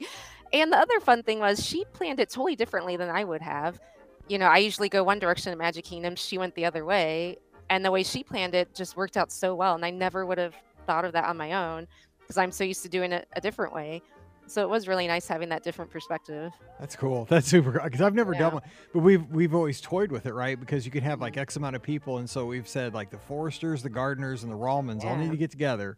and 0.51 0.73
the 0.73 0.77
other 0.77 0.99
fun 0.99 1.23
thing 1.23 1.39
was 1.39 1.65
she 1.65 1.85
planned 1.93 2.19
it 2.19 2.29
totally 2.29 2.57
differently 2.57 2.97
than 2.97 3.09
i 3.09 3.23
would 3.23 3.41
have 3.41 3.79
you 4.27 4.37
know 4.37 4.47
i 4.47 4.57
usually 4.57 4.89
go 4.89 5.05
one 5.05 5.19
direction 5.19 5.53
in 5.53 5.57
magic 5.57 5.85
kingdom 5.85 6.17
she 6.17 6.37
went 6.37 6.53
the 6.55 6.65
other 6.65 6.83
way 6.83 7.37
and 7.69 7.83
the 7.83 7.91
way 7.91 8.03
she 8.03 8.23
planned 8.23 8.53
it 8.55 8.73
just 8.73 8.95
worked 8.97 9.17
out 9.17 9.31
so 9.31 9.55
well 9.55 9.75
and 9.75 9.85
i 9.85 9.89
never 9.89 10.25
would 10.25 10.37
have 10.37 10.55
thought 10.85 11.05
of 11.05 11.13
that 11.13 11.25
on 11.25 11.37
my 11.37 11.53
own 11.53 11.87
because 12.21 12.37
i'm 12.37 12.51
so 12.51 12.63
used 12.63 12.83
to 12.83 12.89
doing 12.89 13.11
it 13.11 13.27
a 13.33 13.41
different 13.41 13.73
way 13.73 14.01
so 14.47 14.61
it 14.61 14.69
was 14.69 14.87
really 14.87 15.07
nice 15.07 15.27
having 15.27 15.49
that 15.49 15.63
different 15.63 15.89
perspective 15.89 16.51
That's 16.79 16.95
cool. 16.95 17.25
That's 17.25 17.47
super 17.47 17.71
cool. 17.71 17.81
Because 17.83 18.01
I've 18.01 18.13
never 18.13 18.33
done 18.33 18.55
one, 18.55 18.63
but 18.93 18.99
we've 18.99 19.25
we've 19.31 19.55
always 19.55 19.79
toyed 19.81 20.11
with 20.11 20.25
it, 20.25 20.33
right? 20.33 20.59
Because 20.59 20.85
you 20.85 20.91
can 20.91 21.03
have 21.03 21.21
like 21.21 21.33
mm-hmm. 21.33 21.41
X 21.41 21.55
amount 21.55 21.75
of 21.75 21.81
people, 21.81 22.17
and 22.17 22.29
so 22.29 22.45
we've 22.45 22.67
said 22.67 22.93
like 22.93 23.09
the 23.09 23.17
Foresters, 23.17 23.81
the 23.81 23.89
Gardeners, 23.89 24.43
and 24.43 24.51
the 24.51 24.57
Rawmans 24.57 25.03
all 25.05 25.15
need 25.15 25.31
to 25.31 25.37
get 25.37 25.51
together, 25.51 25.97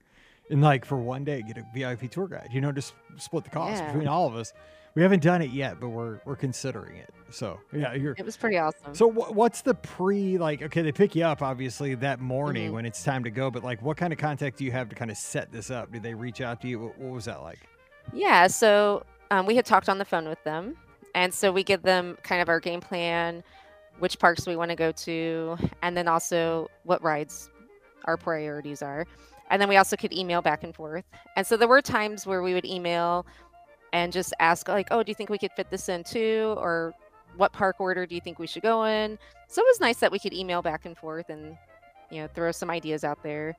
and 0.49 0.61
like 0.61 0.85
for 0.85 0.97
one 0.97 1.23
day 1.23 1.41
get 1.41 1.57
a 1.57 1.65
VIP 1.73 2.11
tour 2.11 2.27
guide. 2.27 2.49
You 2.51 2.61
know, 2.61 2.71
just 2.71 2.93
split 3.17 3.43
the 3.43 3.49
cost 3.49 3.81
Yeah. 3.81 3.87
between 3.87 4.07
all 4.07 4.27
of 4.27 4.35
us. 4.35 4.53
We 4.97 5.03
haven't 5.03 5.21
done 5.21 5.43
it 5.43 5.51
yet, 5.51 5.79
but 5.79 5.89
we're 5.89 6.19
we're 6.25 6.35
considering 6.35 6.95
it. 6.95 7.13
So 7.29 7.59
yeah, 7.71 7.93
you're. 7.93 8.15
it 8.17 8.25
was 8.25 8.35
pretty 8.35 8.57
awesome 8.57 8.95
So 8.95 9.11
wh- 9.11 9.31
what's 9.35 9.61
the 9.61 9.75
pre 9.75 10.39
like? 10.39 10.63
Okay, 10.63 10.81
they 10.81 10.91
pick 10.91 11.13
you 11.13 11.23
up 11.23 11.43
obviously 11.43 11.93
that 11.93 12.19
morning 12.19 12.71
Mhm. 12.71 12.73
when 12.73 12.85
it's 12.87 13.03
time 13.03 13.23
to 13.23 13.29
go, 13.29 13.51
but 13.51 13.63
like, 13.63 13.79
what 13.83 13.95
kind 13.95 14.11
of 14.11 14.17
contact 14.17 14.57
do 14.57 14.65
you 14.65 14.71
have 14.71 14.89
to 14.89 14.95
kind 14.95 15.11
of 15.11 15.17
set 15.17 15.51
this 15.51 15.69
up? 15.69 15.91
Did 15.91 16.01
they 16.01 16.15
reach 16.15 16.41
out 16.41 16.61
to 16.61 16.67
you? 16.67 16.79
What, 16.79 16.97
what 16.97 17.13
was 17.13 17.25
that 17.25 17.43
like? 17.43 17.59
Yeah, 18.11 18.47
so 18.47 19.03
um, 19.29 19.45
we 19.45 19.55
had 19.55 19.65
talked 19.67 19.87
on 19.87 19.99
the 19.99 20.05
phone 20.05 20.27
with 20.27 20.43
them, 20.43 20.75
and 21.13 21.31
so 21.31 21.51
we 21.51 21.63
give 21.63 21.83
them 21.83 22.17
kind 22.23 22.41
of 22.41 22.49
our 22.49 22.59
game 22.59 22.81
plan, 22.81 23.43
which 23.99 24.17
parks 24.17 24.47
we 24.47 24.55
want 24.55 24.71
to 24.71 24.75
go 24.75 24.91
to, 24.93 25.57
and 25.83 25.95
then 25.95 26.07
also 26.07 26.71
what 26.85 27.03
rides 27.03 27.51
our 28.05 28.17
priorities 28.17 28.81
are, 28.81 29.05
and 29.51 29.61
then 29.61 29.69
we 29.69 29.77
also 29.77 29.95
could 29.95 30.11
email 30.11 30.41
back 30.41 30.63
and 30.63 30.73
forth. 30.73 31.05
And 31.35 31.45
so 31.45 31.55
there 31.55 31.67
were 31.67 31.83
times 31.83 32.25
where 32.25 32.41
we 32.41 32.55
would 32.55 32.65
email 32.65 33.27
and 33.93 34.11
just 34.13 34.33
ask 34.39 34.67
like, 34.67 34.87
"Oh, 34.91 35.03
do 35.03 35.09
you 35.11 35.15
think 35.15 35.29
we 35.29 35.37
could 35.37 35.51
fit 35.53 35.69
this 35.69 35.89
in 35.89 36.03
too?" 36.03 36.53
or 36.57 36.93
"What 37.35 37.53
park 37.53 37.77
order 37.79 38.05
do 38.05 38.15
you 38.15 38.21
think 38.21 38.39
we 38.39 38.47
should 38.47 38.63
go 38.63 38.83
in?" 38.85 39.17
So 39.47 39.61
it 39.61 39.65
was 39.67 39.79
nice 39.79 39.97
that 39.97 40.11
we 40.11 40.19
could 40.19 40.33
email 40.33 40.61
back 40.61 40.85
and 40.85 40.97
forth 40.97 41.29
and 41.29 41.57
you 42.09 42.21
know 42.21 42.27
throw 42.27 42.51
some 42.51 42.69
ideas 42.69 43.03
out 43.03 43.21
there 43.23 43.55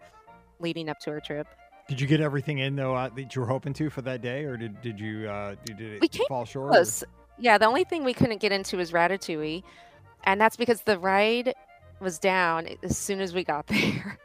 leading 0.60 0.88
up 0.88 0.98
to 1.00 1.10
our 1.10 1.20
trip. 1.20 1.46
Did 1.88 2.00
you 2.00 2.06
get 2.06 2.20
everything 2.20 2.58
in 2.58 2.76
though 2.76 2.94
uh, 2.94 3.08
that 3.10 3.34
you 3.34 3.40
were 3.40 3.48
hoping 3.48 3.72
to 3.74 3.88
for 3.90 4.02
that 4.02 4.20
day, 4.22 4.44
or 4.44 4.56
did 4.56 4.80
did 4.82 5.00
you 5.00 5.28
uh, 5.28 5.54
did, 5.64 5.76
did 5.78 5.92
it 5.94 6.00
We 6.02 6.08
came 6.08 6.26
fall 6.28 6.44
short? 6.44 6.66
or- 6.66 6.70
close. 6.70 7.04
Yeah, 7.40 7.56
the 7.56 7.66
only 7.66 7.84
thing 7.84 8.02
we 8.04 8.12
couldn't 8.14 8.40
get 8.40 8.50
into 8.50 8.76
was 8.76 8.90
Ratatouille, 8.90 9.62
and 10.24 10.40
that's 10.40 10.56
because 10.56 10.82
the 10.82 10.98
ride 10.98 11.54
was 12.00 12.18
down 12.18 12.68
as 12.82 12.98
soon 12.98 13.20
as 13.20 13.32
we 13.32 13.44
got 13.44 13.66
there. 13.68 14.18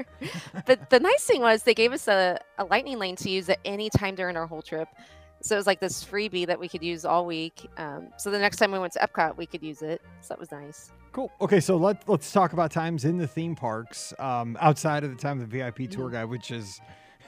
but 0.66 0.90
the 0.90 1.00
nice 1.00 1.24
thing 1.24 1.42
was 1.42 1.62
they 1.64 1.74
gave 1.76 1.92
us 1.94 2.08
a, 2.08 2.40
a 2.58 2.66
lightning 2.66 2.98
lane 3.00 3.16
to 3.18 3.30
use 3.30 3.50
at 3.50 3.60
any 3.66 3.90
time 3.92 4.16
during 4.16 4.36
our 4.36 4.48
whole 4.48 4.62
trip. 4.64 4.88
So 5.44 5.56
it 5.56 5.60
was 5.60 5.68
like 5.68 5.82
this 5.82 6.04
freebie 6.06 6.48
that 6.48 6.58
we 6.58 6.70
could 6.70 6.82
use 6.82 7.04
all 7.04 7.26
week. 7.26 7.70
Um, 7.78 8.08
so 8.18 8.32
the 8.32 8.40
next 8.40 8.58
time 8.58 8.72
we 8.72 8.80
went 8.80 8.94
to 8.94 9.00
Epcot, 9.00 9.36
we 9.36 9.46
could 9.46 9.62
use 9.62 9.82
it. 9.82 10.02
So 10.22 10.30
that 10.30 10.40
was 10.40 10.52
nice. 10.54 10.90
Cool. 11.12 11.30
Okay, 11.42 11.60
so 11.60 11.76
let 11.76 12.08
let's 12.08 12.32
talk 12.32 12.54
about 12.54 12.72
times 12.72 13.04
in 13.04 13.18
the 13.18 13.28
theme 13.28 13.54
parks 13.56 14.14
um, 14.20 14.58
outside 14.62 15.04
of 15.04 15.10
the 15.12 15.18
time 15.18 15.42
of 15.42 15.50
the 15.52 15.58
VIP 15.58 15.90
tour 15.92 16.08
Mm-hmm. 16.08 16.14
guide, 16.14 16.24
which 16.26 16.50
is 16.50 16.80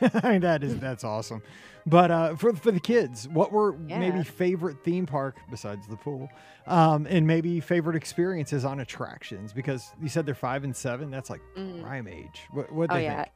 I 0.01 0.31
mean, 0.31 0.41
that 0.41 0.63
is 0.63 0.79
that's 0.79 1.03
awesome. 1.03 1.43
But 1.85 2.09
uh, 2.09 2.35
for 2.35 2.53
for 2.53 2.71
the 2.71 2.79
kids, 2.79 3.27
what 3.27 3.51
were 3.51 3.73
maybe 3.73 4.23
favorite 4.23 4.77
theme 4.83 5.05
park 5.05 5.35
besides 5.51 5.85
the 5.87 5.97
pool, 5.97 6.29
um, 6.67 7.05
and 7.09 7.27
maybe 7.27 7.59
favorite 7.59 7.95
experiences 7.97 8.63
on 8.65 8.79
attractions? 8.79 9.51
Because 9.53 9.93
you 10.01 10.07
said 10.09 10.25
they're 10.25 10.35
five 10.35 10.63
and 10.63 10.75
seven. 10.75 11.11
That's 11.11 11.29
like 11.29 11.41
Mhm. 11.57 11.81
prime 11.81 12.07
age. 12.07 12.47
What 12.51 12.71
what 12.71 12.91
Oh 12.91 12.97
yeah, 12.97 13.23
think? 13.25 13.29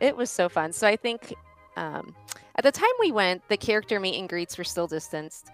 it 0.00 0.16
was 0.16 0.30
so 0.30 0.48
fun. 0.48 0.72
So 0.72 0.86
I 0.86 0.94
think 0.96 1.34
um, 1.76 2.14
at 2.56 2.64
the 2.64 2.72
time 2.72 2.90
we 3.00 3.12
went, 3.12 3.46
the 3.48 3.56
character 3.56 3.98
meet 3.98 4.18
and 4.18 4.28
greets 4.28 4.56
were 4.56 4.64
still 4.64 4.86
distanced, 4.86 5.50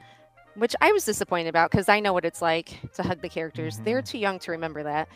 which 0.54 0.74
I 0.80 0.92
was 0.92 1.04
disappointed 1.04 1.48
about 1.48 1.70
because 1.70 1.88
I 1.88 2.00
know 2.00 2.12
what 2.12 2.24
it's 2.24 2.42
like 2.42 2.78
to 2.94 3.02
hug 3.02 3.22
the 3.22 3.28
characters. 3.28 3.78
They're 3.78 4.02
too 4.02 4.18
young 4.18 4.38
to 4.40 4.50
remember 4.50 4.82
that. 4.82 5.08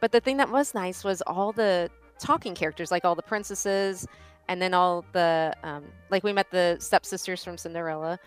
But 0.00 0.12
the 0.12 0.20
thing 0.20 0.36
that 0.38 0.50
was 0.50 0.74
nice 0.74 1.04
was 1.04 1.22
all 1.22 1.52
the 1.52 1.90
talking 2.18 2.54
characters, 2.54 2.90
like 2.90 3.04
all 3.04 3.14
the 3.14 3.22
princesses, 3.22 4.06
and 4.48 4.60
then 4.62 4.74
all 4.74 5.04
the 5.12 5.54
um, 5.62 5.84
like 6.10 6.24
we 6.24 6.32
met 6.32 6.50
the 6.50 6.76
stepsisters 6.80 7.42
from 7.42 7.58
Cinderella. 7.58 8.18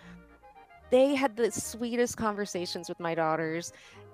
They 0.90 1.14
had 1.14 1.36
the 1.36 1.50
sweetest 1.50 2.16
conversations 2.16 2.88
with 2.88 2.98
my 3.00 3.14
daughters. 3.14 3.72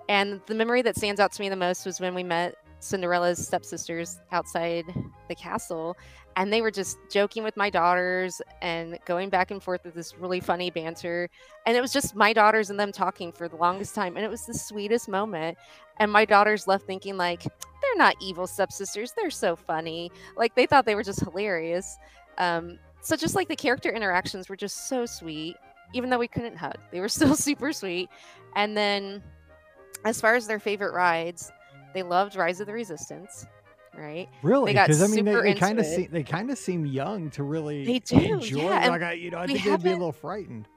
And 0.09 0.39
the 0.45 0.55
memory 0.55 0.81
that 0.83 0.95
stands 0.95 1.19
out 1.19 1.31
to 1.33 1.41
me 1.41 1.49
the 1.49 1.55
most 1.55 1.85
was 1.85 1.99
when 1.99 2.15
we 2.15 2.23
met 2.23 2.55
Cinderella's 2.79 3.45
stepsisters 3.45 4.19
outside 4.31 4.85
the 5.27 5.35
castle. 5.35 5.95
And 6.35 6.53
they 6.53 6.61
were 6.61 6.69
just 6.69 6.97
joking 7.09 7.43
with 7.43 7.57
my 7.57 7.69
daughters 7.71 8.41
and 8.61 8.99
going 9.05 9.29
back 9.29 9.49
and 9.49 9.61
forth 9.61 9.83
with 9.83 9.95
this 9.95 10.15
really 10.17 10.39
funny 10.39 10.69
banter. 10.69 11.29
And 11.65 11.75
it 11.75 11.81
was 11.81 11.91
just 11.91 12.15
my 12.15 12.31
daughters 12.31 12.69
and 12.69 12.79
them 12.79 12.91
talking 12.91 13.31
for 13.31 13.47
the 13.47 13.55
longest 13.55 13.95
time. 13.95 14.15
And 14.15 14.23
it 14.23 14.29
was 14.29 14.45
the 14.45 14.53
sweetest 14.53 15.09
moment. 15.09 15.57
And 15.97 16.11
my 16.11 16.25
daughters 16.25 16.67
left 16.67 16.85
thinking, 16.85 17.17
like, 17.17 17.41
they're 17.43 17.97
not 17.97 18.15
evil 18.21 18.45
stepsisters. 18.45 19.13
They're 19.13 19.31
so 19.31 19.55
funny. 19.55 20.11
Like, 20.35 20.53
they 20.53 20.67
thought 20.67 20.85
they 20.85 20.95
were 20.95 21.03
just 21.03 21.21
hilarious. 21.21 21.97
Um, 22.37 22.77
so, 23.01 23.15
just 23.15 23.35
like 23.35 23.47
the 23.47 23.55
character 23.55 23.89
interactions 23.89 24.47
were 24.47 24.55
just 24.55 24.87
so 24.87 25.07
sweet, 25.07 25.55
even 25.93 26.09
though 26.09 26.19
we 26.19 26.27
couldn't 26.27 26.57
hug, 26.57 26.77
they 26.91 26.99
were 26.99 27.09
still 27.09 27.35
super 27.35 27.73
sweet. 27.73 28.09
And 28.55 28.77
then, 28.77 29.23
as 30.05 30.21
far 30.21 30.35
as 30.35 30.45
their 30.45 30.59
favorite 30.59 30.93
rides, 30.93 31.51
they 31.97 32.03
loved 32.03 32.35
Rise 32.35 32.59
of 32.59 32.67
the 32.67 32.73
Resistance, 32.73 33.47
right? 33.97 34.29
Really? 34.43 34.71
got 34.73 34.87
Because 34.87 35.01
I 35.01 35.07
mean, 35.07 35.25
they, 35.25 35.33
they 35.33 35.53
kind 35.55 35.79
of 35.79 35.85
seem 35.85 36.07
they 36.11 36.21
kind 36.21 36.51
of 36.51 36.57
seem 36.59 36.85
young 36.85 37.31
to 37.31 37.41
really 37.41 37.85
They 37.85 37.97
do, 37.97 38.35
enjoy. 38.35 38.61
yeah, 38.61 38.87
Like 38.89 39.01
I, 39.01 39.13
you 39.13 39.31
know, 39.31 39.39
I 39.39 39.47
think 39.47 39.63
they'd 39.63 39.81
be 39.81 39.89
a 39.89 39.93
little 39.93 40.11
frightened. 40.11 40.67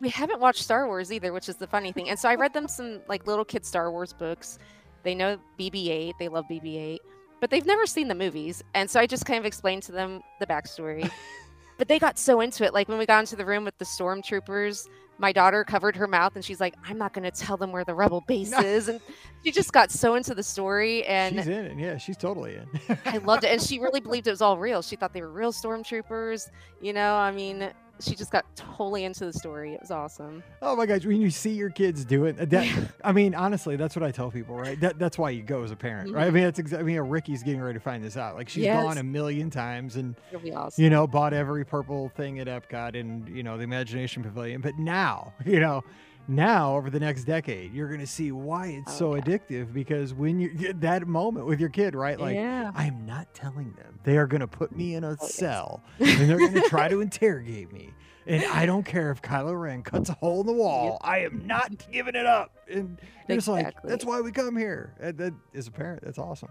We 0.00 0.08
haven't 0.08 0.40
watched 0.40 0.62
Star 0.62 0.86
Wars 0.86 1.12
either, 1.12 1.34
which 1.34 1.50
is 1.50 1.56
the 1.56 1.66
funny 1.66 1.92
thing. 1.92 2.08
And 2.08 2.18
so 2.18 2.30
I 2.30 2.34
read 2.34 2.54
them 2.54 2.66
some 2.66 3.00
like 3.08 3.26
little 3.26 3.44
kid 3.44 3.66
Star 3.66 3.90
Wars 3.92 4.14
books. 4.14 4.58
They 5.02 5.14
know 5.14 5.38
BB-8, 5.58 6.14
they 6.18 6.28
love 6.28 6.46
BB-8, 6.50 6.96
but 7.42 7.50
they've 7.50 7.66
never 7.66 7.84
seen 7.84 8.08
the 8.08 8.14
movies. 8.14 8.62
And 8.74 8.88
so 8.88 8.98
I 9.00 9.06
just 9.06 9.26
kind 9.26 9.38
of 9.38 9.44
explained 9.44 9.82
to 9.84 9.92
them 9.92 10.22
the 10.40 10.46
backstory. 10.46 11.10
but 11.76 11.88
they 11.88 11.98
got 11.98 12.18
so 12.18 12.40
into 12.40 12.64
it. 12.64 12.72
Like 12.72 12.88
when 12.88 12.96
we 12.96 13.04
got 13.04 13.20
into 13.20 13.36
the 13.36 13.44
room 13.44 13.64
with 13.64 13.76
the 13.76 13.84
stormtroopers, 13.84 14.86
my 15.20 15.32
daughter 15.32 15.64
covered 15.64 15.94
her 15.96 16.06
mouth 16.06 16.34
and 16.34 16.44
she's 16.44 16.60
like, 16.60 16.74
"I'm 16.84 16.98
not 16.98 17.12
going 17.12 17.24
to 17.24 17.30
tell 17.30 17.56
them 17.56 17.72
where 17.72 17.84
the 17.84 17.94
rebel 17.94 18.22
base 18.26 18.52
is." 18.58 18.88
And 18.88 19.00
she 19.44 19.52
just 19.52 19.72
got 19.72 19.90
so 19.90 20.14
into 20.14 20.34
the 20.34 20.42
story 20.42 21.04
and 21.04 21.36
she's 21.36 21.46
in 21.46 21.66
it. 21.66 21.78
Yeah, 21.78 21.98
she's 21.98 22.16
totally 22.16 22.56
in. 22.56 22.98
I 23.04 23.18
loved 23.18 23.44
it. 23.44 23.48
And 23.48 23.60
she 23.60 23.78
really 23.78 24.00
believed 24.10 24.26
it 24.26 24.30
was 24.30 24.40
all 24.40 24.58
real. 24.58 24.82
She 24.82 24.96
thought 24.96 25.12
they 25.12 25.20
were 25.20 25.30
real 25.30 25.52
stormtroopers. 25.52 26.48
You 26.80 26.94
know, 26.94 27.14
I 27.14 27.30
mean, 27.30 27.70
she 28.02 28.14
just 28.14 28.30
got 28.30 28.44
totally 28.56 29.04
into 29.04 29.24
the 29.24 29.32
story. 29.32 29.74
It 29.74 29.80
was 29.80 29.90
awesome. 29.90 30.42
Oh 30.62 30.76
my 30.76 30.86
gosh, 30.86 31.04
when 31.04 31.20
you 31.20 31.30
see 31.30 31.50
your 31.50 31.70
kids 31.70 32.04
do 32.04 32.24
it, 32.24 32.50
that 32.50 32.66
I 33.04 33.12
mean, 33.12 33.34
honestly, 33.34 33.76
that's 33.76 33.96
what 33.96 34.02
I 34.02 34.10
tell 34.10 34.30
people, 34.30 34.56
right? 34.56 34.80
That, 34.80 34.98
that's 34.98 35.18
why 35.18 35.30
you 35.30 35.42
go 35.42 35.62
as 35.62 35.70
a 35.70 35.76
parent, 35.76 36.12
right? 36.12 36.22
I 36.22 36.26
mm-hmm. 36.26 36.34
mean, 36.34 36.44
that's 36.44 36.58
exactly. 36.58 36.96
I 36.96 37.00
mean, 37.00 37.10
Ricky's 37.10 37.42
getting 37.42 37.60
ready 37.60 37.78
to 37.78 37.82
find 37.82 38.02
this 38.02 38.16
out. 38.16 38.36
Like 38.36 38.48
she's 38.48 38.64
Yes. 38.64 38.82
gone 38.82 38.98
a 38.98 39.02
million 39.02 39.50
times 39.50 39.96
and 39.96 40.14
awesome. 40.54 40.82
you 40.82 40.90
know 40.90 41.06
bought 41.06 41.32
every 41.32 41.64
purple 41.64 42.08
thing 42.10 42.38
at 42.38 42.46
Epcot 42.46 42.98
and 42.98 43.28
you 43.28 43.42
know 43.42 43.56
the 43.56 43.64
Imagination 43.64 44.22
Pavilion. 44.22 44.60
But 44.60 44.78
now, 44.78 45.32
you 45.44 45.60
know, 45.60 45.82
now 46.28 46.76
over 46.76 46.90
the 46.90 47.00
next 47.00 47.24
decade, 47.24 47.72
you're 47.72 47.88
gonna 47.88 48.06
see 48.06 48.32
why 48.32 48.68
it's 48.68 48.92
Oh, 48.92 48.98
so 48.98 49.14
yeah. 49.14 49.22
addictive 49.22 49.72
because 49.72 50.14
when 50.14 50.38
you 50.38 50.48
get 50.48 50.80
that 50.80 51.06
moment 51.06 51.46
with 51.46 51.60
your 51.60 51.68
kid, 51.70 51.94
right? 51.94 52.18
Like 52.18 52.34
yeah. 52.34 52.70
I 52.74 52.84
am 52.86 53.04
not 53.06 53.32
telling 53.34 53.72
them. 53.74 53.98
They 54.04 54.16
are 54.16 54.26
going 54.26 54.40
to 54.40 54.46
put 54.46 54.74
me 54.74 54.94
in 54.94 55.04
a 55.04 55.10
oh, 55.10 55.16
yes. 55.20 55.34
cell 55.34 55.82
and 55.98 56.28
they're 56.30 56.38
going 56.38 56.54
to 56.54 56.62
try 56.62 56.88
to 56.88 57.00
interrogate 57.00 57.70
me. 57.72 57.90
And 58.26 58.44
I 58.44 58.64
don't 58.64 58.84
care 58.84 59.10
if 59.10 59.20
Kylo 59.22 59.60
Ren 59.60 59.82
cuts 59.82 60.08
a 60.08 60.14
hole 60.14 60.40
in 60.40 60.46
the 60.46 60.52
wall. 60.52 60.98
I 61.02 61.18
am 61.20 61.46
not 61.46 61.72
giving 61.90 62.14
it 62.14 62.26
up. 62.26 62.52
And 62.70 62.98
you're 63.28 63.38
just 63.38 63.48
like, 63.48 63.74
that's 63.82 64.04
why 64.04 64.20
we 64.20 64.30
come 64.30 64.56
here. 64.56 64.94
And 65.00 65.18
that, 65.18 65.34
as 65.54 65.66
a 65.66 65.70
parent, 65.70 66.02
that's 66.04 66.18
awesome. 66.18 66.50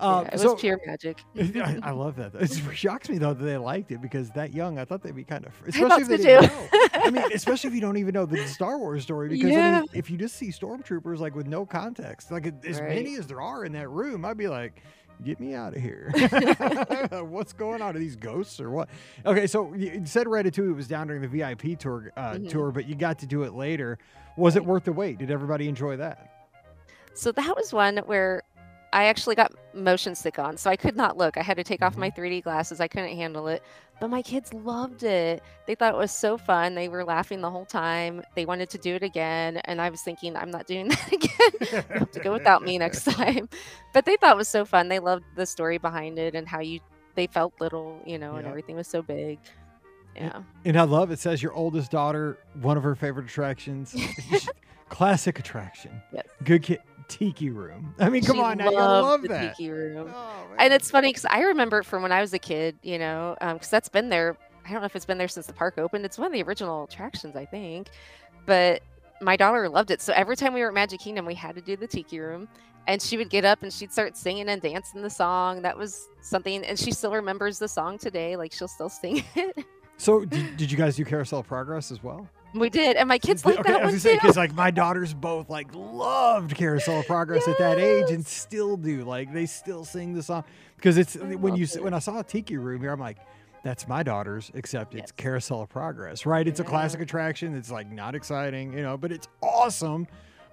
Yeah, 0.00 0.06
Uh, 0.06 0.22
it 0.22 0.32
was 0.32 0.42
so 0.42 0.56
pure 0.56 0.80
magic. 0.86 1.18
I, 1.38 1.78
I 1.82 1.90
love 1.90 2.16
that. 2.16 2.34
It 2.34 2.50
shocks 2.74 3.08
me 3.08 3.18
though 3.18 3.34
that 3.34 3.44
they 3.44 3.56
liked 3.56 3.90
it 3.92 4.00
because 4.00 4.30
that 4.30 4.54
young, 4.54 4.78
I 4.78 4.84
thought 4.84 5.02
they'd 5.02 5.14
be 5.14 5.24
kind 5.24 5.44
of, 5.46 5.52
especially 5.66 6.02
if 6.02 6.08
they 6.08 6.16
so 6.18 6.22
didn't 6.40 6.52
know. 6.52 6.68
I 6.94 7.10
mean, 7.10 7.24
especially 7.34 7.68
if 7.68 7.74
you 7.74 7.80
don't 7.80 7.96
even 7.96 8.14
know 8.14 8.26
the 8.26 8.46
Star 8.46 8.78
Wars 8.78 9.02
story. 9.02 9.28
Because 9.28 9.56
I 9.56 9.72
mean, 9.80 9.84
if 9.92 10.10
you 10.10 10.16
just 10.16 10.36
see 10.36 10.48
stormtroopers 10.48 11.18
like 11.18 11.34
with 11.34 11.46
no 11.46 11.66
context, 11.66 12.30
like 12.30 12.52
as 12.66 12.80
Right. 12.80 12.88
many 12.90 13.16
as 13.16 13.26
there 13.26 13.40
are 13.40 13.64
in 13.64 13.72
that 13.72 13.88
room, 13.88 14.24
I'd 14.24 14.36
be 14.36 14.48
like, 14.48 14.82
get 15.24 15.40
me 15.40 15.54
out 15.54 15.74
of 15.76 15.82
here. 15.82 16.12
What's 17.28 17.52
going 17.52 17.82
on? 17.82 17.96
Are 17.96 17.98
these 17.98 18.16
ghosts 18.16 18.60
or 18.60 18.70
what? 18.70 18.88
Okay, 19.26 19.46
so 19.48 19.74
you 19.74 20.02
said 20.04 20.26
Ratatouille 20.26 20.76
was 20.76 20.86
down 20.86 21.08
during 21.08 21.22
the 21.22 21.28
VIP 21.28 21.76
tour 21.78 22.12
uh, 22.16 22.34
Mhm. 22.34 22.48
tour, 22.48 22.70
but 22.70 22.86
you 22.86 22.94
got 22.94 23.18
to 23.20 23.26
do 23.26 23.42
it 23.42 23.52
later. 23.54 23.98
Was 24.36 24.54
it 24.56 24.64
worth 24.64 24.84
the 24.84 24.92
wait? 24.92 25.18
Did 25.18 25.30
everybody 25.32 25.68
enjoy 25.68 25.96
that? 25.96 26.34
So 27.14 27.32
that 27.32 27.56
was 27.56 27.72
one 27.72 27.96
where 28.06 28.42
I 28.92 29.04
actually 29.04 29.34
got 29.34 29.52
motion 29.74 30.14
sick 30.14 30.38
on, 30.38 30.56
so 30.56 30.70
I 30.70 30.76
could 30.76 30.96
not 30.96 31.16
look. 31.16 31.36
I 31.36 31.42
had 31.42 31.56
to 31.56 31.64
take 31.64 31.82
off 31.82 31.96
my 31.96 32.10
mm-hmm. 32.10 32.22
3D 32.22 32.42
glasses. 32.44 32.80
I 32.80 32.88
couldn't 32.88 33.14
handle 33.16 33.48
it. 33.48 33.62
But 34.00 34.08
my 34.08 34.22
kids 34.22 34.54
loved 34.54 35.02
it. 35.02 35.42
They 35.66 35.74
thought 35.74 35.94
it 35.94 35.98
was 35.98 36.12
so 36.12 36.38
fun. 36.38 36.74
They 36.74 36.88
were 36.88 37.04
laughing 37.04 37.40
the 37.40 37.50
whole 37.50 37.64
time. 37.64 38.22
They 38.36 38.46
wanted 38.46 38.70
to 38.70 38.78
do 38.78 38.94
it 38.94 39.02
again. 39.02 39.56
And 39.64 39.80
I 39.80 39.90
was 39.90 40.02
thinking, 40.02 40.36
I'm 40.36 40.50
not 40.50 40.66
doing 40.66 40.88
that 40.88 41.12
again. 41.12 41.82
you 41.88 41.98
have 41.98 42.10
to 42.12 42.20
go 42.20 42.32
without 42.32 42.62
me 42.62 42.78
next 42.78 43.04
time. 43.12 43.48
But 43.92 44.04
they 44.04 44.16
thought 44.16 44.34
it 44.34 44.38
was 44.38 44.48
so 44.48 44.64
fun. 44.64 44.88
They 44.88 45.00
loved 45.00 45.24
the 45.34 45.46
story 45.46 45.78
behind 45.78 46.18
it 46.18 46.34
and 46.34 46.46
how 46.46 46.60
you 46.60 46.80
they 47.16 47.26
felt 47.26 47.52
little, 47.60 48.00
you 48.06 48.16
know, 48.16 48.36
and 48.36 48.46
everything 48.46 48.76
was 48.76 48.86
so 48.86 49.02
big. 49.02 49.40
Yeah. 50.14 50.42
And 50.64 50.78
I 50.78 50.84
love 50.84 51.10
it 51.10 51.18
says 51.18 51.42
your 51.42 51.52
oldest 51.52 51.90
daughter, 51.90 52.38
one 52.60 52.76
of 52.76 52.84
her 52.84 52.94
favorite 52.94 53.26
attractions, 53.26 53.94
classic 54.88 55.40
attraction. 55.40 56.00
Yes. 56.12 56.26
Good 56.44 56.62
kid, 56.62 56.78
Tiki 57.08 57.50
Room. 57.50 57.94
I 57.98 58.08
mean, 58.08 58.22
come 58.22 58.36
She 58.36 58.42
on 58.42 58.58
now, 58.58 58.70
you 58.70 58.76
love 58.76 59.22
the 59.22 59.28
that. 59.28 59.56
tiki 59.56 59.70
room. 59.70 60.10
Oh, 60.14 60.46
And 60.58 60.72
it's 60.72 60.90
funny 60.90 61.08
because 61.08 61.24
I 61.24 61.40
remember 61.40 61.82
from 61.82 62.02
when 62.02 62.12
I 62.12 62.20
was 62.20 62.32
a 62.34 62.38
kid, 62.38 62.78
you 62.82 62.98
know, 62.98 63.36
um, 63.40 63.54
because 63.54 63.70
that's 63.70 63.88
been 63.88 64.08
there. 64.08 64.36
I 64.66 64.72
don't 64.72 64.80
know 64.82 64.86
if 64.86 64.94
it's 64.94 65.06
been 65.06 65.18
there 65.18 65.28
since 65.28 65.46
the 65.46 65.52
park 65.54 65.78
opened. 65.78 66.04
It's 66.04 66.18
one 66.18 66.26
of 66.26 66.32
the 66.32 66.42
original 66.42 66.84
attractions, 66.84 67.34
I 67.36 67.46
think. 67.46 67.88
But 68.44 68.82
my 69.22 69.36
daughter 69.36 69.68
loved 69.68 69.90
it. 69.90 70.00
So 70.02 70.12
every 70.12 70.36
time 70.36 70.52
we 70.52 70.60
were 70.60 70.68
at 70.68 70.74
Magic 70.74 71.00
Kingdom, 71.00 71.24
we 71.24 71.34
had 71.34 71.54
to 71.54 71.60
do 71.62 71.74
the 71.76 71.86
tiki 71.86 72.20
room. 72.20 72.46
And 72.86 73.00
she 73.02 73.16
would 73.16 73.30
get 73.30 73.44
up 73.44 73.62
and 73.62 73.72
she'd 73.72 73.92
start 73.92 74.16
singing 74.16 74.48
and 74.48 74.60
dancing 74.62 75.02
the 75.02 75.10
song. 75.10 75.62
That 75.62 75.76
was 75.76 76.08
something. 76.20 76.64
And 76.64 76.78
she 76.78 76.90
still 76.92 77.12
remembers 77.12 77.58
the 77.58 77.68
song 77.68 77.98
today. 77.98 78.36
Like 78.36 78.52
she'll 78.52 78.68
still 78.68 78.88
sing 78.88 79.24
it. 79.34 79.64
So, 79.96 80.24
did, 80.24 80.56
did 80.56 80.70
you 80.70 80.76
guys 80.78 80.96
do 80.96 81.04
Carousel 81.04 81.40
of 81.40 81.46
Progress 81.46 81.90
as 81.90 82.02
well? 82.02 82.28
We 82.54 82.70
did. 82.70 82.96
And 82.96 83.08
my 83.08 83.18
kids 83.18 83.44
like 83.44 83.58
okay, 83.58 83.72
that 83.72 83.80
I 83.80 83.84
one 83.84 83.92
was 83.92 84.02
gonna 84.02 84.14
say 84.14 84.14
too. 84.14 84.20
because 84.20 84.36
like 84.36 84.54
my 84.54 84.70
daughters 84.70 85.14
both 85.14 85.48
like 85.50 85.68
loved 85.74 86.54
Carousel 86.54 87.00
of 87.00 87.06
Progress 87.06 87.46
at 87.48 87.58
that 87.58 87.78
age 87.78 88.10
and 88.10 88.26
still 88.26 88.76
do. 88.76 89.04
Like 89.04 89.32
they 89.32 89.46
still 89.46 89.84
sing 89.84 90.14
the 90.14 90.22
song 90.22 90.44
because 90.76 90.98
it's 90.98 91.16
I 91.16 91.34
when 91.34 91.56
you 91.56 91.64
it. 91.64 91.82
when 91.82 91.94
I 91.94 91.98
saw 91.98 92.18
a 92.20 92.24
Tiki 92.24 92.56
Room 92.56 92.80
here, 92.80 92.92
I'm 92.92 93.00
like. 93.00 93.18
That's 93.64 93.88
my 93.88 94.04
daughter's, 94.04 94.52
except 94.54 94.94
it's 94.94 95.10
Carousel 95.10 95.62
of 95.62 95.68
Progress, 95.68 96.24
right? 96.24 96.46
It's 96.46 96.60
a 96.60 96.64
classic 96.64 97.00
attraction. 97.00 97.56
It's 97.56 97.72
like 97.72 97.90
not 97.90 98.14
exciting, 98.14 98.72
you 98.72 98.82
know, 98.82 98.96
but 98.96 99.10
it's 99.10 99.26
awesome. 99.42 100.06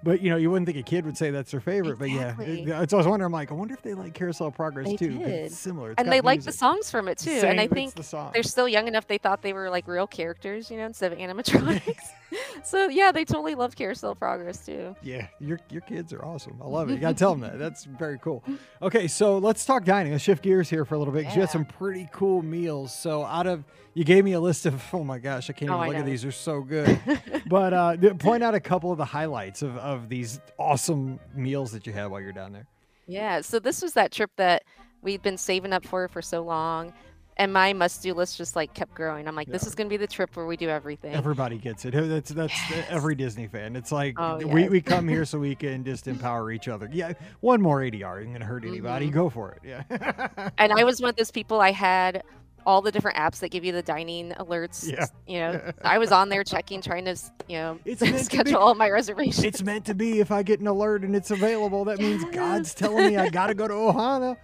But 0.05 0.21
you 0.21 0.29
know, 0.29 0.37
you 0.37 0.49
wouldn't 0.51 0.67
think 0.67 0.77
a 0.77 0.83
kid 0.83 1.03
would 1.05 1.17
say 1.17 1.31
that's 1.31 1.49
their 1.51 1.59
favorite. 1.59 1.97
But 1.99 2.11
yeah, 2.11 2.29
Exactly. 2.29 2.61
it- 2.61 2.69
it's 2.69 2.93
always 2.93 3.07
wondering. 3.07 3.25
I'm 3.25 3.33
like, 3.33 3.51
I 3.51 3.55
wonder 3.55 3.73
if 3.73 3.81
they 3.81 3.93
like 3.95 4.13
Carousel 4.13 4.51
Progress 4.51 4.87
They 4.87 4.95
too. 4.97 5.19
It's 5.21 5.57
similar. 5.57 5.91
It's 5.91 6.01
and 6.01 6.11
they 6.11 6.21
like 6.21 6.43
the 6.43 6.51
songs 6.51 6.89
from 6.91 7.07
it 7.07 7.17
too. 7.17 7.31
and 7.31 7.59
I 7.59 7.67
think 7.67 7.95
the 7.95 8.29
they're 8.33 8.43
still 8.43 8.67
young 8.69 8.87
enough 8.87 9.07
they 9.07 9.17
thought 9.17 9.41
they 9.41 9.51
were 9.51 9.69
like 9.69 9.87
real 9.87 10.05
characters, 10.07 10.69
you 10.69 10.77
know, 10.77 10.85
instead 10.85 11.11
of 11.11 11.17
animatronics. 11.17 11.97
so 12.63 12.87
yeah, 12.87 13.11
they 13.11 13.25
totally 13.25 13.55
loved 13.55 13.75
Carousel 13.77 14.13
Progress 14.15 14.63
too. 14.65 14.95
Yeah, 15.01 15.27
your 15.39 15.59
your 15.71 15.81
kids 15.81 16.13
are 16.13 16.23
awesome. 16.23 16.59
I 16.63 16.67
love 16.67 16.89
it. 16.89 16.93
You 16.93 16.99
gotta 16.99 17.15
tell 17.15 17.31
them 17.31 17.41
that. 17.41 17.57
That's 17.57 17.85
very 17.85 18.19
cool. 18.19 18.43
Okay, 18.83 19.07
so 19.07 19.39
let's 19.39 19.65
talk 19.65 19.85
dining. 19.85 20.11
Let's 20.11 20.23
shift 20.23 20.43
gears 20.43 20.69
here 20.69 20.85
for 20.85 20.95
a 20.95 20.99
little 20.99 21.13
bit. 21.13 21.25
'cause 21.25 21.35
You 21.35 21.41
had 21.41 21.49
some 21.49 21.65
pretty 21.65 22.07
cool 22.11 22.41
meals. 22.43 22.93
So 22.93 23.23
out 23.23 23.47
of 23.47 23.63
you 23.95 24.03
gave 24.03 24.23
me 24.23 24.33
a 24.33 24.39
list 24.39 24.67
of 24.67 24.83
oh 24.93 25.03
my 25.03 25.17
gosh, 25.17 25.49
I 25.49 25.53
can't 25.53 25.71
Oh, 25.71 25.77
even 25.77 25.87
look 25.87 25.97
at 25.97 26.05
these. 26.05 26.21
They're 26.21 26.31
so 26.31 26.61
good. 26.61 26.99
but 27.47 27.73
uh, 27.73 27.97
point 28.19 28.43
out 28.43 28.53
a 28.53 28.59
couple 28.59 28.91
of 28.91 28.99
the 28.99 29.05
highlights 29.05 29.63
of, 29.63 29.75
of 29.77 30.07
these 30.09 30.39
awesome 30.59 31.19
meals 31.33 31.71
that 31.71 31.87
you 31.87 31.93
had 31.93 32.05
while 32.11 32.21
you're 32.21 32.31
down 32.31 32.53
there. 32.53 32.67
Yeah, 33.07 33.41
so 33.41 33.59
this 33.59 33.81
was 33.81 33.93
that 33.93 34.11
trip 34.11 34.29
that 34.37 34.63
we'd 35.01 35.21
been 35.23 35.37
saving 35.37 35.73
up 35.73 35.85
for 35.85 36.07
for 36.07 36.21
so 36.21 36.41
long. 36.43 36.93
And 37.37 37.51
my 37.51 37.73
must-do 37.73 38.13
list 38.13 38.37
just 38.37 38.55
like 38.55 38.73
kept 38.73 38.93
growing. 38.95 39.27
I'm 39.27 39.35
like, 39.35 39.49
this 39.49 39.67
is 39.67 39.75
gonna 39.75 39.89
be 39.89 39.97
the 39.97 40.07
trip 40.07 40.33
where 40.37 40.45
we 40.45 40.55
do 40.55 40.69
everything. 40.69 41.13
Everybody 41.13 41.57
gets 41.57 41.83
it. 41.83 41.91
That's 41.93 42.29
that's 42.31 42.53
Yes. 42.71 42.87
every 42.89 43.13
Disney 43.13 43.47
fan. 43.47 43.75
It's 43.75 43.91
like 43.91 44.15
Oh, 44.17 44.37
we, 44.37 44.61
yes. 44.61 44.69
we 44.69 44.79
come 44.81 45.05
here 45.05 45.25
so 45.25 45.37
we 45.39 45.53
can 45.53 45.83
just 45.83 46.07
empower 46.07 46.49
each 46.53 46.69
other. 46.69 46.89
Yeah, 46.93 47.11
one 47.41 47.61
more 47.61 47.81
ADR 47.81 48.21
isn't 48.21 48.31
gonna 48.31 48.45
hurt 48.45 48.63
anybody. 48.63 49.09
Mhm. 49.09 49.11
Go 49.11 49.29
for 49.29 49.51
it. 49.51 49.59
Yeah. 49.67 50.49
and 50.57 50.71
I 50.71 50.85
was 50.85 51.01
one 51.01 51.09
of 51.09 51.17
those 51.17 51.29
people. 51.31 51.59
I 51.59 51.71
had 51.73 52.23
all 52.65 52.81
the 52.81 52.91
different 52.91 53.17
apps 53.17 53.39
that 53.39 53.49
give 53.49 53.63
you 53.63 53.71
the 53.71 53.81
dining 53.81 54.31
alerts. 54.31 54.89
Yeah. 54.89 55.05
You 55.27 55.39
know, 55.39 55.71
I 55.83 55.97
was 55.97 56.11
on 56.11 56.29
there 56.29 56.43
checking, 56.43 56.81
trying 56.81 57.05
to, 57.05 57.15
you 57.47 57.57
know, 57.57 57.79
schedule 58.17 58.57
all 58.57 58.75
my 58.75 58.89
reservations. 58.89 59.43
it's 59.43 59.61
meant 59.61 59.85
to 59.85 59.93
be. 59.95 60.19
If 60.19 60.31
I 60.31 60.43
get 60.43 60.59
an 60.59 60.67
alert 60.67 61.03
and 61.03 61.15
it's 61.15 61.31
available, 61.31 61.85
that 61.85 61.99
means 61.99 62.23
God's 62.31 62.73
telling 62.73 63.07
me 63.07 63.17
I 63.17 63.29
got 63.29 63.47
to 63.47 63.53
go 63.53 63.67
to 63.67 63.73
Ohana. 63.73 64.37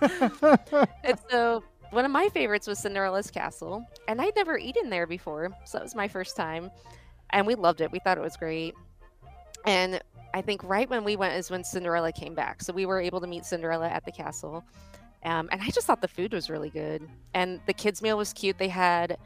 And 1.04 1.18
so 1.30 1.56
uh, 1.56 1.60
one 1.90 2.04
of 2.04 2.10
my 2.10 2.28
favorites 2.28 2.66
was 2.66 2.78
Cinderella's 2.78 3.30
Castle, 3.30 3.84
and 4.08 4.20
I'd 4.20 4.36
never 4.36 4.58
eaten 4.58 4.90
there 4.90 5.06
before, 5.06 5.50
so 5.64 5.78
that 5.78 5.84
was 5.84 5.94
my 5.94 6.08
first 6.08 6.36
time, 6.36 6.70
and 7.30 7.46
we 7.46 7.54
loved 7.54 7.80
it. 7.80 7.90
We 7.90 7.98
thought 8.00 8.18
it 8.18 8.22
was 8.22 8.36
great, 8.36 8.74
and 9.64 10.00
I 10.34 10.42
think 10.42 10.62
right 10.64 10.88
when 10.90 11.04
we 11.04 11.16
went 11.16 11.34
is 11.34 11.50
when 11.50 11.64
Cinderella 11.64 12.12
came 12.12 12.34
back, 12.34 12.62
so 12.62 12.72
we 12.72 12.84
were 12.84 13.00
able 13.00 13.20
to 13.22 13.26
meet 13.26 13.46
Cinderella 13.46 13.88
at 13.88 14.04
the 14.04 14.12
castle, 14.12 14.64
um, 15.26 15.48
and 15.52 15.60
I 15.60 15.68
just 15.68 15.86
thought 15.86 16.00
the 16.00 16.08
food 16.08 16.32
was 16.32 16.48
really 16.48 16.70
good, 16.70 17.06
and 17.34 17.60
the 17.66 17.74
kids' 17.74 18.00
meal 18.00 18.16
was 18.16 18.32
cute. 18.32 18.56
They 18.56 18.68
had, 18.68 19.18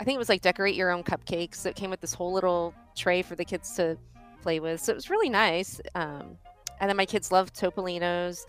I 0.00 0.04
think 0.04 0.14
it 0.14 0.18
was 0.18 0.30
like 0.30 0.40
decorate 0.40 0.74
your 0.74 0.90
own 0.90 1.02
cupcakes. 1.02 1.56
So 1.56 1.68
it 1.68 1.76
came 1.76 1.90
with 1.90 2.00
this 2.00 2.14
whole 2.14 2.32
little 2.32 2.72
tray 2.96 3.20
for 3.20 3.34
the 3.36 3.44
kids 3.44 3.74
to 3.76 3.98
play 4.40 4.60
with, 4.60 4.80
so 4.80 4.92
it 4.92 4.94
was 4.94 5.10
really 5.10 5.28
nice. 5.28 5.80
Um, 5.94 6.38
and 6.80 6.88
then 6.88 6.96
my 6.96 7.06
kids 7.06 7.30
loved 7.30 7.54
Topolino's 7.54 8.46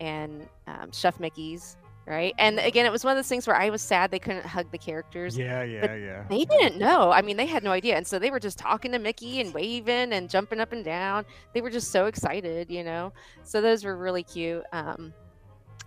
and 0.00 0.46
um, 0.66 0.92
Chef 0.92 1.18
Mickey's, 1.18 1.76
right? 2.06 2.34
And 2.38 2.58
again, 2.58 2.86
it 2.86 2.92
was 2.92 3.04
one 3.04 3.12
of 3.12 3.18
those 3.18 3.28
things 3.28 3.46
where 3.46 3.56
I 3.56 3.70
was 3.70 3.82
sad 3.82 4.10
they 4.10 4.18
couldn't 4.18 4.44
hug 4.46 4.70
the 4.70 4.78
characters. 4.78 5.36
Yeah, 5.38 5.62
yeah, 5.62 5.94
yeah. 5.94 6.24
They 6.28 6.44
didn't 6.44 6.78
know. 6.78 7.10
I 7.10 7.22
mean, 7.22 7.36
they 7.36 7.46
had 7.46 7.62
no 7.62 7.70
idea. 7.70 7.96
And 7.96 8.06
so 8.06 8.18
they 8.18 8.30
were 8.30 8.40
just 8.40 8.58
talking 8.58 8.92
to 8.92 8.98
Mickey 8.98 9.40
and 9.40 9.54
waving 9.54 10.12
and 10.12 10.28
jumping 10.28 10.60
up 10.60 10.72
and 10.72 10.84
down. 10.84 11.24
They 11.54 11.60
were 11.60 11.70
just 11.70 11.90
so 11.90 12.06
excited, 12.06 12.70
you 12.70 12.82
know? 12.84 13.12
So 13.44 13.60
those 13.60 13.84
were 13.84 13.96
really 13.96 14.22
cute. 14.22 14.64
Um, 14.72 15.12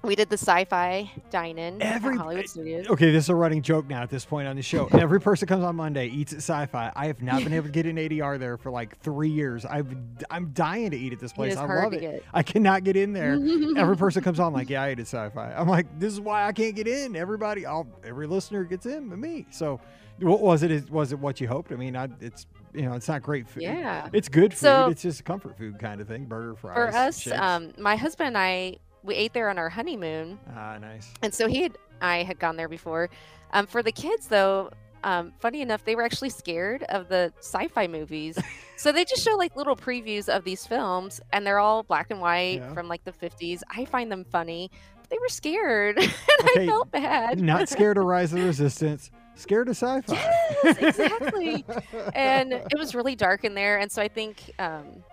we 0.03 0.15
did 0.15 0.29
the 0.29 0.37
sci 0.37 0.65
fi 0.65 1.09
dine 1.29 1.57
in 1.57 1.81
at 1.81 1.95
Every- 1.95 2.17
Hollywood 2.17 2.47
Studios. 2.49 2.87
Okay, 2.89 3.11
this 3.11 3.25
is 3.25 3.29
a 3.29 3.35
running 3.35 3.61
joke 3.61 3.87
now 3.87 4.01
at 4.01 4.09
this 4.09 4.25
point 4.25 4.47
on 4.47 4.55
the 4.55 4.61
show. 4.61 4.87
Every 4.91 5.21
person 5.21 5.47
comes 5.47 5.63
on 5.63 5.75
Monday, 5.77 6.07
eats 6.07 6.33
at 6.33 6.39
Sci-Fi. 6.39 6.91
I 6.95 7.07
have 7.07 7.21
not 7.21 7.43
been 7.43 7.53
able 7.53 7.67
to 7.67 7.71
get 7.71 7.85
an 7.85 7.95
ADR 7.97 8.37
there 8.37 8.57
for 8.57 8.69
like 8.69 8.99
three 8.99 9.29
years. 9.29 9.65
I've 9.65 9.87
I'm 10.29 10.51
dying 10.51 10.91
to 10.91 10.97
eat 10.97 11.13
at 11.13 11.19
this 11.19 11.31
place. 11.31 11.55
I 11.55 11.65
love 11.65 11.93
it. 11.93 12.23
I 12.33 12.43
cannot 12.43 12.83
get 12.83 12.97
in 12.97 13.13
there. 13.13 13.33
Every 13.77 13.95
person 13.97 14.21
comes 14.23 14.39
on 14.39 14.51
like, 14.53 14.69
yeah, 14.69 14.83
I 14.83 14.89
ate 14.89 14.99
at 14.99 15.07
Sci-Fi. 15.07 15.53
I'm 15.53 15.67
like, 15.69 15.87
this 15.99 16.11
is 16.11 16.19
why 16.19 16.45
I 16.45 16.51
can't 16.51 16.75
get 16.75 16.87
in. 16.87 17.15
Everybody, 17.15 17.65
all 17.65 17.87
every 18.03 18.27
listener 18.27 18.63
gets 18.65 18.85
in, 18.85 19.07
but 19.09 19.17
me. 19.19 19.45
So, 19.51 19.79
what 20.19 20.41
was 20.41 20.63
it? 20.63 20.89
Was 20.91 21.13
it 21.13 21.19
what 21.19 21.39
you 21.39 21.47
hoped? 21.47 21.71
I 21.71 21.75
mean, 21.75 21.95
I, 21.95 22.09
it's 22.19 22.45
you 22.73 22.81
know, 22.81 22.93
it's 22.93 23.07
not 23.07 23.21
great 23.21 23.47
food. 23.47 23.63
Yeah. 23.63 24.09
It's 24.13 24.27
good 24.27 24.51
food. 24.53 24.59
So- 24.59 24.87
it's 24.89 25.01
just 25.03 25.21
a 25.21 25.23
comfort 25.23 25.57
food 25.57 25.79
kind 25.79 26.01
of 26.01 26.07
thing. 26.07 26.25
Burger, 26.25 26.55
fries. 26.55 26.75
For 26.75 26.97
us, 27.33 27.39
um, 27.39 27.71
my 27.77 27.95
husband 27.95 28.27
and 28.27 28.37
I, 28.37 28.77
we 29.03 29.15
ate 29.15 29.33
there 29.33 29.49
on 29.49 29.57
our 29.57 29.69
honeymoon. 29.69 30.39
ah, 30.55 30.77
nice. 30.79 31.13
And 31.21 31.33
so 31.33 31.47
he 31.47 31.61
had, 31.63 31.77
I 32.01 32.23
had 32.23 32.39
gone 32.39 32.55
there 32.55 32.69
before. 32.69 33.09
Um, 33.51 33.67
for 33.67 33.83
the 33.83 33.91
kids, 33.91 34.27
though, 34.27 34.71
um, 35.03 35.33
funny 35.39 35.61
enough, 35.61 35.83
they 35.83 35.95
were 35.95 36.03
actually 36.03 36.29
scared 36.29 36.83
of 36.83 37.09
the 37.09 37.31
sci-fi 37.39 37.87
movies. 37.87 38.37
so 38.77 38.91
they 38.91 39.03
just 39.05 39.23
show 39.23 39.35
like 39.35 39.55
little 39.55 39.75
previews 39.75 40.29
of 40.29 40.43
these 40.45 40.65
films, 40.65 41.19
and 41.33 41.45
they're 41.45 41.59
all 41.59 41.83
black 41.83 42.09
and 42.09 42.21
white 42.21 42.59
Yeah. 42.61 42.73
from 42.73 42.87
like 42.87 43.03
the 43.03 43.11
50s. 43.11 43.61
I 43.69 43.85
find 43.85 44.11
them 44.11 44.23
funny, 44.23 44.71
but 45.01 45.09
they 45.09 45.17
were 45.19 45.27
scared, 45.29 45.97
and 45.99 46.11
Okay, 46.49 46.63
I 46.63 46.65
felt 46.67 46.89
bad. 46.91 47.39
Not 47.41 47.67
scared 47.69 47.97
of 47.97 48.05
Rise 48.05 48.31
of 48.33 48.39
the 48.39 48.45
Resistance. 48.47 49.11
Scared 49.35 49.67
of 49.67 49.75
Sci-Fi. 49.75 50.13
Yes, 50.13 50.77
exactly. 50.77 51.65
and 52.13 52.53
it 52.53 52.77
was 52.77 52.93
really 52.95 53.15
dark 53.15 53.43
in 53.43 53.53
there, 53.55 53.79
and 53.79 53.91
so 53.91 54.01
I 54.01 54.07
think. 54.07 54.51
Um, 54.59 55.03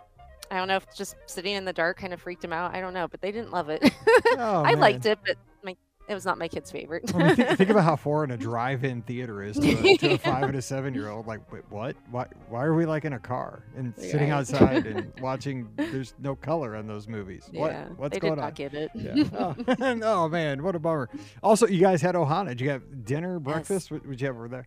I 0.51 0.57
don't 0.57 0.69
know 0.69 0.77
if 0.77 0.87
just 0.95 1.17
sitting 1.27 1.55
in 1.55 1.65
the 1.65 1.73
dark 1.73 1.99
kind 1.99 2.13
of 2.13 2.21
freaked 2.21 2.43
them 2.43 2.53
out. 2.53 2.75
I 2.75 2.81
don't 2.81 2.95
know, 2.95 3.07
but 3.09 3.21
they 3.21 3.31
didn't 3.31 3.53
love 3.53 3.69
it. 3.69 3.83
Oh, 4.37 4.63
I 4.65 4.73
man. 4.73 4.81
liked 4.81 5.07
it, 5.07 5.19
but 5.25 5.37
my 5.63 5.77
it 6.09 6.15
was 6.15 6.25
not 6.25 6.39
my 6.39 6.49
kid's 6.49 6.73
favorite. 6.73 7.15
I 7.15 7.19
mean, 7.19 7.37
think, 7.37 7.57
think 7.57 7.71
about 7.71 7.85
how 7.85 7.95
foreign 7.97 8.33
a 8.33 8.37
drive-in 8.37 9.03
theater 9.03 9.45
is 9.45 9.57
to 9.61 9.69
a, 9.69 9.97
to 9.99 10.11
a 10.15 10.19
five 10.19 10.43
and 10.43 10.57
a 10.57 10.63
seven-year-old. 10.63 11.29
Like, 11.29 11.53
wait, 11.53 11.63
what? 11.71 11.95
Why? 12.11 12.27
Why 12.49 12.65
are 12.65 12.75
we 12.75 12.85
like 12.85 13.05
in 13.05 13.13
a 13.13 13.19
car 13.21 13.63
and 13.77 13.95
sitting 13.97 14.31
outside 14.31 14.87
and 14.87 15.13
watching? 15.21 15.69
There's 15.77 16.15
no 16.19 16.35
color 16.35 16.75
in 16.75 16.89
those 16.89 17.07
movies. 17.07 17.49
yeah, 17.53 17.61
what? 17.61 17.99
What's 17.99 18.15
they 18.15 18.21
going 18.21 18.35
did 18.35 18.41
not 18.41 18.47
on? 18.47 18.55
get 18.55 18.75
it. 18.75 18.91
Yeah. 18.93 19.23
Oh. 19.39 19.55
oh 19.79 20.29
man, 20.29 20.65
what 20.65 20.75
a 20.75 20.81
bummer. 20.81 21.09
Also, 21.45 21.69
you 21.69 21.81
guys 21.81 22.03
had 22.03 22.17
Ohana. 22.17 22.49
Did 22.49 22.61
you 22.63 22.71
have 22.71 23.05
dinner, 23.05 23.39
breakfast? 23.39 23.93
What 23.93 24.05
would 24.05 24.21
you 24.21 24.27
have 24.27 24.37
over 24.37 24.49
there? 24.49 24.67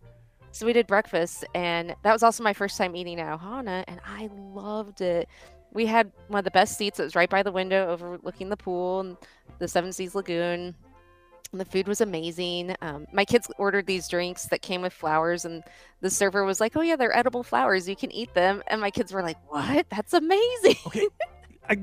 So 0.54 0.66
we 0.66 0.72
did 0.72 0.86
breakfast, 0.86 1.44
and 1.52 1.96
that 2.04 2.12
was 2.12 2.22
also 2.22 2.44
my 2.44 2.52
first 2.52 2.78
time 2.78 2.94
eating 2.94 3.18
at 3.20 3.38
Ohana, 3.38 3.82
and 3.88 4.00
I 4.06 4.30
loved 4.32 5.00
it. 5.00 5.28
We 5.74 5.86
had 5.86 6.10
one 6.28 6.38
of 6.38 6.44
the 6.44 6.50
best 6.50 6.78
seats. 6.78 6.98
It 6.98 7.04
was 7.04 7.14
right 7.14 7.28
by 7.28 7.42
the 7.42 7.52
window, 7.52 7.88
overlooking 7.88 8.48
the 8.48 8.56
pool 8.56 9.00
and 9.00 9.16
the 9.58 9.68
Seven 9.68 9.92
Seas 9.92 10.14
Lagoon. 10.14 10.74
And 11.52 11.60
the 11.60 11.64
food 11.64 11.86
was 11.86 12.00
amazing. 12.00 12.74
Um, 12.80 13.06
my 13.12 13.24
kids 13.24 13.50
ordered 13.58 13.86
these 13.86 14.08
drinks 14.08 14.46
that 14.46 14.62
came 14.62 14.82
with 14.82 14.92
flowers, 14.92 15.44
and 15.44 15.62
the 16.00 16.10
server 16.10 16.44
was 16.44 16.60
like, 16.60 16.76
"Oh 16.76 16.80
yeah, 16.80 16.96
they're 16.96 17.16
edible 17.16 17.44
flowers. 17.44 17.88
You 17.88 17.94
can 17.94 18.10
eat 18.10 18.34
them." 18.34 18.62
And 18.66 18.80
my 18.80 18.90
kids 18.90 19.12
were 19.12 19.22
like, 19.22 19.36
"What? 19.48 19.86
That's 19.90 20.14
amazing!" 20.14 20.76
Okay. 20.86 21.06
I, 21.68 21.76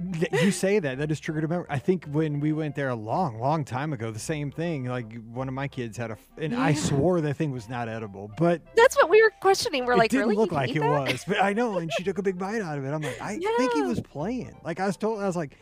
you 0.44 0.52
say 0.52 0.78
that 0.78 1.00
that 1.00 1.10
is 1.10 1.20
triggered 1.20 1.44
a 1.44 1.48
memory. 1.48 1.66
I 1.70 1.80
think 1.80 2.06
when 2.06 2.40
we 2.40 2.54
went 2.54 2.76
there 2.76 2.90
a 2.90 2.96
long, 2.96 3.40
long 3.40 3.66
time 3.66 3.94
ago, 3.94 4.12
the 4.12 4.20
same 4.20 4.52
thing. 4.52 4.86
Like 4.86 5.12
one 5.26 5.48
of 5.48 5.56
my 5.56 5.68
kids 5.68 5.98
had 5.98 6.12
a, 6.12 6.18
and 6.38 6.56
I 6.56 6.74
swore 6.74 7.20
that 7.22 7.34
thing 7.36 7.52
was 7.52 7.68
not 7.68 7.90
edible, 7.90 8.30
but 8.38 8.62
That's 8.76 8.96
what 8.96 9.10
we 9.10 9.22
were 9.22 9.32
questioning. 9.42 9.86
We're 9.86 9.94
it 9.94 9.98
like, 9.98 10.12
didn't 10.12 10.28
really? 10.28 10.36
Look 10.38 10.52
like 10.52 10.76
it 10.76 10.82
that? 10.82 11.12
was. 11.12 11.24
But 11.28 11.42
I 11.42 11.54
know, 11.54 11.80
and 11.80 11.92
she 11.98 12.04
took 12.04 12.20
a 12.20 12.22
big 12.22 12.38
bite 12.38 12.62
out 12.62 12.78
of 12.78 12.86
it. 12.86 12.90
I'm 12.90 13.02
like, 13.02 13.20
I 13.20 13.38
think 13.38 13.74
he 13.74 13.82
was 13.82 14.00
playing. 14.02 14.56
Like 14.64 14.80
I 14.80 14.86
was 14.86 14.98
told, 14.98 15.20
I 15.20 15.26
was 15.26 15.36
like, 15.36 15.58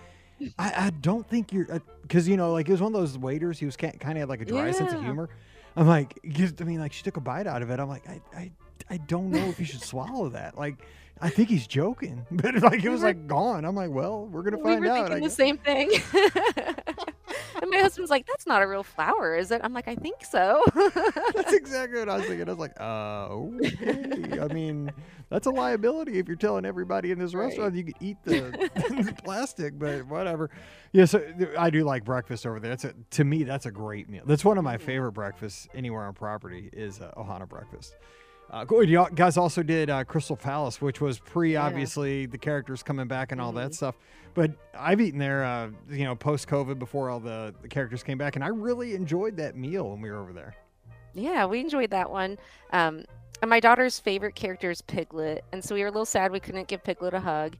I, 0.57 0.88
I 0.88 0.89
don't 1.01 1.28
think 1.28 1.53
you're, 1.53 1.72
uh, 1.72 1.80
because 2.01 2.28
you 2.28 2.36
know, 2.36 2.51
like 2.51 2.67
it 2.67 2.72
was 2.72 2.82
one 2.82 2.93
of 2.93 2.99
those 2.99 3.17
waiters. 3.17 3.57
He 3.57 3.65
was 3.65 3.78
kind 3.78 3.95
of 3.95 4.01
had 4.17 4.28
like 4.28 4.41
a 4.41 4.45
dry 4.45 4.72
sense 4.72 4.91
of 4.91 5.01
humor. 5.01 5.30
I'm 5.78 5.88
like, 5.88 6.20
I 6.26 6.63
mean, 6.65 6.80
like 6.80 6.91
she 6.91 7.03
took 7.03 7.15
a 7.15 7.22
bite 7.22 7.47
out 7.47 7.61
of 7.61 7.70
it. 7.70 7.80
I'm 7.80 7.88
like, 7.88 8.07
I, 8.09 8.22
I, 8.36 8.51
I 8.89 8.97
don't 8.97 9.30
know 9.30 9.45
if 9.45 9.59
you 9.59 9.65
should 9.65 9.82
swallow 9.82 10.28
that. 10.30 10.57
Like. 10.57 10.76
I 11.22 11.30
think 11.30 11.49
he's 11.49 11.67
joking, 11.67 12.26
but 12.32 12.55
like 12.61 12.84
it 12.84 12.89
was 12.89 13.01
like 13.03 13.28
gone. 13.28 13.65
I'm 13.65 13.76
like, 13.76 13.89
well, 13.91 14.26
we're 14.28 14.43
gonna 14.43 14.57
find 14.57 14.82
we 14.82 14.88
find 14.88 14.99
were 15.03 15.03
out. 15.03 15.07
thinking 15.09 15.24
the 15.24 15.30
same 15.30 15.57
thing. 15.57 15.91
and 17.61 17.70
my 17.70 17.78
husband's 17.80 18.09
like, 18.09 18.26
"That's 18.26 18.47
not 18.47 18.61
a 18.61 18.67
real 18.67 18.84
flower, 18.84 19.36
is 19.36 19.51
it?" 19.51 19.61
I'm 19.63 19.74
like, 19.74 19.88
"I 19.88 19.95
think 19.95 20.24
so." 20.24 20.63
That's 21.36 21.53
exactly 21.53 21.99
what 21.99 22.09
I 22.09 22.17
was 22.17 22.26
thinking. 22.26 22.47
I 22.47 22.51
was 22.51 22.59
like, 22.59 22.80
uh, 22.80 23.28
okay. 23.28 24.39
I 24.39 24.47
mean, 24.53 24.91
that's 25.30 25.45
a 25.45 25.51
liability 25.51 26.17
if 26.20 26.28
you're 26.28 26.38
telling 26.38 26.65
everybody 26.65 27.11
in 27.11 27.20
this 27.20 27.34
Right. 27.34 27.45
restaurant 27.45 27.76
you 27.76 27.84
can 27.84 27.93
eat 27.99 28.17
the, 28.24 28.70
the 28.74 29.15
plastic, 29.24 29.78
but 29.78 30.05
whatever. 30.07 30.49
Yeah, 30.93 31.05
so 31.05 31.24
I 31.57 31.70
do 31.70 31.84
like 31.84 32.03
breakfast 32.03 32.47
over 32.47 32.59
there. 32.59 32.70
That's 32.72 32.86
a, 32.86 32.93
to 33.11 33.24
me, 33.24 33.43
that's 33.43 33.65
a 33.67 33.72
great 33.72 34.09
meal. 34.09 34.24
That's 34.26 34.43
one 34.43 34.57
of 34.57 34.63
my 34.63 34.78
favorite 34.78 35.11
breakfasts 35.11 35.67
anywhere 35.76 36.05
on 36.05 36.13
property 36.13 36.70
is 36.74 36.99
uh, 37.01 37.11
Ohana 37.17 37.47
breakfast. 37.47 37.95
Uh. 38.52 38.66
You 38.82 39.08
guys 39.14 39.38
also 39.38 39.62
did 39.64 39.89
uh, 39.89 40.04
Crystal 40.04 40.36
Palace, 40.36 40.82
which 40.82 41.02
was 41.02 41.20
pre, 41.20 41.54
Yeah. 41.54 41.66
obviously, 41.66 42.26
the 42.26 42.38
characters 42.38 42.82
coming 42.84 43.08
back 43.08 43.32
and 43.32 43.39
all 43.39 43.52
that 43.54 43.72
Mhm. 43.72 43.76
stuff. 43.76 43.95
But 44.34 44.52
I've 44.78 45.02
eaten 45.02 45.20
there, 45.20 45.43
uh, 45.43 45.70
you 45.89 46.04
know, 46.06 46.16
post 46.16 46.47
COVID 46.47 46.80
before 46.80 47.10
all 47.10 47.20
the, 47.20 47.54
the 47.62 47.68
characters 47.68 48.04
came 48.04 48.18
back, 48.18 48.36
and 48.36 48.43
I 48.43 48.50
really 48.50 48.93
enjoyed 48.95 49.38
that 49.38 49.56
meal 49.56 49.89
when 49.91 50.02
we 50.02 50.10
were 50.10 50.18
over 50.20 50.34
there. 50.34 50.56
yeah, 51.14 51.45
we 51.45 51.60
enjoyed 51.60 51.89
that 51.89 52.10
one. 52.10 52.38
Um, 52.72 53.04
and 53.41 53.50
my 53.50 53.60
daughter's 53.60 54.00
favorite 54.00 54.36
character 54.36 54.70
is 54.70 54.82
Piglet, 54.82 55.43
and 55.52 55.64
so 55.64 55.74
we 55.76 55.82
were 55.82 55.88
a 55.88 55.91
little 55.91 56.06
sad 56.06 56.32
we 56.32 56.39
couldn't 56.39 56.68
give 56.68 56.84
Piglet 56.84 57.14
a 57.14 57.20
hug. 57.20 57.56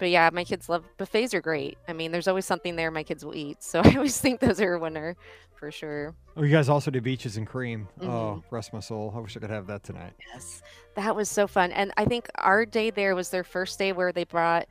But 0.00 0.10
yeah, 0.10 0.30
my 0.32 0.42
kids 0.44 0.68
love 0.68 0.82
buffets 0.96 1.34
are 1.34 1.40
great. 1.42 1.78
I 1.86 1.92
mean, 1.92 2.10
there's 2.10 2.26
always 2.26 2.46
something 2.46 2.74
there 2.74 2.90
my 2.90 3.04
kids 3.04 3.24
will 3.24 3.36
eat, 3.36 3.62
so 3.62 3.80
I 3.84 3.94
always 3.94 4.18
think 4.20 4.40
those 4.40 4.60
are 4.60 4.74
a 4.74 4.78
winner 4.80 5.14
for 5.54 5.70
sure. 5.70 6.14
Oh, 6.36 6.42
you 6.42 6.50
guys 6.50 6.68
also 6.70 6.90
did 6.90 7.04
beaches 7.04 7.36
and 7.36 7.46
cream. 7.46 7.86
Oh, 8.00 8.04
Mhm. 8.04 8.42
rest 8.50 8.72
my 8.72 8.80
soul. 8.80 9.12
I 9.14 9.20
wish 9.20 9.36
I 9.36 9.40
could 9.40 9.50
have 9.50 9.66
that 9.68 9.82
tonight. 9.84 10.14
Yes, 10.34 10.62
that 10.96 11.14
was 11.14 11.28
so 11.28 11.46
fun. 11.46 11.70
And 11.70 11.92
I 11.98 12.06
think 12.06 12.28
our 12.36 12.64
day 12.64 12.90
there 12.90 13.14
was 13.14 13.28
their 13.30 13.44
first 13.44 13.78
day 13.78 13.92
where 13.92 14.10
they 14.10 14.24
brought, 14.24 14.66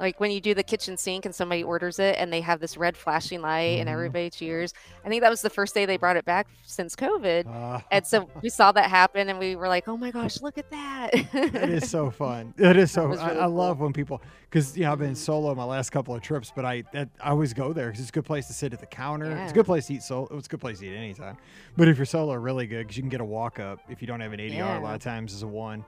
like, 0.00 0.18
when 0.18 0.30
you 0.30 0.40
do 0.40 0.54
the 0.54 0.62
kitchen 0.62 0.96
sink 0.96 1.26
and 1.26 1.34
somebody 1.34 1.62
orders 1.62 1.98
it 1.98 2.16
and 2.18 2.32
they 2.32 2.40
have 2.40 2.58
this 2.58 2.76
red 2.76 2.96
flashing 2.96 3.42
light 3.42 3.78
and 3.78 3.88
Mhm. 3.88 3.92
everybody 3.92 4.30
cheers. 4.30 4.72
I 5.04 5.08
think 5.08 5.20
that 5.22 5.30
was 5.30 5.42
the 5.42 5.50
first 5.50 5.74
day 5.74 5.84
they 5.86 5.98
brought 5.98 6.16
it 6.16 6.24
back 6.24 6.48
since 6.64 6.96
COVID. 6.96 7.46
Uh, 7.46 7.80
And 7.90 8.06
so 8.06 8.28
we 8.42 8.48
saw 8.48 8.72
that 8.72 8.88
happen 8.90 9.28
and 9.28 9.38
we 9.38 9.54
were 9.56 9.68
like, 9.68 9.86
oh 9.88 9.96
my 9.98 10.10
gosh, 10.10 10.40
look 10.40 10.56
at 10.58 10.70
that. 10.70 11.10
it 11.12 11.70
is 11.70 11.88
so 11.90 12.10
fun. 12.24 12.54
It 12.56 12.76
is 12.76 12.90
so. 12.90 13.08
was 13.08 13.18
I, 13.20 13.28
really 13.28 13.40
I 13.40 13.46
love 13.46 13.80
when 13.80 13.92
people, 13.92 14.22
because 14.48 14.76
you 14.76 14.84
know 14.84 14.92
I've 14.92 14.98
been 14.98 15.14
solo 15.14 15.54
my 15.54 15.64
last 15.64 15.90
couple 15.90 16.14
of 16.14 16.22
trips, 16.22 16.50
but 16.56 16.64
I 16.64 16.82
that, 16.92 17.08
I 17.20 17.30
always 17.30 17.52
go 17.52 17.72
there 17.72 17.86
because 17.88 18.00
it's 18.00 18.08
a 18.08 18.12
good 18.12 18.24
place 18.24 18.46
to 18.46 18.52
sit 18.54 18.72
at 18.72 18.80
the 18.80 18.86
counter. 18.86 19.30
It's 19.42 19.52
a 19.52 19.54
good 19.54 19.66
place 19.66 19.86
to 19.88 19.94
eat 19.94 20.02
solo. 20.02 20.28
It's 20.32 20.46
a 20.46 20.50
good 20.50 20.60
place 20.60 20.78
to 20.80 20.86
eat 20.86 20.96
anytime. 20.96 21.36
But 21.76 21.88
if 21.88 21.98
you're 21.98 22.06
solo, 22.06 22.32
really 22.34 22.66
good 22.66 22.86
because 22.86 22.96
you 22.96 23.02
can 23.02 23.10
get 23.10 23.20
a 23.20 23.24
walk 23.24 23.60
up 23.60 23.80
if 23.90 24.00
you 24.00 24.08
don't 24.08 24.20
have 24.20 24.32
an 24.32 24.40
ADR. 24.40 24.78
A 24.78 24.80
lot 24.80 24.94
of 24.94 25.02
times 25.02 25.34
is 25.34 25.42
a 25.42 25.46
one. 25.46 25.84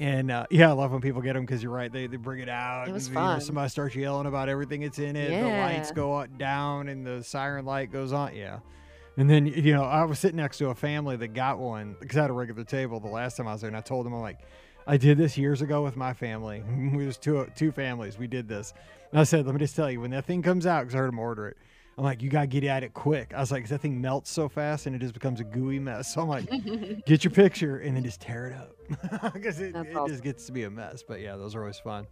And 0.00 0.30
uh, 0.30 0.46
yeah, 0.50 0.70
I 0.70 0.72
love 0.72 0.92
when 0.92 1.02
people 1.02 1.20
get 1.20 1.34
them 1.34 1.44
because 1.44 1.62
you're 1.62 1.72
right. 1.72 1.92
They, 1.92 2.06
they 2.06 2.16
bring 2.16 2.40
it 2.40 2.48
out. 2.48 2.88
It 2.88 2.92
was 2.92 3.08
and, 3.08 3.14
you 3.14 3.20
know, 3.20 3.26
fun. 3.26 3.40
somebody 3.42 3.68
starts 3.68 3.94
yelling 3.94 4.26
about 4.26 4.48
everything 4.48 4.80
that's 4.80 4.98
in 4.98 5.14
it. 5.14 5.30
Yeah. 5.30 5.42
The 5.42 5.48
lights 5.48 5.92
go 5.92 6.16
up, 6.16 6.38
down 6.38 6.88
and 6.88 7.06
the 7.06 7.22
siren 7.22 7.66
light 7.66 7.92
goes 7.92 8.10
on. 8.10 8.34
Yeah. 8.34 8.60
And 9.18 9.28
then, 9.28 9.44
you 9.44 9.74
know, 9.74 9.84
I 9.84 10.04
was 10.04 10.18
sitting 10.18 10.38
next 10.38 10.56
to 10.58 10.70
a 10.70 10.74
family 10.74 11.16
that 11.16 11.28
got 11.34 11.58
one 11.58 11.96
because 12.00 12.16
I 12.16 12.22
had 12.22 12.30
a 12.30 12.32
regular 12.32 12.64
table 12.64 12.98
the 12.98 13.08
last 13.08 13.36
time 13.36 13.46
I 13.46 13.52
was 13.52 13.60
there. 13.60 13.68
And 13.68 13.76
I 13.76 13.82
told 13.82 14.06
them, 14.06 14.14
I'm 14.14 14.22
like, 14.22 14.38
I 14.86 14.96
did 14.96 15.18
this 15.18 15.36
years 15.36 15.60
ago 15.60 15.84
with 15.84 15.96
my 15.96 16.14
family. 16.14 16.62
We 16.96 17.04
was 17.04 17.18
two 17.18 17.46
two 17.54 17.70
families. 17.70 18.18
We 18.18 18.26
did 18.26 18.48
this. 18.48 18.72
And 19.10 19.20
I 19.20 19.24
said, 19.24 19.44
let 19.44 19.54
me 19.54 19.58
just 19.58 19.76
tell 19.76 19.90
you, 19.90 20.00
when 20.00 20.12
that 20.12 20.24
thing 20.24 20.40
comes 20.40 20.64
out, 20.64 20.80
because 20.80 20.94
I 20.94 20.98
heard 20.98 21.08
them 21.08 21.18
order 21.18 21.48
it, 21.48 21.58
I'm 21.98 22.04
like, 22.04 22.22
you 22.22 22.30
got 22.30 22.42
to 22.42 22.46
get 22.46 22.64
at 22.64 22.82
it 22.82 22.94
quick. 22.94 23.34
I 23.34 23.40
was 23.40 23.50
like, 23.52 23.68
that 23.68 23.80
thing 23.80 24.00
melts 24.00 24.30
so 24.30 24.48
fast 24.48 24.86
and 24.86 24.96
it 24.96 25.00
just 25.00 25.12
becomes 25.12 25.40
a 25.40 25.44
gooey 25.44 25.78
mess. 25.78 26.14
So 26.14 26.22
I'm 26.22 26.28
like, 26.28 26.48
get 27.06 27.24
your 27.24 27.30
picture 27.30 27.78
and 27.78 27.94
then 27.96 28.04
just 28.04 28.20
tear 28.22 28.46
it 28.46 28.54
up 28.54 29.32
because 29.34 29.60
it, 29.60 29.74
That's 29.74 29.88
it 29.88 29.96
awesome. 29.96 30.08
just 30.12 30.22
gets 30.24 30.46
to 30.46 30.52
be 30.52 30.62
a 30.64 30.70
mess. 30.70 31.02
But 31.06 31.20
yeah, 31.20 31.36
those 31.36 31.54
are 31.54 31.60
always 31.60 31.78
fun. 31.78 32.06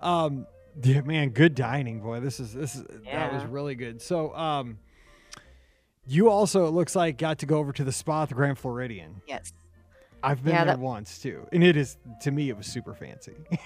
Um, 0.00 0.46
yeah, 0.82 1.02
man, 1.02 1.30
good 1.30 1.54
dining, 1.54 2.00
boy. 2.00 2.20
This 2.20 2.40
is 2.40 2.52
this 2.52 2.74
is 2.74 2.84
that 3.04 3.32
was 3.32 3.44
really 3.44 3.74
good. 3.74 4.00
So, 4.02 4.34
um, 4.34 4.78
you 6.06 6.28
also 6.30 6.66
it 6.66 6.70
looks 6.70 6.96
like 6.96 7.18
got 7.18 7.38
to 7.40 7.46
go 7.46 7.58
over 7.58 7.72
to 7.72 7.84
the 7.84 7.92
spa 7.92 8.22
at 8.22 8.28
the 8.30 8.34
Grand 8.34 8.58
Floridian. 8.58 9.20
yes. 9.28 9.52
I've 10.22 10.42
been 10.44 10.52
Yeah, 10.52 10.64
there 10.64 10.74
that- 10.76 10.80
once 10.82 11.18
too, 11.18 11.46
and 11.52 11.64
it 11.64 11.76
is 11.78 11.96
to 12.22 12.30
me 12.30 12.50
it 12.50 12.56
was 12.56 12.66
super 12.66 12.94
fancy. 12.94 13.32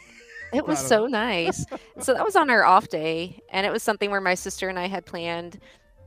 It 0.55 0.67
was 0.67 0.79
so 0.79 1.07
nice. 1.07 1.65
so 2.01 2.15
that 2.15 2.25
was 2.25 2.37
on 2.37 2.51
our 2.51 2.65
off 2.65 2.89
day, 2.89 3.41
and 3.51 3.67
it 3.67 3.73
was 3.73 3.83
something 3.83 4.11
where 4.11 4.21
my 4.21 4.35
sister 4.35 4.69
and 4.69 4.79
I 4.79 4.87
had 4.87 5.05
planned. 5.07 5.61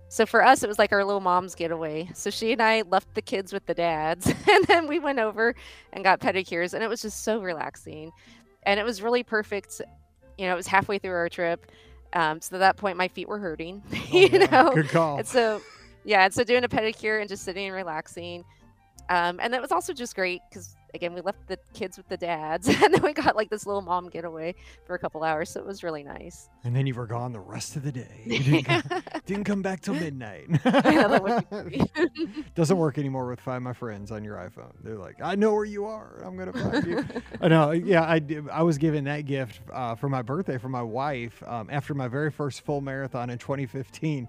So 0.09 0.25
for 0.25 0.43
us, 0.43 0.63
it 0.63 0.67
was 0.67 0.79
like 0.79 0.93
our 0.93 1.03
little 1.03 1.19
mom's 1.19 1.53
getaway. 1.53 2.09
So 2.13 2.29
she 2.29 2.53
and 2.53 2.61
I 2.61 2.83
left 2.83 3.13
the 3.13 3.21
kids 3.21 3.51
with 3.51 3.65
the 3.65 3.73
dads, 3.73 4.27
and 4.49 4.65
then 4.65 4.87
we 4.87 4.99
went 4.99 5.19
over 5.19 5.55
and 5.93 6.03
got 6.03 6.19
pedicures, 6.19 6.73
and 6.73 6.83
it 6.83 6.87
was 6.87 7.01
just 7.01 7.23
so 7.23 7.39
relaxing, 7.41 8.11
and 8.63 8.79
it 8.79 8.83
was 8.83 9.01
really 9.01 9.23
perfect. 9.23 9.81
You 10.37 10.45
know, 10.45 10.53
it 10.53 10.57
was 10.57 10.67
halfway 10.67 10.97
through 10.99 11.11
our 11.15 11.29
trip, 11.29 11.71
um, 12.13 12.41
so 12.41 12.55
at 12.55 12.59
that 12.59 12.77
point 12.77 12.97
my 12.97 13.07
feet 13.07 13.27
were 13.27 13.39
hurting. 13.39 13.83
Oh, 14.09 14.17
you 14.17 14.29
yeah, 14.31 14.45
know, 14.45 14.71
good 14.73 14.87
call. 14.87 15.17
and 15.17 15.27
so, 15.27 15.61
yeah, 16.05 16.23
and 16.23 16.33
so 16.33 16.45
doing 16.45 16.63
a 16.63 16.69
pedicure 16.69 17.19
and 17.19 17.27
just 17.27 17.43
sitting 17.43 17.65
and 17.65 17.75
relaxing. 17.75 18.45
Um, 19.09 19.39
and 19.41 19.53
that 19.53 19.61
was 19.61 19.73
also 19.73 19.91
just 19.91 20.15
great 20.15 20.39
because, 20.49 20.76
again, 20.93 21.13
we 21.13 21.21
left 21.21 21.47
the 21.47 21.57
kids 21.73 21.97
with 21.97 22.07
the 22.07 22.17
dads 22.17 22.67
and 22.83 22.93
then 22.93 23.01
we 23.01 23.13
got 23.13 23.35
like 23.35 23.49
this 23.49 23.65
little 23.65 23.81
mom 23.81 24.09
getaway 24.09 24.55
for 24.85 24.95
a 24.95 24.99
couple 24.99 25.23
hours. 25.23 25.49
So 25.49 25.59
it 25.59 25.65
was 25.65 25.83
really 25.83 26.03
nice. 26.03 26.49
And 26.63 26.75
then 26.75 26.85
you 26.87 26.93
were 26.95 27.07
gone 27.07 27.31
the 27.33 27.39
rest 27.39 27.75
of 27.75 27.83
the 27.83 27.91
day. 27.91 28.23
Didn't, 28.27 28.63
come, 28.63 29.03
didn't 29.25 29.43
come 29.43 29.61
back 29.61 29.81
till 29.81 29.93
midnight. 29.95 30.47
Yeah, 30.65 31.07
that 31.07 31.23
would 31.23 31.69
be 31.69 31.77
great. 31.77 32.55
Doesn't 32.55 32.77
work 32.77 32.97
anymore 32.97 33.27
with 33.27 33.39
Find 33.39 33.63
My 33.63 33.73
Friends 33.73 34.11
on 34.11 34.23
your 34.23 34.35
iPhone. 34.37 34.73
They're 34.83 34.97
like, 34.97 35.17
I 35.21 35.35
know 35.35 35.53
where 35.53 35.65
you 35.65 35.85
are. 35.85 36.21
I'm 36.25 36.37
gonna 36.37 36.53
find 36.53 36.85
you. 36.85 37.05
I 37.41 37.47
know. 37.47 37.71
Yeah, 37.71 38.03
I 38.09 38.19
did- 38.19 38.49
I 38.49 38.63
was 38.63 38.77
given 38.77 39.03
that 39.05 39.21
gift 39.21 39.59
uh, 39.71 39.95
for 39.95 40.09
my 40.09 40.21
birthday 40.21 40.57
from 40.57 40.71
my 40.71 40.81
wife 40.81 41.41
um, 41.45 41.69
after 41.71 41.93
my 41.93 42.07
very 42.07 42.31
first 42.31 42.61
full 42.61 42.81
marathon 42.81 43.29
in 43.29 43.37
2015. 43.37 44.27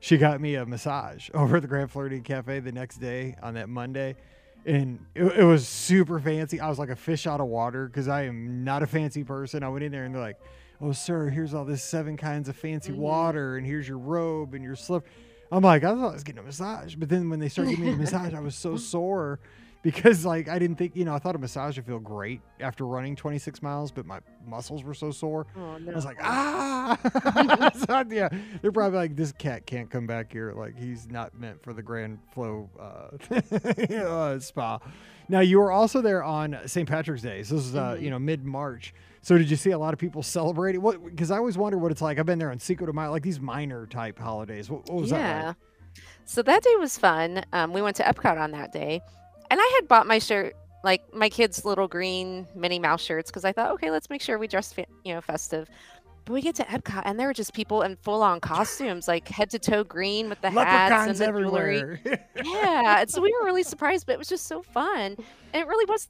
She 0.00 0.18
got 0.18 0.40
me 0.40 0.54
a 0.56 0.66
massage 0.66 1.30
over 1.32 1.56
at 1.56 1.62
the 1.62 1.68
Grand 1.68 1.90
Floridian 1.90 2.22
Cafe 2.22 2.60
the 2.60 2.72
next 2.72 2.98
day 2.98 3.36
on 3.42 3.54
that 3.54 3.68
Monday. 3.70 4.16
And 4.66 5.04
it, 5.14 5.24
it 5.24 5.44
was 5.44 5.68
super 5.68 6.18
fancy. 6.18 6.60
I 6.60 6.68
was 6.68 6.78
like 6.78 6.88
a 6.88 6.96
fish 6.96 7.26
out 7.26 7.40
of 7.40 7.46
water 7.48 7.86
because 7.86 8.08
I 8.08 8.22
am 8.22 8.64
not 8.64 8.82
a 8.82 8.86
fancy 8.86 9.22
person. 9.24 9.62
I 9.62 9.68
went 9.68 9.84
in 9.84 9.92
there 9.92 10.04
and 10.04 10.14
they're 10.14 10.22
like, 10.22 10.40
"Oh, 10.80 10.92
sir, 10.92 11.28
here's 11.28 11.52
all 11.54 11.64
this 11.64 11.82
seven 11.82 12.16
kinds 12.16 12.48
of 12.48 12.56
fancy 12.56 12.92
Mhm. 12.92 12.96
water, 12.96 13.56
and 13.56 13.66
here's 13.66 13.86
your 13.86 13.98
robe 13.98 14.54
and 14.54 14.64
your 14.64 14.76
slip." 14.76 15.06
I'm 15.52 15.62
like, 15.62 15.84
I 15.84 15.94
thought 15.94 16.10
I 16.10 16.12
was 16.14 16.24
getting 16.24 16.40
a 16.40 16.42
massage, 16.42 16.94
but 16.94 17.08
then 17.08 17.28
when 17.30 17.38
they 17.38 17.48
started 17.48 17.70
giving 17.70 17.84
me 17.86 17.90
the 17.92 17.98
massage, 17.98 18.32
I 18.34 18.40
was 18.40 18.54
so 18.54 18.76
sore 18.92 19.38
because 19.84 20.24
like 20.24 20.48
I 20.48 20.58
didn't 20.58 20.76
think, 20.76 20.96
you 20.96 21.04
know, 21.04 21.14
I 21.14 21.18
thought 21.20 21.36
a 21.36 21.38
massage 21.38 21.76
would 21.76 21.86
feel 21.86 22.00
great 22.00 22.40
after 22.58 22.84
running 22.86 23.14
26 23.14 23.62
miles, 23.62 23.92
but 23.92 24.06
my 24.06 24.18
muscles 24.44 24.82
were 24.82 24.94
so 24.94 25.12
sore. 25.12 25.46
Oh, 25.56 25.76
no. 25.78 25.92
I 25.92 25.94
was 25.94 26.04
like, 26.04 26.16
ah, 26.20 27.70
So, 27.86 28.04
yeah. 28.10 28.28
They're 28.62 28.72
probably 28.72 28.98
like, 28.98 29.14
this 29.14 29.30
cat 29.30 29.66
can't 29.66 29.88
come 29.90 30.06
back 30.06 30.32
here. 30.32 30.52
Like 30.56 30.76
he's 30.76 31.06
not 31.08 31.38
meant 31.38 31.62
for 31.62 31.72
the 31.72 31.82
Grand 31.82 32.18
Flow 32.32 32.68
uh, 32.80 33.34
uh, 33.94 34.38
spa. 34.40 34.80
Now 35.28 35.40
you 35.40 35.58
were 35.58 35.70
also 35.70 36.00
there 36.02 36.24
on 36.24 36.58
St. 36.66 36.88
Patrick's 36.88 37.22
Day. 37.22 37.42
So 37.44 37.54
this 37.56 37.66
is 37.66 37.76
uh, 37.76 37.92
Mhm. 37.94 38.02
you 38.02 38.10
know 38.10 38.18
mid 38.18 38.44
March. 38.44 38.92
So 39.22 39.38
did 39.38 39.48
you 39.50 39.56
see 39.56 39.70
a 39.70 39.78
lot 39.78 39.94
of 39.94 39.98
people 40.00 40.22
celebrating? 40.22 40.82
What? 40.82 41.02
Because 41.04 41.30
I 41.30 41.36
always 41.38 41.56
wonder 41.56 41.78
what 41.78 41.90
it's 41.92 42.02
like. 42.02 42.18
I've 42.18 42.26
been 42.26 42.38
there 42.38 42.50
on 42.50 42.58
Cinco 42.58 42.84
de 42.86 42.92
Mayo, 42.92 43.10
like 43.10 43.22
these 43.22 43.40
minor 43.40 43.86
type 43.86 44.18
holidays. 44.18 44.68
What, 44.70 44.88
what 44.90 45.00
was 45.02 45.10
that 45.10 45.18
yeah. 45.18 45.46
like? 45.48 45.56
So 46.26 46.42
that 46.42 46.62
day 46.62 46.76
was 46.76 46.98
fun. 46.98 47.44
Um, 47.52 47.72
we 47.72 47.80
went 47.82 47.96
to 47.96 48.02
Epcot 48.02 48.38
on 48.38 48.50
that 48.50 48.72
day, 48.72 49.00
and 49.50 49.60
I 49.60 49.72
had 49.80 49.88
bought 49.88 50.06
my 50.06 50.18
shirt, 50.18 50.54
like 50.82 51.14
my 51.14 51.28
kids' 51.28 51.64
little 51.64 51.88
green 51.88 52.46
Minnie 52.54 52.78
Mouse 52.78 53.02
shirts, 53.02 53.30
because 53.30 53.44
I 53.44 53.52
thought, 53.52 53.70
okay, 53.72 53.90
let's 53.90 54.10
make 54.10 54.20
sure 54.22 54.38
we 54.38 54.48
dress, 54.48 54.72
fa- 54.72 54.86
you 55.04 55.14
know, 55.14 55.20
festive. 55.20 55.68
But 56.24 56.32
we 56.32 56.40
get 56.40 56.54
to 56.56 56.64
Epcot, 56.64 57.02
and 57.04 57.20
there 57.20 57.26
were 57.26 57.34
just 57.34 57.52
people 57.52 57.82
in 57.82 57.96
full-on 57.96 58.40
costumes, 58.40 59.06
like 59.06 59.28
head 59.28 59.50
to 59.50 59.58
toe 59.58 59.84
green 59.84 60.30
with 60.30 60.40
the 60.40 60.50
hats 60.50 60.90
and 61.08 61.32
the 61.34 61.40
jewelry. 61.50 62.00
Yeah, 62.42 63.00
and 63.00 63.10
so 63.10 63.20
we 63.20 63.30
were 63.38 63.44
really 63.44 63.62
surprised, 63.74 64.06
but 64.06 64.14
it 64.14 64.18
was 64.18 64.28
just 64.28 64.46
so 64.46 64.62
fun, 64.62 65.16
and 65.52 65.62
it 65.62 65.66
really 65.66 65.84
was 65.84 66.08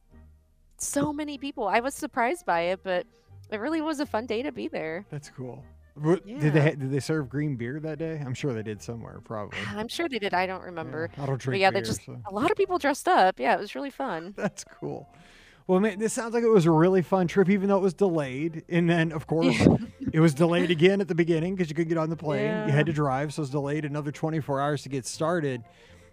so 0.76 1.12
many 1.12 1.37
people. 1.37 1.66
I 1.66 1.80
was 1.80 1.95
surprised 1.95 2.47
by 2.47 2.61
it, 2.62 2.80
but 2.85 3.07
it 3.51 3.59
really 3.59 3.80
was 3.80 3.99
a 4.01 4.07
fun 4.07 4.26
day 4.26 4.43
to 4.43 4.53
be 4.53 4.68
there. 4.68 5.05
That's 5.11 5.30
cool. 5.30 5.64
What, 5.95 6.26
Did 6.26 6.53
they 6.53 6.61
ha- 6.61 6.70
did 6.70 6.90
they 6.90 6.99
serve 6.99 7.28
green 7.28 7.55
beer 7.55 7.78
that 7.78 7.99
day? 7.99 8.20
I'm 8.24 8.34
sure 8.34 8.53
they 8.53 8.64
did 8.64 8.82
somewhere, 8.82 9.20
probably. 9.24 9.59
I'm 9.76 9.88
sure 9.88 10.09
they 10.09 10.18
did. 10.18 10.34
I 10.34 10.47
don't 10.47 10.62
remember. 10.62 11.09
Yeah, 11.16 11.22
I 11.22 11.26
don't 11.26 11.40
drink 11.40 11.55
But 11.55 11.61
yeah, 11.61 11.70
they're 11.70 11.82
just 11.82 12.05
so 12.05 12.20
a 12.28 12.34
lot 12.34 12.51
of 12.51 12.57
people 12.57 12.78
dressed 12.78 13.07
up. 13.07 13.38
Yeah, 13.38 13.55
it 13.55 13.61
was 13.61 13.74
really 13.74 13.90
fun. 13.90 14.34
that's 14.36 14.64
cool. 14.64 15.09
Well, 15.66 15.80
man, 15.80 15.99
this 15.99 16.12
sounds 16.12 16.34
like 16.34 16.42
it 16.42 16.51
was 16.51 16.66
a 16.66 16.70
really 16.70 17.01
fun 17.01 17.26
trip, 17.26 17.49
even 17.49 17.68
though 17.68 17.78
it 17.78 17.82
was 17.82 17.95
delayed. 17.95 18.64
And 18.68 18.90
then, 18.90 19.12
of 19.12 19.26
course, 19.28 19.57
it 20.12 20.20
was 20.20 20.34
delayed 20.34 20.70
again 20.70 21.01
at 21.01 21.09
the 21.09 21.14
beginning 21.14 21.55
because 21.55 21.70
you 21.70 21.74
couldn't 21.76 21.88
get 21.88 21.97
on 21.99 22.11
the 22.11 22.16
plane. 22.16 22.45
Yeah. 22.45 22.66
You 22.66 22.72
had 22.72 22.86
to 22.86 22.92
drive, 22.92 23.32
so 23.32 23.40
it 23.40 23.45
was 23.45 23.51
delayed 23.51 23.84
another 23.84 24.11
24 24.11 24.61
hours 24.61 24.82
to 24.82 24.88
get 24.88 25.07
started. 25.07 25.62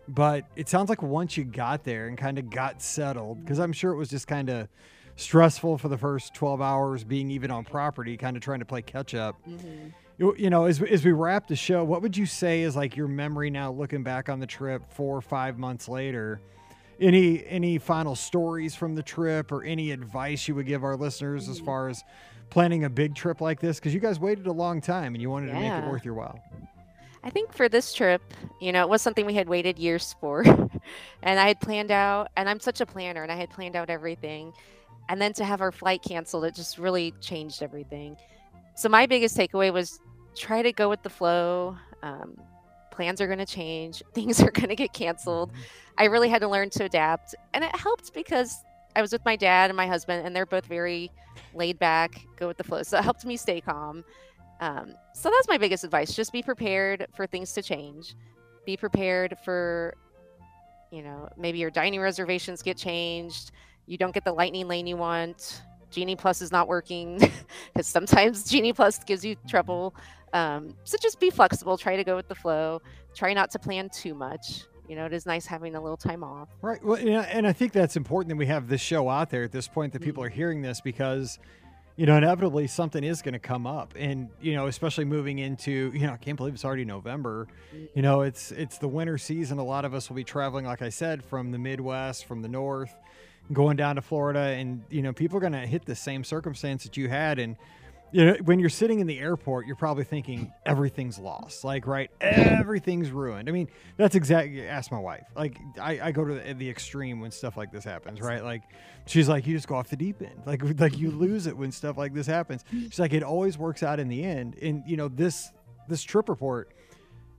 But 0.08 0.46
it 0.56 0.70
sounds 0.70 0.90
like 0.90 1.02
once 1.02 1.38
you 1.38 1.44
got 1.44 1.84
there 1.84 2.08
and 2.08 2.18
kind 2.18 2.38
of 2.38 2.50
got 2.50 2.82
settled, 2.82 3.42
because 3.42 3.60
I'm 3.60 3.74
sure 3.74 3.92
it 3.92 3.98
was 3.98 4.10
just 4.10 4.28
kind 4.28 4.50
of 4.50 4.68
stressful 5.16 5.78
for 5.78 5.88
the 5.88 5.98
first 5.98 6.34
12 6.34 6.62
hours 6.62 7.04
being 7.04 7.32
even 7.32 7.52
on 7.52 7.64
property, 7.64 8.18
kind 8.18 8.36
of 8.36 8.44
trying 8.44 8.60
to 8.60 8.66
play 8.66 8.82
catch 8.82 9.14
up. 9.14 9.36
Mm-hmm. 9.48 9.90
You, 10.18 10.36
you 10.38 10.50
know, 10.50 10.66
as, 10.66 10.82
as 10.82 11.04
we 11.04 11.12
wrap 11.12 11.48
the 11.48 11.56
show, 11.56 11.84
what 11.84 12.02
would 12.02 12.16
you 12.16 12.26
say 12.26 12.62
is 12.62 12.76
like 12.76 12.96
your 12.96 13.08
memory 13.08 13.50
now 13.50 13.72
looking 13.72 14.04
back 14.04 14.30
on 14.30 14.40
the 14.40 14.48
trip 14.48 14.84
four 14.94 15.18
or 15.18 15.22
five 15.22 15.58
months 15.58 15.88
later? 15.88 16.42
Any 17.00 17.44
any 17.48 17.80
final 17.80 18.16
stories 18.16 18.76
from 18.76 18.94
the 18.94 19.02
trip 19.02 19.52
or 19.52 19.64
any 19.64 19.92
advice 19.92 20.48
you 20.48 20.54
would 20.54 20.68
give 20.68 20.84
our 20.84 20.96
listeners 20.96 21.50
as 21.50 21.58
mm-hmm. 21.58 21.66
far 21.66 21.90
as 21.90 22.04
planning 22.52 22.84
a 22.84 22.90
big 22.90 23.16
trip 23.16 23.42
like 23.42 23.60
this? 23.60 23.80
Because 23.80 23.94
you 23.94 24.00
guys 24.00 24.20
waited 24.20 24.46
a 24.46 24.52
long 24.52 24.82
time 24.82 25.16
and 25.16 25.22
you 25.22 25.30
wanted 25.32 25.48
to 25.48 25.54
make 25.54 25.72
it 25.72 25.90
worth 25.90 26.06
your 26.06 26.14
while. 26.14 26.40
I 27.24 27.30
think 27.30 27.54
for 27.54 27.70
this 27.70 27.94
trip, 27.94 28.22
you 28.60 28.72
know, 28.72 28.82
it 28.82 28.90
was 28.90 29.02
something 29.02 29.26
we 29.26 29.36
had 29.36 29.48
waited 29.48 29.78
years 29.78 30.16
for. 30.20 30.44
and 31.24 31.40
I 31.40 31.48
had 31.48 31.60
planned 31.60 31.92
out, 31.92 32.30
and 32.36 32.50
I'm 32.50 32.60
such 32.60 32.82
a 32.82 32.86
planner, 32.86 33.22
and 33.22 33.32
I 33.32 33.36
had 33.36 33.50
planned 33.52 33.76
out 33.76 33.90
everything. 33.90 34.54
And 35.10 35.22
then 35.22 35.34
to 35.34 35.46
have 35.46 35.62
our 35.62 35.72
flight 35.72 36.02
canceled, 36.02 36.46
it 36.46 36.56
just 36.56 36.78
really 36.78 37.14
changed 37.22 37.62
everything. 37.62 38.16
So, 38.76 38.90
my 38.90 39.06
biggest 39.06 39.38
takeaway 39.38 39.72
was 39.72 40.00
try 40.36 40.62
to 40.62 40.72
go 40.72 40.90
with 40.90 41.04
the 41.04 41.10
flow. 41.10 41.78
Um, 42.04 42.38
plans 42.92 43.20
are 43.22 43.28
going 43.28 43.40
to 43.40 43.46
change, 43.46 44.02
things 44.14 44.42
are 44.42 44.52
going 44.52 44.70
to 44.70 44.76
get 44.76 44.94
canceled. 44.94 45.52
I 45.98 46.06
really 46.06 46.30
had 46.30 46.42
to 46.42 46.48
learn 46.48 46.70
to 46.72 46.86
adapt. 46.86 47.36
And 47.54 47.64
it 47.64 47.76
helped 47.76 48.14
because 48.14 48.64
I 48.96 49.02
was 49.02 49.12
with 49.12 49.24
my 49.26 49.36
dad 49.36 49.70
and 49.70 49.78
my 49.78 49.88
husband, 49.88 50.26
and 50.26 50.36
they're 50.36 50.46
both 50.46 50.66
very 50.66 51.12
laid 51.54 51.80
back, 51.80 52.26
go 52.38 52.48
with 52.48 52.58
the 52.58 52.64
flow. 52.64 52.84
So, 52.84 52.98
it 52.98 53.04
helped 53.04 53.26
me 53.26 53.38
stay 53.38 53.62
calm. 53.62 54.04
Um, 54.62 54.94
so 55.14 55.30
that's 55.30 55.48
my 55.48 55.58
biggest 55.58 55.84
advice. 55.84 56.16
Just 56.16 56.32
be 56.32 56.44
prepared 56.44 57.08
for 57.16 57.26
things 57.26 57.52
to 57.54 57.64
change. 57.64 58.16
Be 58.66 58.78
prepared 58.78 59.36
for, 59.44 59.96
you 60.92 61.02
know, 61.02 61.28
maybe 61.36 61.58
your 61.58 61.72
dining 61.72 62.00
reservations 62.00 62.62
get 62.62 62.78
changed. 62.78 63.52
You 63.92 63.98
don't 63.98 64.14
get 64.14 64.24
the 64.24 64.32
lightning 64.32 64.70
lane 64.70 64.88
you 64.88 64.96
want. 64.96 65.64
Genie 65.90 66.16
Plus 66.16 66.42
is 66.42 66.50
not 66.50 66.70
working 66.70 67.20
because 67.74 67.88
sometimes 67.88 68.46
Genie 68.50 68.72
Plus 68.72 69.04
gives 69.04 69.26
you 69.26 69.36
trouble. 69.50 69.94
Um, 70.32 70.76
so 70.86 70.98
just 71.02 71.20
be 71.20 71.30
flexible. 71.30 71.78
Try 71.78 71.98
to 71.98 72.06
go 72.06 72.16
with 72.16 72.30
the 72.30 72.36
flow. 72.36 72.82
Try 73.14 73.34
not 73.34 73.52
to 73.52 73.60
plan 73.60 73.90
too 73.90 74.14
much. 74.14 74.64
You 74.88 74.96
know, 74.96 75.08
it 75.08 75.12
is 75.12 75.26
nice 75.26 75.46
having 75.46 75.76
a 75.76 75.82
little 75.82 75.98
time 75.98 76.24
off. 76.24 76.48
Right. 76.62 76.82
Well, 76.82 76.96
and 77.06 77.46
I 77.46 77.52
think 77.52 77.74
that's 77.74 77.98
important 77.98 78.30
that 78.30 78.38
we 78.38 78.46
have 78.46 78.70
this 78.70 78.80
show 78.80 79.10
out 79.10 79.30
there 79.30 79.44
at 79.44 79.52
this 79.52 79.68
point 79.68 79.92
that 79.92 80.02
people 80.02 80.24
are 80.24 80.30
hearing 80.30 80.62
this 80.62 80.80
because, 80.80 81.38
you 81.98 82.06
know, 82.06 82.16
inevitably 82.16 82.68
something 82.68 83.04
is 83.04 83.22
going 83.22 83.34
to 83.34 83.40
come 83.40 83.68
up, 83.68 83.94
and 83.98 84.30
you 84.42 84.54
know, 84.54 84.68
especially 84.68 85.04
moving 85.04 85.40
into, 85.40 85.92
you 85.94 86.08
know, 86.08 86.14
I 86.14 86.18
can't 86.18 86.38
believe 86.38 86.54
it's 86.54 86.64
already 86.64 86.86
November. 86.86 87.48
You 87.94 88.02
know, 88.02 88.22
it's 88.22 88.54
it's 88.54 88.78
the 88.78 88.88
winter 88.88 89.18
season. 89.18 89.60
A 89.60 89.64
lot 89.66 89.84
of 89.84 89.94
us 89.94 90.08
will 90.08 90.16
be 90.16 90.24
traveling, 90.24 90.64
like 90.64 90.82
I 90.82 90.90
said, 90.90 91.26
from 91.26 91.52
the 91.52 91.60
Midwest, 91.60 92.26
from 92.26 92.42
the 92.42 92.48
North, 92.48 92.96
going 93.54 93.78
down 93.78 93.96
to 93.96 94.02
Florida, 94.02 94.40
and 94.40 94.84
you 94.90 95.02
know, 95.02 95.14
people 95.14 95.38
are 95.38 95.42
going 95.42 95.54
to 95.54 95.60
hit 95.66 95.86
the 95.86 95.96
same 95.96 96.24
circumstance 96.24 96.84
that 96.84 96.98
you 96.98 97.10
had, 97.10 97.40
and 97.40 97.58
you 98.12 98.26
know, 98.26 98.34
when 98.44 98.60
you're 98.60 98.70
sitting 98.70 99.00
in 99.00 99.08
the 99.08 99.20
airport, 99.20 99.66
you're 99.66 99.76
probably 99.78 100.04
thinking 100.04 100.52
everything's 100.66 101.18
lost. 101.18 101.64
Like, 101.64 101.88
right, 101.88 102.12
everything's 102.20 103.10
ruined. 103.10 103.48
I 103.48 103.54
mean, 103.54 103.70
that's 103.96 104.16
exactly. 104.16 104.68
Ask 104.68 104.92
my 104.92 105.00
wife. 105.00 105.26
Like, 105.36 105.58
I, 105.80 106.00
I 106.02 106.12
go 106.12 106.26
to 106.26 106.34
the, 106.34 106.54
the 106.54 106.70
extreme 106.70 107.22
when 107.22 107.32
stuff 107.32 107.56
like 107.56 107.72
this 107.72 107.86
happens. 107.86 108.20
Right, 108.20 108.44
like, 108.44 108.64
she's 109.06 109.30
like, 109.30 109.48
you 109.48 109.56
just 109.56 109.68
go 109.68 109.76
off 109.76 109.90
the 109.90 109.96
deep 109.96 110.22
end. 110.22 110.42
Like, 110.46 110.62
like 110.80 110.98
you 110.98 111.12
lose 111.12 111.48
it 111.48 111.56
when 111.56 111.72
stuff 111.72 111.98
like 111.98 112.14
this 112.14 112.28
happens. 112.28 112.66
She's 112.70 113.00
like, 113.00 113.14
it 113.14 113.24
always 113.24 113.58
works 113.58 113.82
out 113.82 114.00
in 114.00 114.10
the 114.10 114.24
end. 114.24 114.58
And 114.62 114.84
you 114.86 114.98
know, 114.98 115.08
this 115.08 115.50
this 115.88 116.04
trip 116.04 116.28
report 116.28 116.74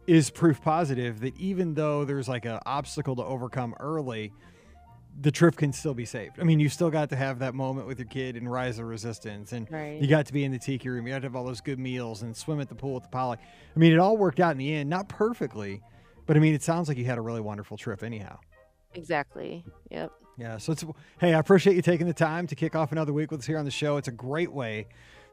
is 0.07 0.31
proof 0.31 0.61
positive 0.63 1.21
that 1.21 1.37
even 1.39 1.75
though 1.75 2.05
there's 2.05 2.29
like 2.29 2.45
an 2.45 2.59
obstacle 2.67 3.17
to 3.17 3.25
overcome 3.25 3.75
early, 3.79 4.33
the 5.21 5.31
trip 5.31 5.57
can 5.57 5.73
still 5.73 5.95
be 5.95 6.05
saved. 6.05 6.41
I 6.41 6.45
mean, 6.45 6.59
you 6.59 6.69
still 6.69 6.91
got 6.91 7.11
to 7.11 7.17
have 7.17 7.39
that 7.41 7.55
moment 7.55 7.87
with 7.87 7.99
your 7.99 8.09
kid 8.09 8.37
and 8.37 8.51
Rise 8.51 8.79
of 8.79 8.87
Resistance, 8.87 9.53
and 9.53 9.71
Right. 9.71 10.01
you 10.01 10.09
got 10.09 10.27
to 10.27 10.33
be 10.33 10.45
in 10.45 10.53
the 10.53 10.59
tiki 10.59 10.89
room. 10.89 11.07
You 11.07 11.13
got 11.13 11.21
to 11.21 11.27
have 11.27 11.37
all 11.37 11.45
those 11.45 11.61
good 11.61 11.79
meals 11.79 12.23
and 12.23 12.37
swim 12.37 12.61
at 12.61 12.69
the 12.69 12.75
pool 12.75 12.97
at 12.97 13.03
the 13.03 13.09
poly. 13.09 13.37
I 13.75 13.79
mean, 13.79 13.93
it 13.93 13.99
all 13.99 14.17
worked 14.17 14.41
out 14.41 14.53
in 14.53 14.59
the 14.59 14.73
end, 14.75 14.89
not 14.91 15.09
perfectly, 15.09 15.83
but 16.27 16.37
I 16.37 16.41
mean, 16.41 16.55
it 16.55 16.63
sounds 16.63 16.89
like 16.89 16.97
you 16.97 17.05
had 17.05 17.19
a 17.19 17.23
really 17.23 17.41
wonderful 17.41 17.77
trip 17.77 18.03
anyhow. 18.03 18.39
Exactly. 18.95 19.65
Yep. 19.91 20.13
Yeah. 20.39 20.57
So 20.59 20.73
it's 20.73 20.85
hey, 21.19 21.35
I 21.35 21.39
appreciate 21.39 21.77
you 21.77 21.83
taking 21.83 22.07
the 22.07 22.15
time 22.15 22.47
to 22.47 22.55
kick 22.55 22.75
off 22.75 22.91
another 22.93 23.13
week 23.13 23.31
with 23.31 23.41
us 23.41 23.47
here 23.47 23.59
on 23.59 23.65
the 23.65 23.71
show. 23.71 23.97
It's 23.97 24.09
a 24.09 24.13
great 24.13 24.53
way 24.53 24.87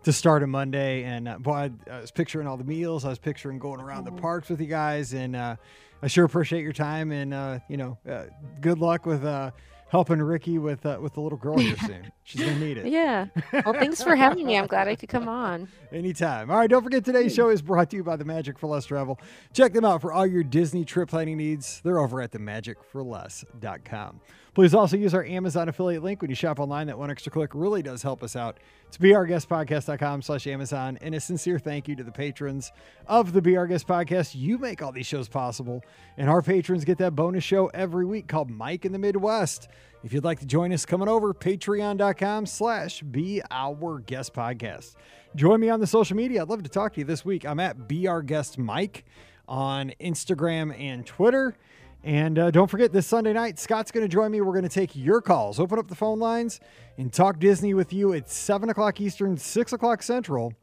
to 0.04 0.14
start 0.14 0.44
a 0.44 0.48
Monday. 0.48 1.04
And 1.04 1.28
uh, 1.28 1.38
boy, 1.40 1.54
I, 1.54 1.72
I 1.92 2.02
was 2.02 2.12
picturing 2.12 2.48
all 2.48 2.58
the 2.58 2.64
meals. 2.64 3.06
I 3.06 3.10
was 3.10 3.20
picturing 3.20 3.60
going 3.60 3.82
around 3.82 4.06
the 4.06 4.12
parks 4.12 4.50
with 4.50 4.62
you 4.62 4.68
guys, 4.68 5.14
and 5.14 5.36
uh, 5.36 5.56
I 6.02 6.08
sure 6.08 6.26
appreciate 6.26 6.64
your 6.64 6.74
time. 6.74 7.12
And 7.12 7.34
uh, 7.34 7.60
you 7.68 7.78
know, 7.78 7.98
uh, 8.10 8.26
good 8.62 8.80
luck 8.80 9.06
with 9.06 9.26
uh, 9.26 9.52
helping 9.90 10.22
Ricky 10.22 10.58
with 10.58 10.86
uh, 10.86 11.00
with 11.02 11.14
the 11.14 11.22
little 11.22 11.38
girl 11.38 11.58
here 11.58 11.76
soon. 11.78 12.12
She's 12.24 12.42
gonna 12.42 12.60
need 12.60 12.78
it. 12.78 12.88
Yeah. 12.88 13.28
Well, 13.52 13.74
thanks 13.74 14.02
for 14.02 14.16
having 14.16 14.46
me. 14.46 14.58
I'm 14.58 14.68
glad 14.68 14.88
I 14.88 14.96
could 14.96 15.10
come 15.10 15.28
on. 15.28 15.68
Anytime. 15.92 16.50
All 16.50 16.58
right, 16.58 16.70
don't 16.70 16.84
forget 16.84 17.04
today's 17.04 17.34
show 17.34 17.50
is 17.50 17.62
brought 17.62 17.90
to 17.90 17.98
you 17.98 18.04
by 18.04 18.16
the 18.16 18.26
Magic 18.26 18.58
for 18.60 18.68
Less 18.68 18.86
Travel. 18.86 19.20
Check 19.54 19.74
them 19.74 19.84
out 19.84 20.02
for 20.02 20.14
all 20.14 20.26
your 20.26 20.44
Disney 20.44 20.86
trip 20.86 21.10
planning 21.10 21.38
needs. 21.38 21.82
They're 21.84 22.00
over 22.00 22.22
at 22.22 22.32
themagicforless.com. 22.32 24.22
Please 24.60 24.74
also 24.74 24.98
use 24.98 25.14
our 25.14 25.24
Amazon 25.24 25.70
affiliate 25.70 26.04
link 26.04 26.22
when 26.22 26.30
you 26.30 26.36
shop 26.36 26.60
online. 26.60 26.88
That 26.88 27.00
one 27.00 27.10
extra 27.10 27.32
click 27.32 27.52
really 27.54 27.82
does 27.82 28.04
help 28.04 28.22
us 28.22 28.36
out. 28.36 28.58
It's 28.90 28.98
beourguestpodcast.com 28.98 30.22
slash 30.22 30.48
Amazon. 30.48 30.98
And 31.00 31.16
a 31.16 31.22
sincere 31.22 31.60
thank 31.60 31.88
you 31.88 31.96
to 31.96 32.04
the 32.04 32.12
patrons 32.12 32.74
of 33.08 33.32
the 33.32 33.42
Be 33.42 33.56
Our 33.56 33.68
Guest 33.68 33.88
Podcast. 33.88 34.36
You 34.36 34.58
make 34.58 34.82
all 34.82 34.92
these 34.92 35.08
shows 35.08 35.30
possible. 35.30 35.82
And 36.18 36.30
our 36.30 36.42
patrons 36.42 36.84
get 36.84 36.98
that 36.98 37.16
bonus 37.16 37.42
show 37.42 37.68
every 37.68 38.04
week 38.04 38.28
called 38.28 38.50
Mike 38.50 38.84
in 38.84 38.92
the 38.92 39.00
Midwest. 39.00 39.70
If 40.04 40.12
you'd 40.12 40.26
like 40.26 40.42
to 40.42 40.46
join 40.46 40.74
us, 40.74 40.86
come 40.86 41.02
on 41.02 41.08
over, 41.08 41.34
patreon.com 41.34 42.46
slash 42.46 43.00
Be 43.00 43.42
Our 43.50 44.00
Guest 44.00 44.34
Podcast. 44.34 44.96
Join 45.38 45.62
me 45.62 45.70
on 45.70 45.80
the 45.80 45.88
social 45.88 46.18
media. 46.18 46.42
I'd 46.42 46.50
love 46.50 46.64
to 46.64 46.70
talk 46.70 46.96
to 46.96 47.00
you 47.00 47.06
this 47.06 47.24
week. 47.24 47.46
I'm 47.46 47.62
at 47.62 47.88
Be 47.88 48.08
Our 48.08 48.22
Guest 48.22 48.58
Mike 48.58 49.06
on 49.48 49.94
Instagram 50.02 50.78
and 50.78 51.06
Twitter. 51.06 51.56
And 52.04 52.40
uh, 52.40 52.52
don't 52.52 52.70
forget, 52.70 52.94
this 52.94 53.08
Sunday 53.08 53.34
night, 53.34 53.60
Scott's 53.60 53.92
going 53.92 54.06
to 54.06 54.14
join 54.14 54.32
me. 54.32 54.40
We're 54.40 54.54
going 54.54 54.64
to 54.64 54.70
take 54.70 54.96
your 54.96 55.22
calls, 55.22 55.60
open 55.60 55.78
up 55.80 55.88
the 55.88 55.96
phone 55.96 56.20
lines, 56.20 56.62
and 56.98 57.12
talk 57.12 57.40
Disney 57.40 57.74
with 57.74 57.92
you 57.92 58.14
at 58.14 58.30
7 58.30 58.70
o'clock 58.70 59.02
Eastern, 59.02 59.38
6 59.38 59.74
o'clock 59.74 60.02
Central 60.02 60.54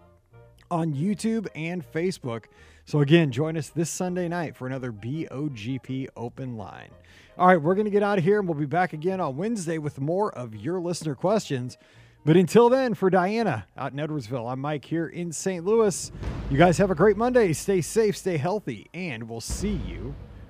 on 0.71 0.95
YouTube 0.95 1.47
and 1.55 1.85
Facebook. 1.93 2.45
So, 2.87 3.01
again, 3.01 3.33
join 3.33 3.57
us 3.57 3.69
this 3.69 3.91
Sunday 3.91 4.29
night 4.29 4.57
for 4.57 4.67
another 4.67 4.93
BOGP 4.93 6.09
open 6.17 6.57
line. 6.57 6.91
All 7.37 7.49
right, 7.49 7.61
we're 7.61 7.75
going 7.75 7.85
to 7.85 7.91
get 7.91 8.03
out 8.03 8.17
of 8.17 8.25
here 8.25 8.39
and 8.39 8.49
we'll 8.49 8.59
be 8.59 8.65
back 8.65 8.95
again 8.95 9.21
on 9.21 9.37
Wednesday 9.37 9.77
with 9.77 10.01
more 10.01 10.33
of 10.33 10.55
your 10.55 10.81
listener 10.81 11.15
questions. 11.15 11.77
But 12.25 12.37
until 12.37 12.71
then, 12.71 12.95
for 12.95 13.11
Diana 13.11 13.67
out 13.77 13.93
in 13.93 13.99
Edwardsville, 13.99 14.51
I'm 14.51 14.61
Mike 14.61 14.85
here 14.85 15.07
in 15.07 15.33
St. 15.33 15.65
Louis. 15.65 16.11
You 16.51 16.57
guys 16.57 16.79
have 16.79 16.91
a 16.91 16.95
great 16.95 17.17
Monday. 17.17 17.53
Stay 17.53 17.83
safe, 17.83 18.17
stay 18.17 18.37
healthy, 18.37 18.89
and 18.95 19.29
we'll 19.29 19.41
see 19.41 19.81
you 19.87 20.15